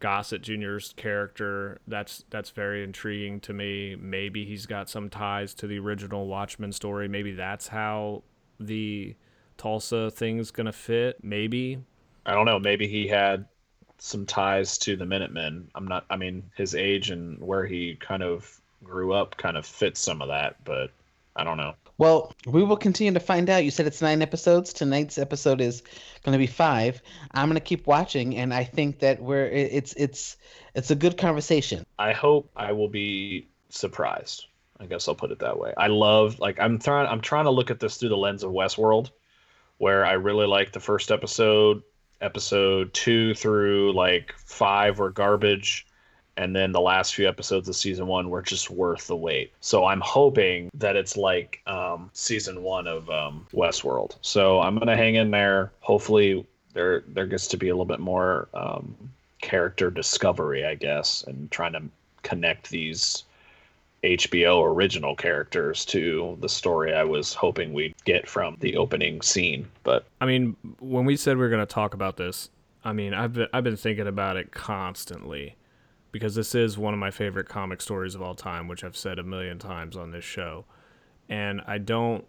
Gossett 0.00 0.42
Jr.'s 0.42 0.92
character. 0.96 1.80
That's 1.88 2.24
that's 2.30 2.50
very 2.50 2.84
intriguing 2.84 3.40
to 3.40 3.52
me. 3.52 3.96
Maybe 3.96 4.44
he's 4.44 4.66
got 4.66 4.88
some 4.88 5.08
ties 5.10 5.54
to 5.54 5.66
the 5.66 5.78
original 5.78 6.26
Watchmen 6.26 6.72
story. 6.72 7.08
Maybe 7.08 7.32
that's 7.32 7.68
how 7.68 8.22
the 8.60 9.16
Tulsa 9.56 10.10
thing's 10.10 10.50
gonna 10.50 10.72
fit. 10.72 11.24
Maybe 11.24 11.78
I 12.26 12.34
don't 12.34 12.46
know. 12.46 12.58
Maybe 12.60 12.86
he 12.86 13.08
had 13.08 13.46
some 13.98 14.26
ties 14.26 14.78
to 14.78 14.96
the 14.96 15.06
Minutemen. 15.06 15.68
I'm 15.74 15.86
not. 15.86 16.04
I 16.10 16.16
mean, 16.16 16.42
his 16.56 16.74
age 16.74 17.10
and 17.10 17.40
where 17.42 17.66
he 17.66 17.96
kind 17.96 18.22
of 18.22 18.60
grew 18.82 19.12
up 19.12 19.36
kind 19.36 19.56
of 19.56 19.64
fits 19.64 20.00
some 20.00 20.20
of 20.22 20.28
that, 20.28 20.62
but 20.64 20.90
I 21.36 21.44
don't 21.44 21.56
know. 21.56 21.74
Well, 21.96 22.32
we 22.46 22.64
will 22.64 22.76
continue 22.76 23.12
to 23.12 23.20
find 23.20 23.48
out. 23.48 23.64
You 23.64 23.70
said 23.70 23.86
it's 23.86 24.02
nine 24.02 24.20
episodes. 24.20 24.72
Tonight's 24.72 25.16
episode 25.16 25.60
is 25.60 25.82
going 26.24 26.32
to 26.32 26.38
be 26.38 26.46
five. 26.46 27.00
I'm 27.32 27.48
going 27.48 27.54
to 27.54 27.60
keep 27.60 27.86
watching, 27.86 28.36
and 28.36 28.52
I 28.52 28.64
think 28.64 28.98
that 28.98 29.22
we're 29.22 29.46
it's 29.46 29.94
it's 29.96 30.36
it's 30.74 30.90
a 30.90 30.96
good 30.96 31.16
conversation. 31.16 31.84
I 31.98 32.12
hope 32.12 32.50
I 32.56 32.72
will 32.72 32.88
be 32.88 33.46
surprised. 33.68 34.46
I 34.80 34.86
guess 34.86 35.06
I'll 35.06 35.14
put 35.14 35.30
it 35.30 35.38
that 35.38 35.58
way. 35.58 35.72
I 35.76 35.86
love 35.86 36.40
like 36.40 36.58
I'm 36.58 36.78
trying 36.78 37.06
I'm 37.06 37.20
trying 37.20 37.44
to 37.44 37.50
look 37.50 37.70
at 37.70 37.78
this 37.78 37.96
through 37.96 38.08
the 38.08 38.16
lens 38.16 38.42
of 38.42 38.50
Westworld, 38.50 39.10
where 39.78 40.04
I 40.04 40.14
really 40.14 40.46
like 40.46 40.72
the 40.72 40.80
first 40.80 41.12
episode, 41.12 41.82
episode 42.24 42.92
two 42.94 43.34
through 43.34 43.92
like 43.92 44.34
five 44.38 44.98
were 44.98 45.10
garbage, 45.10 45.86
and 46.36 46.56
then 46.56 46.72
the 46.72 46.80
last 46.80 47.14
few 47.14 47.28
episodes 47.28 47.68
of 47.68 47.76
season 47.76 48.06
one 48.06 48.30
were 48.30 48.42
just 48.42 48.70
worth 48.70 49.06
the 49.06 49.16
wait. 49.16 49.52
So 49.60 49.84
I'm 49.84 50.00
hoping 50.00 50.70
that 50.74 50.96
it's 50.96 51.16
like 51.16 51.60
um, 51.66 52.10
season 52.14 52.62
one 52.62 52.86
of 52.86 53.08
um, 53.10 53.46
Westworld. 53.52 54.16
So 54.22 54.60
I'm 54.60 54.78
gonna 54.78 54.96
hang 54.96 55.16
in 55.16 55.30
there. 55.30 55.72
Hopefully 55.80 56.46
there 56.72 57.04
there 57.08 57.26
gets 57.26 57.46
to 57.48 57.56
be 57.56 57.68
a 57.68 57.74
little 57.74 57.84
bit 57.84 58.00
more 58.00 58.48
um, 58.54 58.96
character 59.40 59.90
discovery, 59.90 60.64
I 60.64 60.74
guess, 60.74 61.22
and 61.26 61.50
trying 61.50 61.74
to 61.74 61.82
connect 62.22 62.70
these 62.70 63.24
HBO 64.04 64.64
original 64.64 65.16
characters 65.16 65.84
to 65.86 66.36
the 66.40 66.48
story 66.48 66.94
I 66.94 67.04
was 67.04 67.34
hoping 67.34 67.72
we'd 67.72 67.94
get 68.04 68.28
from 68.28 68.56
the 68.60 68.76
opening 68.76 69.22
scene. 69.22 69.68
But 69.82 70.06
I 70.20 70.26
mean, 70.26 70.56
when 70.78 71.04
we 71.04 71.16
said 71.16 71.36
we 71.36 71.42
were 71.42 71.48
going 71.48 71.66
to 71.66 71.72
talk 71.72 71.94
about 71.94 72.16
this, 72.16 72.50
I 72.84 72.92
mean, 72.92 73.14
I've 73.14 73.32
been, 73.32 73.48
I've 73.52 73.64
been 73.64 73.76
thinking 73.76 74.06
about 74.06 74.36
it 74.36 74.52
constantly 74.52 75.56
because 76.12 76.34
this 76.34 76.54
is 76.54 76.78
one 76.78 76.94
of 76.94 77.00
my 77.00 77.10
favorite 77.10 77.48
comic 77.48 77.80
stories 77.80 78.14
of 78.14 78.22
all 78.22 78.34
time, 78.34 78.68
which 78.68 78.84
I've 78.84 78.96
said 78.96 79.18
a 79.18 79.24
million 79.24 79.58
times 79.58 79.96
on 79.96 80.10
this 80.10 80.24
show. 80.24 80.64
And 81.28 81.62
I 81.66 81.78
don't 81.78 82.24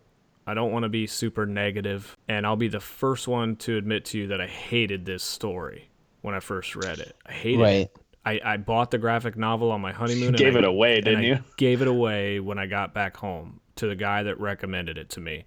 I 0.48 0.54
don't 0.54 0.72
want 0.72 0.84
to 0.84 0.90
be 0.90 1.08
super 1.08 1.46
negative, 1.46 2.16
and 2.28 2.46
I'll 2.46 2.56
be 2.56 2.68
the 2.68 2.80
first 2.80 3.28
one 3.28 3.56
to 3.58 3.78
admit 3.78 4.06
to 4.06 4.20
you 4.20 4.28
that 4.28 4.40
I 4.40 4.48
hated 4.48 5.06
this 5.06 5.24
story 5.24 5.90
when 6.22 6.36
I 6.36 6.40
first 6.40 6.76
read 6.76 7.00
it. 7.00 7.16
I 7.26 7.32
hated 7.32 7.62
right. 7.62 7.74
it. 7.74 7.98
I, 8.26 8.40
I 8.44 8.58
bought 8.58 8.92
the 8.92 8.98
graphic 8.98 9.38
novel 9.38 9.72
on 9.72 9.82
my 9.82 9.92
honeymoon. 9.92 10.34
You 10.34 10.38
gave 10.38 10.56
I, 10.56 10.60
it 10.60 10.66
away, 10.66 11.02
didn't 11.02 11.24
you? 11.24 11.40
Gave 11.58 11.82
it 11.82 11.88
away 11.88 12.40
when 12.40 12.58
I 12.58 12.66
got 12.66 12.94
back 12.94 13.18
home 13.18 13.60
to 13.76 13.88
the 13.88 13.96
guy 13.96 14.24
that 14.24 14.40
recommended 14.40 14.98
it 14.98 15.10
to 15.12 15.22
me. 15.22 15.46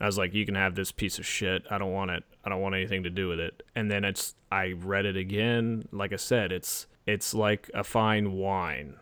I 0.00 0.06
was 0.06 0.18
like, 0.18 0.34
"You 0.34 0.44
can 0.44 0.54
have 0.54 0.74
this 0.74 0.92
piece 0.92 1.18
of 1.18 1.26
shit. 1.26 1.64
I 1.70 1.78
don't 1.78 1.92
want 1.92 2.10
it. 2.10 2.24
I 2.44 2.50
don't 2.50 2.60
want 2.60 2.74
anything 2.74 3.04
to 3.04 3.10
do 3.10 3.28
with 3.28 3.40
it." 3.40 3.62
And 3.74 3.90
then 3.90 4.04
it's 4.04 4.34
I 4.50 4.72
read 4.72 5.06
it 5.06 5.16
again. 5.16 5.88
Like 5.92 6.12
I 6.12 6.16
said, 6.16 6.52
it's 6.52 6.86
it's 7.06 7.34
like 7.34 7.70
a 7.74 7.84
fine 7.84 8.32
wine 8.32 8.96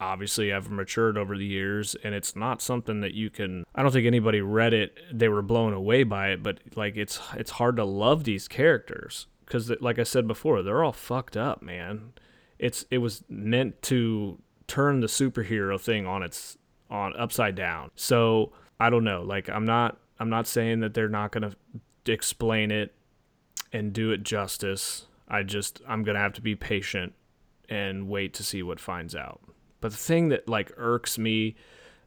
obviously 0.00 0.52
I've 0.52 0.70
matured 0.70 1.18
over 1.18 1.36
the 1.36 1.44
years 1.44 1.94
and 2.02 2.14
it's 2.14 2.34
not 2.34 2.62
something 2.62 3.00
that 3.00 3.12
you 3.12 3.28
can 3.28 3.64
I 3.74 3.82
don't 3.82 3.92
think 3.92 4.06
anybody 4.06 4.40
read 4.40 4.72
it 4.72 4.96
they 5.12 5.28
were 5.28 5.42
blown 5.42 5.74
away 5.74 6.04
by 6.04 6.30
it 6.30 6.42
but 6.42 6.58
like 6.74 6.96
it's 6.96 7.20
it's 7.34 7.52
hard 7.52 7.76
to 7.76 7.84
love 7.84 8.24
these 8.24 8.48
characters 8.48 9.26
cuz 9.46 9.70
like 9.80 9.98
I 9.98 10.04
said 10.04 10.26
before 10.26 10.62
they're 10.62 10.82
all 10.82 10.92
fucked 10.92 11.36
up 11.36 11.62
man 11.62 12.12
it's 12.60 12.84
it 12.90 12.98
was 12.98 13.24
meant 13.28 13.82
to 13.82 14.38
turn 14.66 15.00
the 15.00 15.08
superhero 15.08 15.80
thing 15.80 16.06
on 16.06 16.22
its 16.22 16.56
on 16.90 17.14
upside 17.16 17.54
down 17.54 17.90
so 17.96 18.52
I 18.78 18.90
don't 18.90 19.04
know 19.04 19.22
like 19.22 19.48
I'm 19.48 19.64
not 19.64 19.98
I'm 20.18 20.30
not 20.30 20.46
saying 20.46 20.80
that 20.80 20.94
they're 20.94 21.08
not 21.08 21.32
to 21.50 22.12
explain 22.12 22.70
it 22.70 22.94
and 23.72 23.92
do 23.92 24.12
it 24.12 24.22
justice 24.22 25.06
I 25.28 25.42
just 25.42 25.80
I'm 25.88 26.04
to 26.14 26.20
have 26.20 26.34
to 26.34 26.40
be 26.40 26.54
patient 26.54 27.14
and 27.68 28.08
wait 28.08 28.34
to 28.34 28.44
see 28.44 28.62
what 28.62 28.78
finds 28.78 29.14
out 29.14 29.40
but 29.80 29.92
the 29.92 29.96
thing 29.96 30.28
that 30.28 30.48
like 30.48 30.72
irks 30.76 31.18
me, 31.18 31.56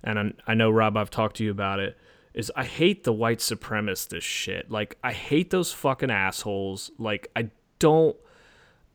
and 0.03 0.19
I, 0.19 0.51
I 0.51 0.53
know 0.53 0.69
Rob, 0.69 0.97
I've 0.97 1.09
talked 1.09 1.37
to 1.37 1.43
you 1.43 1.51
about 1.51 1.79
it, 1.79 1.97
is 2.33 2.51
I 2.55 2.65
hate 2.65 3.03
the 3.03 3.13
white 3.13 3.39
supremacist 3.39 4.21
shit. 4.21 4.69
Like 4.71 4.97
I 5.03 5.11
hate 5.11 5.49
those 5.49 5.73
fucking 5.73 6.11
assholes. 6.11 6.91
Like 6.97 7.29
I 7.35 7.49
don't. 7.79 8.15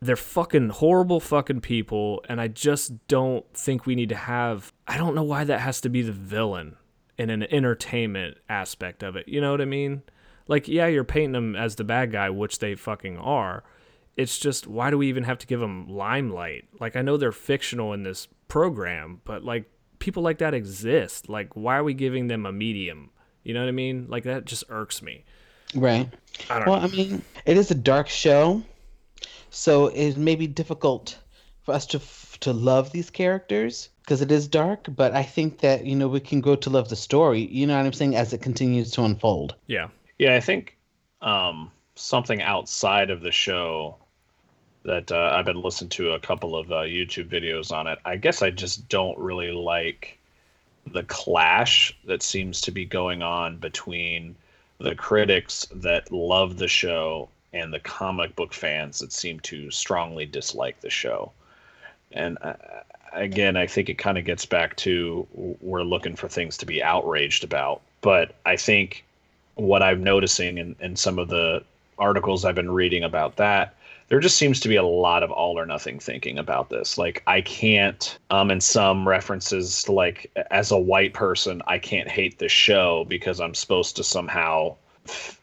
They're 0.01 0.17
fucking 0.17 0.71
horrible 0.71 1.21
fucking 1.21 1.61
people, 1.61 2.25
and 2.29 2.41
I 2.41 2.49
just 2.49 3.07
don't 3.09 3.45
think 3.55 3.85
we 3.85 3.95
need 3.95 4.11
to 4.11 4.15
have. 4.15 4.73
I 4.87 4.97
don't 4.97 5.15
know 5.15 5.25
why 5.25 5.45
that 5.45 5.61
has 5.61 5.81
to 5.83 5.89
be 5.89 6.03
the 6.03 6.13
villain 6.13 6.77
in 7.17 7.31
an 7.31 7.43
entertainment 7.53 8.39
aspect 8.49 9.03
of 9.03 9.17
it. 9.17 9.27
You 9.27 9.41
know 9.41 9.51
what 9.51 9.61
I 9.61 9.65
mean? 9.65 10.03
Like, 10.47 10.69
yeah, 10.69 10.87
you're 10.87 11.05
painting 11.05 11.33
them 11.33 11.57
as 11.57 11.75
the 11.75 11.85
bad 11.85 12.13
guy, 12.13 12.31
which 12.31 12.61
they 12.61 12.75
fucking 12.75 13.19
are. 13.19 13.65
It's 14.17 14.39
just 14.39 14.67
why 14.67 14.91
do 14.91 14.99
we 14.99 15.09
even 15.09 15.25
have 15.25 15.39
to 15.39 15.47
give 15.47 15.61
them 15.61 15.89
limelight? 15.89 16.65
Like, 16.81 16.97
I 16.97 17.03
know 17.03 17.17
they're 17.17 17.33
fictional 17.33 17.93
in 17.93 18.03
this 18.03 18.29
program, 18.49 19.21
but 19.25 19.45
like 19.45 19.71
people 19.99 20.23
like 20.23 20.39
that 20.39 20.55
exist. 20.55 21.29
Like 21.29 21.55
why 21.55 21.77
are 21.77 21.85
we 21.85 21.95
giving 21.95 22.27
them 22.27 22.47
a 22.47 22.53
medium? 22.53 23.11
You 23.45 23.55
know 23.55 23.61
what 23.61 23.69
I 23.69 23.73
mean? 23.73 24.07
Like 24.09 24.25
that 24.25 24.45
just 24.45 24.65
irks 24.69 25.03
me. 25.03 25.25
Right. 25.75 26.09
I 26.51 26.59
well, 26.61 26.81
know. 26.81 26.87
I 26.87 26.89
mean, 26.89 27.23
it 27.45 27.57
is 27.57 27.71
a 27.71 27.75
dark 27.75 28.09
show, 28.09 28.63
so 29.59 29.89
it 29.89 30.17
may 30.17 30.37
be 30.37 30.47
difficult 30.47 31.19
for 31.65 31.75
us 31.75 31.85
to 31.85 32.01
to 32.39 32.53
love 32.53 32.93
these 32.93 33.11
characters 33.11 33.89
because 34.03 34.23
it 34.23 34.31
is 34.31 34.47
dark. 34.47 34.87
But 34.95 35.15
I 35.15 35.25
think 35.25 35.59
that 35.59 35.85
you 35.85 35.97
know 35.97 36.07
we 36.07 36.21
can 36.21 36.41
grow 36.41 36.55
to 36.55 36.71
love 36.71 36.89
the 36.89 36.97
story. 36.97 37.41
You 37.41 37.67
know 37.67 37.77
what 37.77 37.85
I'm 37.85 37.93
saying? 37.93 38.15
As 38.15 38.33
it 38.33 38.41
continues 38.41 38.93
to 38.93 39.03
unfold. 39.03 39.57
Yeah. 39.67 39.89
Yeah, 40.17 40.37
I 40.37 40.41
think 40.41 40.77
um, 41.23 41.73
something 41.97 42.41
outside 42.41 43.11
of 43.11 43.21
the 43.21 43.33
show 43.33 43.97
that 44.85 45.11
uh, 45.11 45.33
I've 45.35 45.45
been 45.45 45.61
listening 45.61 45.91
to 45.91 46.13
a 46.13 46.21
couple 46.21 46.55
of 46.55 46.71
uh, 46.71 46.83
YouTube 46.83 47.29
videos 47.29 47.73
on 47.73 47.89
it. 47.89 47.99
I 48.05 48.17
guess 48.17 48.43
I 48.43 48.51
just 48.51 48.89
don't 48.89 49.19
really 49.19 49.51
like 49.51 50.19
the 50.87 51.03
clash 51.03 51.99
that 52.05 52.23
seems 52.23 52.61
to 52.63 52.71
be 52.71 52.85
going 52.85 53.23
on 53.23 53.59
between 53.59 54.37
the 54.79 54.95
critics 54.95 55.67
that 55.73 56.13
love 56.13 56.59
the 56.59 56.69
show 56.69 57.29
and 57.59 57.73
the 57.73 57.81
comic 57.81 58.35
book 58.37 58.53
fans 58.53 58.99
that 58.99 59.13
seem 59.13 59.41
to 59.41 59.71
strongly 59.71 60.27
dislike 60.27 60.81
the 60.81 60.91
show. 60.91 61.33
And 62.13 62.39
uh, 62.43 62.55
again, 63.13 63.57
I 63.57 63.67
think 63.67 63.89
it 63.89 63.99
kind 63.99 64.19
of 64.19 64.25
gets 64.25 64.47
back 64.47 64.77
to 64.77 65.27
we're 65.61 65.83
looking 65.83 66.17
for 66.17 66.29
things 66.29 66.57
to 66.59 66.67
be 66.67 66.83
outraged 66.83 67.45
about. 67.45 67.83
But 68.01 68.35
I 68.47 68.57
think 68.57 69.05
what 69.55 69.83
I'm 69.83 70.03
noticing 70.03 70.59
in, 70.59 70.77
in 70.81 70.97
some 70.97 71.19
of 71.19 71.29
the 71.29 71.65
articles 71.99 72.45
I've 72.45 72.55
been 72.55 72.71
reading 72.71 73.03
about 73.03 73.37
that 73.37 73.75
there 74.09 74.21
just 74.21 74.39
seems 74.39 74.59
to 74.61 74.69
be 74.69 74.77
a 74.77 74.83
lot 74.83 75.23
of 75.23 75.31
all 75.31 75.59
or 75.59 75.67
nothing 75.67 75.99
thinking 75.99 76.39
about 76.39 76.71
this. 76.71 76.99
Like 76.99 77.23
I 77.27 77.41
can't 77.43 78.19
um 78.31 78.51
in 78.51 78.61
some 78.61 79.07
references 79.07 79.89
like 79.89 80.31
as 80.51 80.71
a 80.71 80.79
white 80.79 81.13
person, 81.13 81.63
I 81.67 81.79
can't 81.79 82.09
hate 82.09 82.39
the 82.39 82.49
show 82.49 83.05
because 83.09 83.41
I'm 83.41 83.55
supposed 83.55 83.97
to 83.97 84.05
somehow 84.05 84.77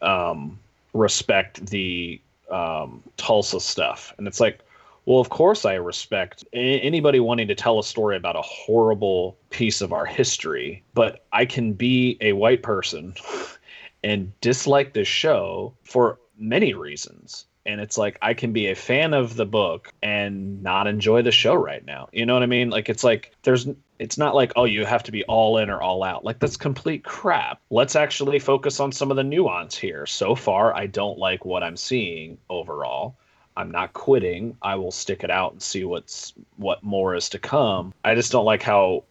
um 0.01 0.59
respect 0.95 1.65
the 1.67 2.21
um 2.49 3.03
Tulsa 3.17 3.59
stuff. 3.59 4.13
And 4.17 4.27
it's 4.27 4.39
like 4.39 4.61
well, 5.05 5.19
of 5.19 5.29
course, 5.29 5.65
I 5.65 5.75
respect 5.75 6.43
anybody 6.51 7.19
wanting 7.19 7.47
to 7.49 7.55
tell 7.55 7.77
a 7.77 7.83
story 7.83 8.17
about 8.17 8.35
a 8.35 8.41
horrible 8.41 9.37
piece 9.51 9.81
of 9.81 9.93
our 9.93 10.05
history, 10.05 10.83
but 10.95 11.25
I 11.31 11.45
can 11.45 11.73
be 11.73 12.17
a 12.21 12.33
white 12.33 12.63
person 12.63 13.13
and 14.03 14.31
dislike 14.41 14.93
this 14.93 15.07
show 15.07 15.75
for 15.83 16.19
many 16.39 16.73
reasons 16.73 17.45
and 17.65 17.81
it's 17.81 17.97
like 17.97 18.17
I 18.21 18.33
can 18.33 18.53
be 18.53 18.67
a 18.67 18.75
fan 18.75 19.13
of 19.13 19.35
the 19.35 19.45
book 19.45 19.91
and 20.03 20.61
not 20.61 20.87
enjoy 20.87 21.21
the 21.21 21.31
show 21.31 21.55
right 21.55 21.83
now. 21.85 22.09
You 22.11 22.25
know 22.25 22.33
what 22.33 22.43
I 22.43 22.47
mean? 22.47 22.69
Like 22.69 22.89
it's 22.89 23.03
like 23.03 23.31
there's 23.43 23.67
it's 23.97 24.17
not 24.17 24.35
like 24.35 24.53
oh 24.55 24.65
you 24.65 24.85
have 24.85 25.03
to 25.03 25.11
be 25.11 25.23
all 25.25 25.57
in 25.57 25.69
or 25.69 25.81
all 25.81 26.03
out. 26.03 26.23
Like 26.23 26.39
that's 26.39 26.57
complete 26.57 27.03
crap. 27.03 27.59
Let's 27.69 27.95
actually 27.95 28.39
focus 28.39 28.79
on 28.79 28.91
some 28.91 29.09
of 29.11 29.17
the 29.17 29.23
nuance 29.23 29.77
here. 29.77 30.05
So 30.05 30.35
far 30.35 30.75
I 30.75 30.87
don't 30.87 31.17
like 31.17 31.45
what 31.45 31.63
I'm 31.63 31.77
seeing 31.77 32.37
overall. 32.49 33.15
I'm 33.57 33.71
not 33.71 33.93
quitting. 33.93 34.57
I 34.61 34.75
will 34.75 34.91
stick 34.91 35.23
it 35.23 35.31
out 35.31 35.53
and 35.53 35.61
see 35.61 35.85
what's 35.85 36.33
what 36.57 36.83
more 36.83 37.15
is 37.15 37.29
to 37.29 37.39
come. 37.39 37.93
I 38.03 38.13
just 38.13 38.31
don't 38.31 38.45
like 38.45 38.61
how 38.61 39.05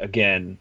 again 0.00 0.58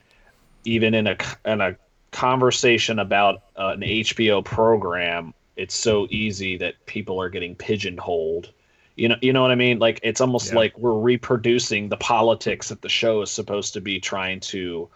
even 0.66 0.94
in 0.94 1.08
a 1.08 1.18
in 1.46 1.62
a 1.62 1.76
conversation 2.12 3.00
about 3.00 3.44
uh, 3.56 3.70
an 3.76 3.82
HBO 3.82 4.44
program 4.44 5.34
it's 5.60 5.76
so 5.76 6.08
easy 6.10 6.58
that 6.58 6.86
people 6.86 7.22
are 7.22 7.30
getting 7.30 7.54
pigeonholed. 7.54 8.52
You 8.96 9.10
know, 9.10 9.16
you 9.22 9.34
know 9.34 9.42
what 9.42 9.52
I 9.52 9.56
mean? 9.56 9.80
Like 9.80 10.00
it's 10.04 10.22
almost 10.22 10.50
yeah. 10.50 10.56
like 10.56 10.78
we're 10.78 10.98
reproducing 10.98 11.90
the 11.90 11.98
politics 11.98 12.70
that 12.70 12.82
the 12.82 12.90
show 12.90 13.22
is 13.22 13.30
supposed 13.30 13.74
to 13.74 13.82
be 13.82 14.00
trying 14.00 14.40
to, 14.42 14.90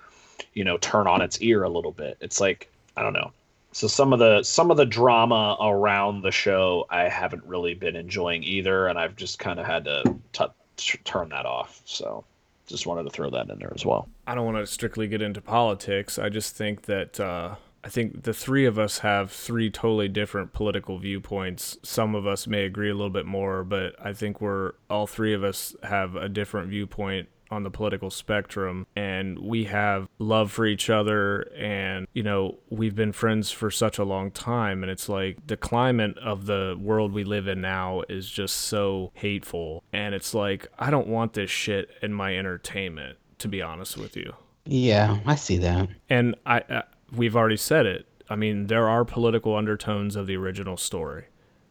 you 0.54 0.64
know, 0.64 0.78
turn 0.78 1.06
on 1.08 1.22
its 1.22 1.42
ear 1.42 1.64
a 1.64 1.70
little 1.70 1.92
bit. 1.92 2.18
It's 2.22 2.40
like 2.40 2.72
I 2.96 3.04
don't 3.04 3.14
know. 3.14 3.32
So 3.74 3.88
some 3.88 4.14
of 4.14 4.20
the 4.20 4.44
some 4.44 4.72
of 4.72 4.78
the 4.78 4.86
drama 4.86 5.58
around 5.60 6.22
the 6.22 6.32
show 6.32 6.86
I 6.90 7.10
haven't 7.10 7.44
really 7.44 7.74
been 7.74 7.96
enjoying 7.96 8.44
either, 8.44 8.88
and 8.88 8.98
I've 8.98 9.16
just 9.16 9.40
kind 9.40 9.60
of 9.60 9.66
had 9.66 9.86
to 9.86 10.16
t- 10.32 10.46
t- 10.78 11.00
turn 11.04 11.30
that 11.30 11.46
off. 11.46 11.82
So 11.86 12.24
just 12.68 12.88
wanted 12.88 13.04
to 13.04 13.10
throw 13.10 13.30
that 13.32 13.50
in 13.50 13.60
there 13.60 13.74
as 13.76 13.86
well. 13.86 14.08
I 14.26 14.36
don't 14.36 14.46
want 14.46 14.58
to 14.58 14.68
strictly 14.68 15.08
get 15.08 15.22
into 15.22 15.42
politics. 15.42 16.18
I 16.18 16.30
just 16.30 16.56
think 16.56 16.84
that 16.84 17.20
uh, 17.20 17.56
I 17.84 17.90
think 17.90 18.24
the 18.24 18.34
three 18.34 18.66
of 18.66 18.80
us 18.80 19.00
have 19.00 19.32
three 19.32 19.70
totally 19.70 20.08
different 20.08 20.54
political 20.54 21.00
viewpoints. 21.00 21.78
Some 21.84 22.16
of 22.16 22.26
us 22.26 22.48
may 22.48 22.64
agree 22.64 22.90
a 22.90 22.94
little 22.94 23.10
bit 23.10 23.26
more, 23.26 23.64
but 23.64 23.96
I 24.04 24.14
think 24.14 24.40
we're 24.40 24.74
all 24.90 25.06
three 25.06 25.34
of 25.34 25.44
us 25.44 25.76
have 25.84 26.16
a 26.16 26.30
different 26.30 26.70
viewpoint 26.70 27.28
on 27.52 27.64
the 27.64 27.70
political 27.70 28.10
spectrum 28.10 28.88
and 28.96 29.38
we 29.38 29.66
have 29.66 30.08
love 30.18 30.52
for 30.52 30.66
each 30.66 30.90
other 30.90 31.42
and 31.56 32.08
you 32.14 32.24
know 32.24 32.58
we've 32.72 32.96
been 32.96 33.12
friends 33.12 33.52
for 33.52 33.70
such 33.70 34.00
a 34.00 34.04
long 34.04 34.32
time 34.32 34.82
and 34.82 34.92
it's 34.92 35.08
like 35.08 35.38
the 35.46 35.58
climate 35.58 36.18
of 36.18 36.48
the 36.48 36.76
world 36.82 37.14
we 37.14 37.24
live 37.24 37.48
in 37.48 37.62
now 37.62 38.02
is 38.10 38.28
just 38.28 38.56
so 38.56 39.12
hateful 39.14 39.84
and 39.94 40.16
it's 40.16 40.34
like 40.34 40.68
I 40.80 40.90
don't 40.90 41.08
want 41.08 41.34
this 41.34 41.52
shit 41.52 41.92
in 42.02 42.12
my 42.12 42.36
entertainment 42.36 43.20
to 43.38 43.48
be 43.48 43.62
honest 43.62 43.98
with 43.98 44.18
you 44.18 44.34
yeah, 44.66 45.20
I 45.26 45.36
see 45.36 45.58
that. 45.58 45.90
And 46.10 46.36
I, 46.46 46.84
we've 47.16 47.36
already 47.36 47.58
said 47.58 47.86
it. 47.86 48.06
I 48.30 48.36
mean, 48.36 48.68
there 48.68 48.88
are 48.88 49.06
political 49.06 49.56
undertones 49.56 50.16
of 50.16 50.28
the 50.28 50.38
original 50.38 50.78
story, 50.78 51.26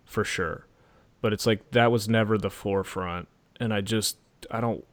for 0.04 0.24
sure. 0.24 0.66
But 1.20 1.32
it's 1.32 1.46
like 1.46 1.70
that 1.70 1.90
was 1.90 2.08
never 2.08 2.36
the 2.36 2.50
forefront. 2.50 3.28
And 3.58 3.72
I 3.72 3.80
just, 3.80 4.18
I 4.50 4.60
don't, 4.60 4.84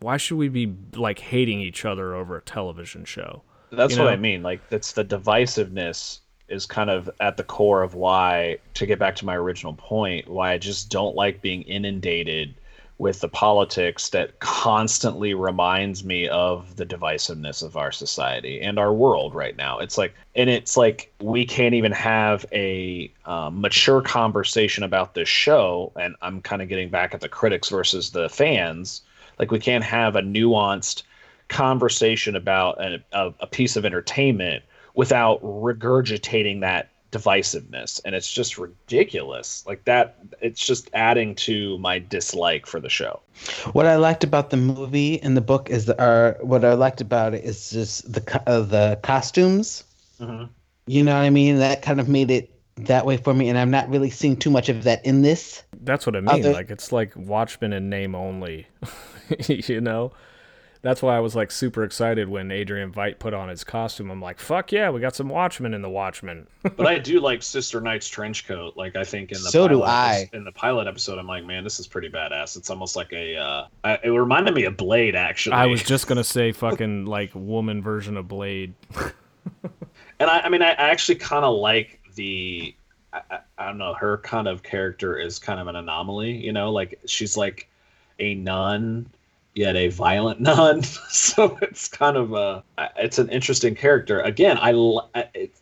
why 0.00 0.16
should 0.16 0.36
we 0.36 0.48
be 0.48 0.74
like 0.94 1.18
hating 1.18 1.60
each 1.60 1.84
other 1.84 2.14
over 2.14 2.36
a 2.36 2.42
television 2.42 3.04
show? 3.04 3.42
That's 3.70 3.92
you 3.92 3.98
know? 3.98 4.04
what 4.04 4.12
I 4.12 4.16
mean. 4.16 4.42
Like, 4.42 4.68
that's 4.70 4.92
the 4.92 5.04
divisiveness 5.04 6.20
is 6.48 6.64
kind 6.66 6.88
of 6.88 7.10
at 7.20 7.36
the 7.36 7.44
core 7.44 7.82
of 7.82 7.94
why, 7.94 8.58
to 8.74 8.86
get 8.86 8.98
back 8.98 9.14
to 9.16 9.26
my 9.26 9.36
original 9.36 9.74
point, 9.74 10.28
why 10.28 10.52
I 10.52 10.58
just 10.58 10.90
don't 10.90 11.14
like 11.14 11.42
being 11.42 11.62
inundated 11.62 12.54
with 12.98 13.20
the 13.20 13.28
politics 13.28 14.08
that 14.10 14.40
constantly 14.40 15.32
reminds 15.32 16.04
me 16.04 16.28
of 16.28 16.74
the 16.76 16.84
divisiveness 16.84 17.62
of 17.62 17.76
our 17.76 17.92
society 17.92 18.60
and 18.60 18.76
our 18.76 18.92
world 18.92 19.34
right 19.34 19.56
now. 19.56 19.78
It's 19.78 19.96
like, 19.96 20.14
and 20.34 20.50
it's 20.50 20.76
like 20.76 21.12
we 21.20 21.46
can't 21.46 21.74
even 21.74 21.92
have 21.92 22.44
a 22.52 23.10
um, 23.24 23.60
mature 23.60 24.02
conversation 24.02 24.82
about 24.82 25.14
this 25.14 25.28
show. 25.28 25.92
And 25.98 26.16
I'm 26.22 26.40
kind 26.40 26.60
of 26.60 26.68
getting 26.68 26.90
back 26.90 27.14
at 27.14 27.20
the 27.20 27.28
critics 27.28 27.68
versus 27.68 28.10
the 28.10 28.28
fans. 28.28 29.02
Like, 29.38 29.52
we 29.52 29.60
can't 29.60 29.84
have 29.84 30.16
a 30.16 30.22
nuanced 30.22 31.04
conversation 31.46 32.34
about 32.34 32.82
a, 32.82 33.00
a 33.12 33.46
piece 33.46 33.76
of 33.76 33.84
entertainment 33.84 34.64
without 34.94 35.40
regurgitating 35.42 36.60
that 36.60 36.90
divisiveness 37.10 38.00
and 38.04 38.14
it's 38.14 38.30
just 38.30 38.58
ridiculous. 38.58 39.64
Like 39.66 39.84
that 39.84 40.18
it's 40.40 40.64
just 40.64 40.90
adding 40.92 41.34
to 41.36 41.78
my 41.78 41.98
dislike 41.98 42.66
for 42.66 42.80
the 42.80 42.88
show. 42.88 43.20
What 43.72 43.86
i 43.86 43.96
liked 43.96 44.24
about 44.24 44.50
the 44.50 44.56
movie 44.56 45.20
and 45.22 45.36
the 45.36 45.40
book 45.40 45.70
is 45.70 45.86
the 45.86 46.00
uh, 46.00 46.34
what 46.44 46.64
i 46.64 46.74
liked 46.74 47.00
about 47.00 47.34
it 47.34 47.44
is 47.44 47.70
just 47.70 48.12
the 48.12 48.42
uh, 48.46 48.60
the 48.60 48.98
costumes. 49.02 49.84
Mm-hmm. 50.20 50.50
you 50.86 51.04
know 51.04 51.14
what 51.14 51.22
i 51.22 51.30
mean? 51.30 51.58
That 51.58 51.82
kind 51.82 52.00
of 52.00 52.08
made 52.08 52.30
it 52.30 52.54
that 52.76 53.04
way 53.04 53.16
for 53.16 53.34
me 53.34 53.48
and 53.48 53.58
i'm 53.58 53.72
not 53.72 53.88
really 53.88 54.08
seeing 54.08 54.36
too 54.36 54.50
much 54.50 54.68
of 54.68 54.84
that 54.84 55.04
in 55.04 55.22
this. 55.22 55.62
That's 55.80 56.06
what 56.06 56.16
i 56.16 56.20
mean. 56.20 56.28
Other... 56.28 56.52
like 56.52 56.70
it's 56.70 56.92
like 56.92 57.12
watchmen 57.16 57.72
in 57.72 57.88
name 57.88 58.14
only 58.14 58.66
you 59.46 59.80
know 59.80 60.12
that's 60.80 61.02
why 61.02 61.16
I 61.16 61.20
was 61.20 61.34
like 61.34 61.50
super 61.50 61.82
excited 61.82 62.28
when 62.28 62.50
Adrian 62.50 62.92
Veidt 62.92 63.18
put 63.18 63.34
on 63.34 63.48
his 63.48 63.64
costume. 63.64 64.10
I'm 64.10 64.20
like, 64.20 64.38
fuck 64.38 64.70
yeah, 64.70 64.90
we 64.90 65.00
got 65.00 65.16
some 65.16 65.28
Watchmen 65.28 65.74
in 65.74 65.82
the 65.82 65.90
Watchmen. 65.90 66.46
but 66.62 66.86
I 66.86 66.98
do 66.98 67.20
like 67.20 67.42
Sister 67.42 67.80
Night's 67.80 68.08
trench 68.08 68.46
coat. 68.46 68.76
Like 68.76 68.96
I 68.96 69.04
think 69.04 69.32
in 69.32 69.42
the 69.42 69.50
so 69.50 69.66
do 69.66 69.82
I. 69.82 70.30
In 70.32 70.44
the 70.44 70.52
pilot 70.52 70.86
episode, 70.86 71.18
I'm 71.18 71.26
like, 71.26 71.44
man, 71.44 71.64
this 71.64 71.80
is 71.80 71.86
pretty 71.86 72.08
badass. 72.08 72.56
It's 72.56 72.70
almost 72.70 72.96
like 72.96 73.12
a. 73.12 73.36
Uh, 73.36 73.66
I, 73.82 73.98
it 74.04 74.10
reminded 74.10 74.54
me 74.54 74.64
of 74.64 74.76
Blade 74.76 75.16
actually. 75.16 75.54
I 75.54 75.66
was 75.66 75.82
just 75.82 76.06
gonna 76.06 76.24
say 76.24 76.52
fucking 76.52 77.06
like 77.06 77.30
woman 77.34 77.82
version 77.82 78.16
of 78.16 78.28
Blade. 78.28 78.74
and 80.20 80.30
I, 80.30 80.40
I 80.40 80.48
mean, 80.48 80.62
I, 80.62 80.70
I 80.70 80.90
actually 80.90 81.16
kind 81.16 81.44
of 81.44 81.56
like 81.56 82.00
the. 82.14 82.74
I, 83.12 83.38
I 83.56 83.66
don't 83.66 83.78
know. 83.78 83.94
Her 83.94 84.18
kind 84.18 84.46
of 84.46 84.62
character 84.62 85.18
is 85.18 85.38
kind 85.38 85.58
of 85.58 85.66
an 85.66 85.76
anomaly. 85.76 86.36
You 86.36 86.52
know, 86.52 86.70
like 86.70 87.00
she's 87.06 87.36
like 87.36 87.68
a 88.20 88.34
nun 88.34 89.10
yet 89.54 89.76
a 89.76 89.88
violent 89.88 90.40
nun. 90.48 90.82
so 90.82 91.58
it's 91.62 91.88
kind 91.88 92.16
of 92.16 92.32
a 92.32 92.62
it's 92.96 93.18
an 93.18 93.28
interesting 93.28 93.74
character. 93.74 94.20
Again, 94.20 94.58
I 94.58 94.72
it, 95.34 95.54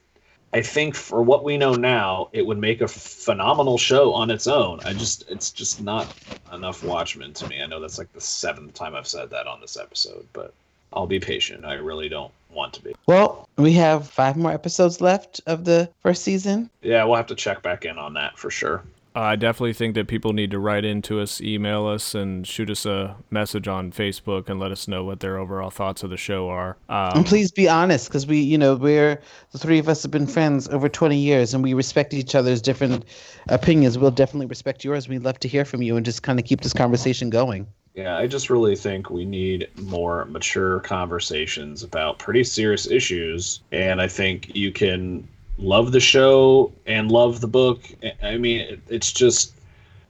I 0.52 0.62
think 0.62 0.94
for 0.94 1.22
what 1.22 1.44
we 1.44 1.58
know 1.58 1.74
now, 1.74 2.30
it 2.32 2.46
would 2.46 2.58
make 2.58 2.80
a 2.80 2.88
phenomenal 2.88 3.76
show 3.76 4.14
on 4.14 4.30
its 4.30 4.46
own. 4.46 4.80
I 4.84 4.92
just 4.94 5.28
it's 5.28 5.50
just 5.50 5.82
not 5.82 6.14
enough 6.52 6.82
Watchmen 6.82 7.34
to 7.34 7.48
me. 7.48 7.62
I 7.62 7.66
know 7.66 7.80
that's 7.80 7.98
like 7.98 8.12
the 8.12 8.20
seventh 8.20 8.74
time 8.74 8.94
I've 8.94 9.08
said 9.08 9.30
that 9.30 9.46
on 9.46 9.60
this 9.60 9.76
episode, 9.76 10.26
but 10.32 10.54
I'll 10.92 11.06
be 11.06 11.20
patient. 11.20 11.64
I 11.64 11.74
really 11.74 12.08
don't 12.08 12.32
want 12.50 12.72
to 12.74 12.82
be. 12.82 12.94
Well, 13.06 13.48
we 13.58 13.72
have 13.74 14.08
five 14.08 14.36
more 14.36 14.52
episodes 14.52 15.00
left 15.00 15.40
of 15.46 15.64
the 15.64 15.90
first 16.00 16.22
season. 16.22 16.70
Yeah, 16.80 17.04
we'll 17.04 17.16
have 17.16 17.26
to 17.26 17.34
check 17.34 17.62
back 17.62 17.84
in 17.84 17.98
on 17.98 18.14
that 18.14 18.38
for 18.38 18.50
sure. 18.50 18.82
I 19.16 19.34
definitely 19.34 19.72
think 19.72 19.94
that 19.94 20.08
people 20.08 20.34
need 20.34 20.50
to 20.50 20.58
write 20.58 20.84
into 20.84 21.20
us, 21.20 21.40
email 21.40 21.86
us, 21.86 22.14
and 22.14 22.46
shoot 22.46 22.68
us 22.68 22.84
a 22.84 23.16
message 23.30 23.66
on 23.66 23.90
Facebook 23.90 24.50
and 24.50 24.60
let 24.60 24.70
us 24.70 24.86
know 24.86 25.04
what 25.04 25.20
their 25.20 25.38
overall 25.38 25.70
thoughts 25.70 26.02
of 26.02 26.10
the 26.10 26.18
show 26.18 26.50
are. 26.50 26.76
Um, 26.90 27.12
and 27.14 27.26
please 27.26 27.50
be 27.50 27.66
honest, 27.66 28.08
because 28.08 28.26
we, 28.26 28.40
you 28.40 28.58
know, 28.58 28.74
we're 28.74 29.18
the 29.52 29.58
three 29.58 29.78
of 29.78 29.88
us 29.88 30.02
have 30.02 30.10
been 30.10 30.26
friends 30.26 30.68
over 30.68 30.90
20 30.90 31.16
years, 31.16 31.54
and 31.54 31.64
we 31.64 31.72
respect 31.72 32.12
each 32.12 32.34
other's 32.34 32.60
different 32.60 33.06
opinions. 33.48 33.96
We'll 33.96 34.10
definitely 34.10 34.46
respect 34.46 34.84
yours. 34.84 35.08
We'd 35.08 35.24
love 35.24 35.40
to 35.40 35.48
hear 35.48 35.64
from 35.64 35.80
you 35.80 35.96
and 35.96 36.04
just 36.04 36.22
kind 36.22 36.38
of 36.38 36.44
keep 36.44 36.60
this 36.60 36.74
conversation 36.74 37.30
going. 37.30 37.66
Yeah, 37.94 38.18
I 38.18 38.26
just 38.26 38.50
really 38.50 38.76
think 38.76 39.08
we 39.08 39.24
need 39.24 39.70
more 39.80 40.26
mature 40.26 40.80
conversations 40.80 41.82
about 41.82 42.18
pretty 42.18 42.44
serious 42.44 42.86
issues. 42.86 43.60
And 43.72 44.02
I 44.02 44.08
think 44.08 44.54
you 44.54 44.70
can 44.72 45.26
love 45.58 45.92
the 45.92 46.00
show 46.00 46.72
and 46.86 47.10
love 47.10 47.40
the 47.40 47.48
book. 47.48 47.82
I 48.22 48.36
mean, 48.36 48.82
it's 48.88 49.12
just 49.12 49.55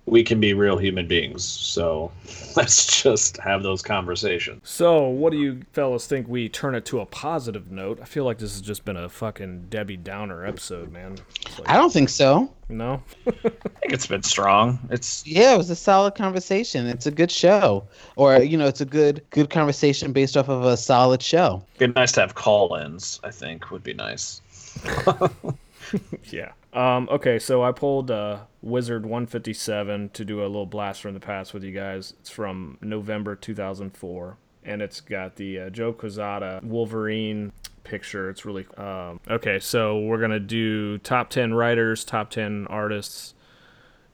we 0.07 0.23
can 0.23 0.41
be 0.41 0.55
real 0.55 0.79
human 0.79 1.07
beings. 1.07 1.45
So 1.45 2.11
let's 2.57 3.03
just 3.03 3.37
have 3.39 3.63
those 3.63 3.83
conversations. 3.83 4.69
So, 4.69 5.09
what 5.09 5.33
do 5.33 5.39
you 5.39 5.63
fellas 5.73 6.07
think 6.07 6.29
we 6.29 6.49
turn 6.49 6.75
it 6.75 6.85
to 6.87 7.01
a 7.01 7.07
positive 7.07 7.71
note? 7.71 7.99
I 8.01 8.05
feel 8.05 8.25
like 8.25 8.39
this 8.39 8.53
has 8.53 8.63
just 8.63 8.85
been 8.85 8.97
a 8.97 9.09
fucking 9.09 9.67
Debbie 9.69 9.97
Downer 9.97 10.47
episode, 10.47 10.91
man. 10.93 11.19
Like, 11.59 11.69
I 11.69 11.77
don't 11.77 11.93
think 11.93 12.09
so. 12.09 12.51
No. 12.69 13.03
I 13.27 13.33
think 13.33 13.93
it's 13.93 14.07
been 14.07 14.23
strong. 14.23 14.79
It's 14.91 15.27
Yeah, 15.27 15.55
it 15.55 15.59
was 15.59 15.71
a 15.71 15.77
solid 15.77 16.15
conversation. 16.15 16.87
It's 16.87 17.07
a 17.07 17.11
good 17.11 17.31
show. 17.31 17.87
Or, 18.17 18.39
you 18.39 18.57
know, 18.57 18.67
it's 18.67 18.81
a 18.81 18.87
good 18.87 19.23
good 19.31 19.51
conversation 19.51 20.13
based 20.13 20.37
off 20.37 20.49
of 20.49 20.65
a 20.65 20.77
solid 20.77 21.23
show. 21.23 21.63
It'd 21.77 21.95
be 21.95 22.01
nice 22.01 22.13
to 22.13 22.21
have 22.21 22.35
call-ins, 22.35 23.21
I 23.23 23.31
think 23.31 23.71
would 23.71 23.83
be 23.83 23.95
nice. 23.95 24.41
yeah. 26.31 26.53
Um, 26.73 27.09
okay, 27.11 27.39
so 27.39 27.63
I 27.63 27.73
pulled 27.73 28.11
uh, 28.11 28.41
Wizard 28.61 29.05
157 29.05 30.11
to 30.11 30.25
do 30.25 30.41
a 30.41 30.47
little 30.47 30.67
blast 30.67 31.01
from 31.01 31.15
the 31.15 31.21
past 31.21 31.55
with 31.55 31.65
you 31.65 31.73
guys. 31.73 32.13
It's 32.21 32.31
from 32.31 32.79
November 32.83 33.35
2004, 33.35 34.37
and 34.65 34.83
it's 34.83 35.01
got 35.01 35.37
the 35.37 35.61
uh, 35.61 35.71
Joe 35.71 35.93
Quesada 35.93 36.61
Wolverine 36.63 37.53
picture. 37.85 38.29
It's 38.29 38.45
really 38.45 38.67
um, 38.77 39.21
okay. 39.29 39.59
So 39.59 40.01
we're 40.01 40.21
gonna 40.21 40.41
do 40.41 40.99
top 40.99 41.31
10 41.31 41.55
writers, 41.55 42.05
top 42.05 42.31
10 42.31 42.67
artists. 42.69 43.35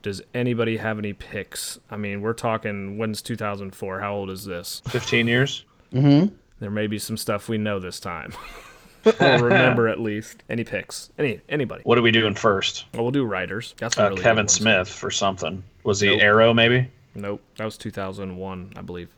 Does 0.02 0.20
anybody 0.34 0.76
have 0.76 0.98
any 0.98 1.12
picks? 1.12 1.78
I 1.90 1.96
mean, 1.96 2.22
we're 2.22 2.32
talking 2.32 2.98
when's 2.98 3.22
2004? 3.22 4.00
How 4.00 4.14
old 4.14 4.30
is 4.30 4.44
this? 4.44 4.82
15 4.88 5.28
years. 5.28 5.64
Mm-hmm. 5.92 6.34
There 6.58 6.70
may 6.70 6.86
be 6.86 6.98
some 6.98 7.16
stuff 7.16 7.48
we 7.48 7.58
know 7.58 7.78
this 7.78 8.00
time. 8.00 8.32
or 9.06 9.12
remember 9.38 9.88
at 9.88 10.00
least. 10.00 10.42
Any 10.48 10.64
picks? 10.64 11.10
Any 11.18 11.40
anybody? 11.48 11.82
What 11.84 11.98
are 11.98 12.02
we 12.02 12.10
doing 12.10 12.34
first? 12.34 12.86
Well, 12.94 13.02
we'll 13.04 13.12
do 13.12 13.24
writers. 13.24 13.74
That's 13.78 13.98
uh, 13.98 14.10
really 14.10 14.22
Kevin 14.22 14.48
Smith 14.48 14.88
for 14.88 15.10
something. 15.10 15.62
Was 15.84 16.00
he 16.00 16.08
nope. 16.08 16.20
Arrow 16.20 16.54
maybe? 16.54 16.88
Nope, 17.14 17.42
that 17.56 17.64
was 17.64 17.76
2001, 17.76 18.72
I 18.76 18.80
believe. 18.80 19.10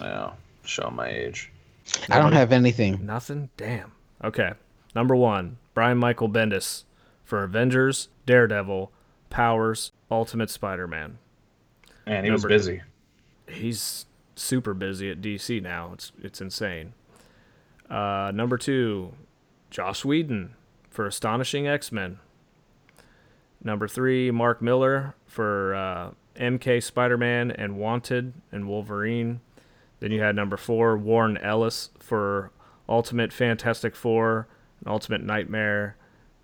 Yeah, 0.00 0.32
show 0.64 0.90
my 0.90 1.08
age. 1.08 1.52
Nobody? 1.86 2.12
I 2.12 2.18
don't 2.18 2.32
have 2.32 2.52
anything. 2.52 3.04
Nothing. 3.04 3.50
Damn. 3.56 3.92
Okay. 4.24 4.52
Number 4.94 5.14
one, 5.14 5.58
Brian 5.74 5.98
Michael 5.98 6.28
Bendis 6.28 6.84
for 7.24 7.42
Avengers, 7.42 8.08
Daredevil, 8.26 8.92
Powers, 9.30 9.92
Ultimate 10.10 10.50
Spider-Man. 10.50 11.18
Man, 12.06 12.24
he 12.24 12.30
Number, 12.30 12.48
was 12.48 12.52
busy. 12.52 12.82
He's 13.48 14.06
super 14.34 14.74
busy 14.74 15.10
at 15.10 15.20
DC 15.20 15.62
now. 15.62 15.90
It's 15.94 16.12
it's 16.20 16.40
insane. 16.40 16.94
Uh, 17.92 18.32
number 18.34 18.56
two, 18.56 19.12
Joss 19.70 20.02
Whedon 20.02 20.54
for 20.88 21.06
Astonishing 21.06 21.68
X 21.68 21.92
Men. 21.92 22.18
Number 23.62 23.86
three, 23.86 24.30
Mark 24.30 24.62
Millar 24.62 25.14
for 25.26 25.74
uh, 25.74 26.10
MK 26.36 26.82
Spider 26.82 27.18
Man 27.18 27.50
and 27.50 27.76
Wanted 27.76 28.32
and 28.50 28.66
Wolverine. 28.66 29.40
Then 30.00 30.10
you 30.10 30.22
had 30.22 30.34
number 30.34 30.56
four, 30.56 30.96
Warren 30.96 31.36
Ellis 31.36 31.90
for 31.98 32.50
Ultimate 32.88 33.32
Fantastic 33.32 33.94
Four 33.94 34.48
and 34.80 34.88
Ultimate 34.88 35.22
Nightmare. 35.22 35.96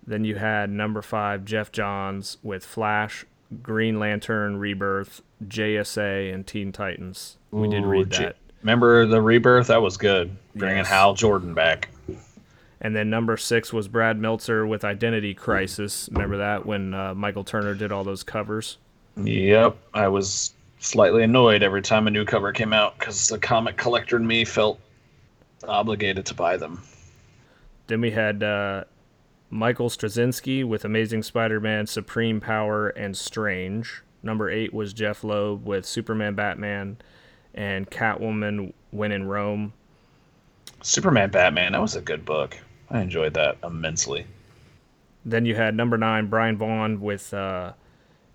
Then 0.05 0.23
you 0.23 0.35
had 0.35 0.69
number 0.69 1.01
five, 1.01 1.45
Geoff 1.45 1.71
Johns 1.71 2.37
with 2.43 2.63
Flash, 2.63 3.25
Green 3.61 3.99
Lantern, 3.99 4.57
Rebirth, 4.57 5.21
JSA, 5.45 6.33
and 6.33 6.45
Teen 6.45 6.71
Titans. 6.71 7.37
We 7.51 7.67
did 7.67 7.85
read 7.85 8.11
that. 8.11 8.37
Remember 8.61 9.05
the 9.05 9.21
rebirth? 9.21 9.67
That 9.67 9.81
was 9.81 9.97
good. 9.97 10.35
Bringing 10.55 10.77
yes. 10.77 10.87
Hal 10.87 11.13
Jordan 11.13 11.53
back. 11.53 11.89
And 12.81 12.95
then 12.95 13.09
number 13.09 13.35
six 13.37 13.73
was 13.73 13.87
Brad 13.87 14.17
Meltzer 14.17 14.65
with 14.65 14.83
Identity 14.85 15.33
Crisis. 15.33 16.09
Remember 16.11 16.37
that 16.37 16.65
when 16.65 16.93
uh, 16.93 17.13
Michael 17.13 17.43
Turner 17.43 17.75
did 17.75 17.91
all 17.91 18.03
those 18.03 18.23
covers? 18.23 18.77
Yep. 19.17 19.77
I 19.93 20.07
was 20.07 20.53
slightly 20.79 21.23
annoyed 21.23 21.61
every 21.61 21.81
time 21.81 22.07
a 22.07 22.11
new 22.11 22.23
cover 22.23 22.53
came 22.53 22.71
out 22.71 22.97
because 22.97 23.27
the 23.27 23.37
comic 23.37 23.75
collector 23.75 24.15
in 24.15 24.25
me 24.25 24.45
felt 24.45 24.79
obligated 25.67 26.25
to 26.27 26.33
buy 26.33 26.55
them. 26.55 26.81
Then 27.87 28.01
we 28.01 28.11
had 28.11 28.43
uh, 28.43 28.85
Michael 29.49 29.89
Straczynski 29.89 30.63
with 30.63 30.85
Amazing 30.85 31.23
Spider 31.23 31.59
Man, 31.59 31.85
Supreme 31.87 32.39
Power, 32.39 32.89
and 32.89 33.17
Strange. 33.17 34.03
Number 34.23 34.49
eight 34.49 34.73
was 34.73 34.93
Jeph 34.93 35.23
Loeb 35.23 35.65
with 35.65 35.85
Superman, 35.85 36.35
Batman, 36.35 36.97
and 37.59 37.91
Catwoman 37.91 38.73
When 38.91 39.11
in 39.11 39.27
Rome. 39.27 39.73
Superman 40.81 41.29
Batman, 41.29 41.73
that 41.73 41.81
was 41.81 41.95
a 41.95 42.01
good 42.01 42.23
book. 42.23 42.57
I 42.89 43.01
enjoyed 43.01 43.33
that 43.33 43.57
immensely. 43.63 44.25
Then 45.25 45.45
you 45.45 45.55
had 45.55 45.75
number 45.75 45.97
nine, 45.97 46.27
Brian 46.27 46.57
Vaughan 46.57 47.01
with 47.01 47.33
uh, 47.33 47.73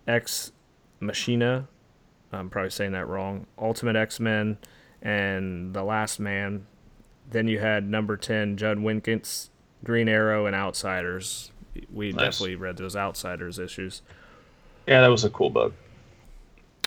Ex 0.07 0.53
Machina. 1.01 1.67
I'm 2.33 2.51
probably 2.51 2.71
saying 2.71 2.93
that 2.93 3.09
wrong. 3.09 3.47
Ultimate 3.59 3.97
X 3.97 4.21
Men 4.21 4.59
and 5.01 5.73
The 5.75 5.83
Last 5.83 6.21
Man. 6.21 6.67
Then 7.31 7.49
you 7.49 7.59
had 7.59 7.89
number 7.89 8.19
10, 8.19 8.59
Judd 8.59 8.79
Winick, 8.79 9.49
Green 9.83 10.09
Arrow, 10.09 10.45
and 10.45 10.55
Outsiders. 10.55 11.51
We 11.91 12.13
nice. 12.13 12.39
definitely 12.39 12.57
read 12.57 12.77
those 12.77 12.95
Outsiders 12.95 13.59
issues. 13.59 14.03
Yeah, 14.87 15.01
that 15.01 15.09
was 15.09 15.25
a 15.25 15.31
cool 15.31 15.49
book. 15.49 15.73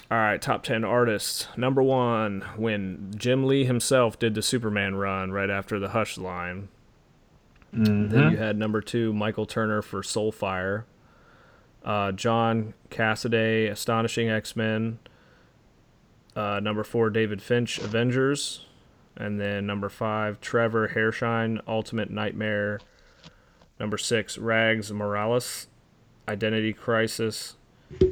All 0.09 0.17
right, 0.17 0.41
top 0.41 0.63
10 0.63 0.85
artists. 0.85 1.47
Number 1.57 1.83
one, 1.83 2.41
when 2.55 3.11
Jim 3.17 3.45
Lee 3.45 3.65
himself 3.65 4.17
did 4.17 4.35
the 4.35 4.41
Superman 4.41 4.95
run 4.95 5.31
right 5.31 5.49
after 5.49 5.79
the 5.79 5.89
Hush 5.89 6.17
line. 6.17 6.69
Mm-hmm. 7.75 8.09
Then 8.09 8.31
you 8.31 8.37
had 8.37 8.57
number 8.57 8.79
two, 8.79 9.11
Michael 9.11 9.45
Turner 9.45 9.81
for 9.81 10.01
Soulfire. 10.01 10.85
Uh, 11.83 12.13
John 12.13 12.73
Cassaday, 12.89 13.69
Astonishing 13.69 14.29
X 14.29 14.55
Men. 14.55 14.99
Uh, 16.35 16.59
number 16.61 16.85
four, 16.85 17.09
David 17.09 17.41
Finch, 17.41 17.77
Avengers. 17.79 18.65
And 19.17 19.39
then 19.41 19.65
number 19.65 19.89
five, 19.89 20.39
Trevor 20.39 20.89
Hairsine, 20.89 21.59
Ultimate 21.67 22.09
Nightmare. 22.09 22.79
Number 23.79 23.97
six, 23.97 24.37
Rags 24.37 24.91
Morales, 24.91 25.67
Identity 26.29 26.71
Crisis. 26.71 27.55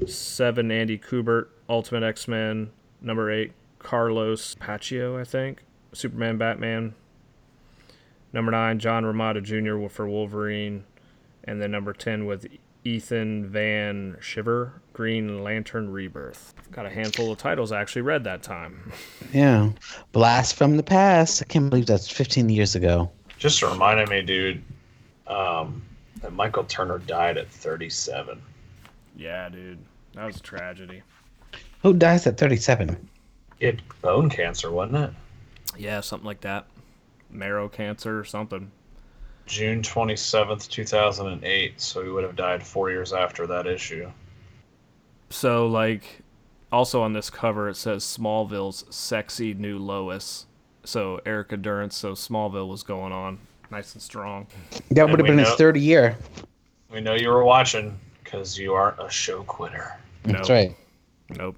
Seven, 0.07 0.71
Andy 0.71 0.97
Kubert, 0.97 1.47
Ultimate 1.69 2.03
X 2.03 2.27
Men. 2.27 2.71
Number 3.01 3.31
eight, 3.31 3.51
Carlos 3.79 4.55
Pacheco, 4.55 5.19
I 5.19 5.23
think, 5.23 5.63
Superman 5.93 6.37
Batman. 6.37 6.95
Number 8.33 8.51
nine, 8.51 8.79
John 8.79 9.03
Romita 9.03 9.41
Jr. 9.43 9.87
for 9.87 10.07
Wolverine. 10.07 10.83
And 11.43 11.61
then 11.61 11.71
number 11.71 11.93
10 11.93 12.25
with 12.25 12.47
Ethan 12.83 13.47
Van 13.47 14.17
Sciver, 14.19 14.71
Green 14.93 15.43
Lantern 15.43 15.91
Rebirth. 15.91 16.53
Got 16.71 16.85
a 16.85 16.89
handful 16.89 17.31
of 17.31 17.37
titles 17.37 17.71
I 17.71 17.79
actually 17.81 18.01
read 18.01 18.23
that 18.23 18.43
time. 18.43 18.91
Yeah. 19.33 19.71
Blast 20.11 20.55
from 20.55 20.77
the 20.77 20.83
past. 20.83 21.41
I 21.41 21.45
can't 21.45 21.69
believe 21.69 21.87
that's 21.87 22.09
15 22.09 22.47
years 22.49 22.75
ago. 22.75 23.11
Just 23.37 23.61
reminded 23.61 24.07
me, 24.09 24.21
dude, 24.21 24.63
um, 25.27 25.81
that 26.21 26.31
Michael 26.31 26.63
Turner 26.63 26.99
died 26.99 27.37
at 27.37 27.49
37. 27.49 28.41
Yeah, 29.17 29.49
dude. 29.49 29.79
That 30.13 30.25
was 30.25 30.37
a 30.37 30.41
tragedy. 30.41 31.01
Who 31.85 31.93
dies 31.93 32.25
at 32.25 32.35
37? 32.39 32.97
He 33.59 33.67
had 33.67 33.79
bone 34.01 34.27
cancer, 34.27 34.71
wasn't 34.71 34.97
it? 35.03 35.11
Yeah, 35.77 36.01
something 36.01 36.25
like 36.25 36.41
that. 36.41 36.65
Marrow 37.29 37.69
cancer 37.69 38.19
or 38.19 38.23
something. 38.23 38.71
June 39.45 39.83
27th, 39.83 40.67
2008. 40.67 41.79
So 41.79 42.01
he 42.03 42.09
would 42.09 42.23
have 42.23 42.35
died 42.35 42.65
four 42.65 42.89
years 42.89 43.13
after 43.13 43.45
that 43.45 43.67
issue. 43.67 44.11
So, 45.29 45.67
like, 45.67 46.21
also 46.71 47.03
on 47.03 47.13
this 47.13 47.29
cover, 47.29 47.69
it 47.69 47.75
says 47.75 48.03
Smallville's 48.03 48.85
sexy 48.89 49.53
new 49.53 49.77
Lois. 49.77 50.47
So, 50.85 51.21
Erica 51.23 51.55
Durance, 51.55 51.95
so 51.95 52.13
Smallville 52.13 52.67
was 52.67 52.81
going 52.81 53.13
on 53.13 53.37
nice 53.69 53.93
and 53.93 54.01
strong. 54.01 54.47
That 54.89 55.01
And 55.03 55.11
would 55.11 55.19
have 55.19 55.25
we 55.25 55.29
been 55.29 55.37
his 55.37 55.49
know- 55.49 55.55
third 55.55 55.77
year. 55.77 56.17
We 56.91 56.99
know 56.99 57.13
you 57.13 57.29
were 57.29 57.43
watching 57.43 57.95
because 58.23 58.57
you 58.57 58.73
aren't 58.73 58.99
a 58.99 59.07
show 59.11 59.43
quitter. 59.43 59.93
That's 60.23 60.49
Nope. 60.49 60.49
right. 60.49 60.75
Nope. 61.37 61.55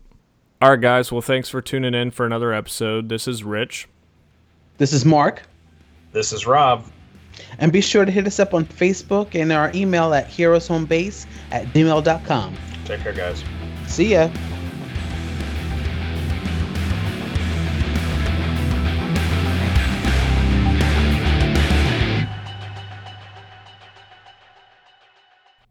All 0.60 0.72
right, 0.72 0.82
guys. 0.82 1.12
Well, 1.12 1.22
thanks 1.22 1.50
for 1.50 1.62
tuning 1.62 1.94
in 1.94 2.10
for 2.10 2.26
another 2.26 2.52
episode. 2.52 3.10
This 3.10 3.28
is 3.28 3.44
Rich. 3.44 3.88
This 4.80 4.92
is 4.92 5.06
Mark. 5.06 5.44
This 6.14 6.34
is 6.34 6.48
Rob. 6.48 6.86
And 7.60 7.72
be 7.72 7.82
sure 7.82 8.06
to 8.06 8.12
hit 8.12 8.26
us 8.26 8.40
up 8.40 8.56
on 8.56 8.66
Facebook 8.66 9.36
and 9.40 9.52
our 9.52 9.72
email 9.76 10.16
at 10.16 10.28
heroeshomebase 10.28 11.28
at 11.52 11.68
gmail.com. 11.68 12.56
Take 12.86 13.02
care, 13.02 13.14
guys. 13.14 13.44
See 13.86 14.14
ya. 14.14 14.30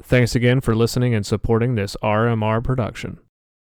Thanks 0.00 0.36
again 0.36 0.60
for 0.60 0.76
listening 0.76 1.12
and 1.12 1.26
supporting 1.26 1.74
this 1.74 1.96
RMR 2.00 2.62
production. 2.62 3.18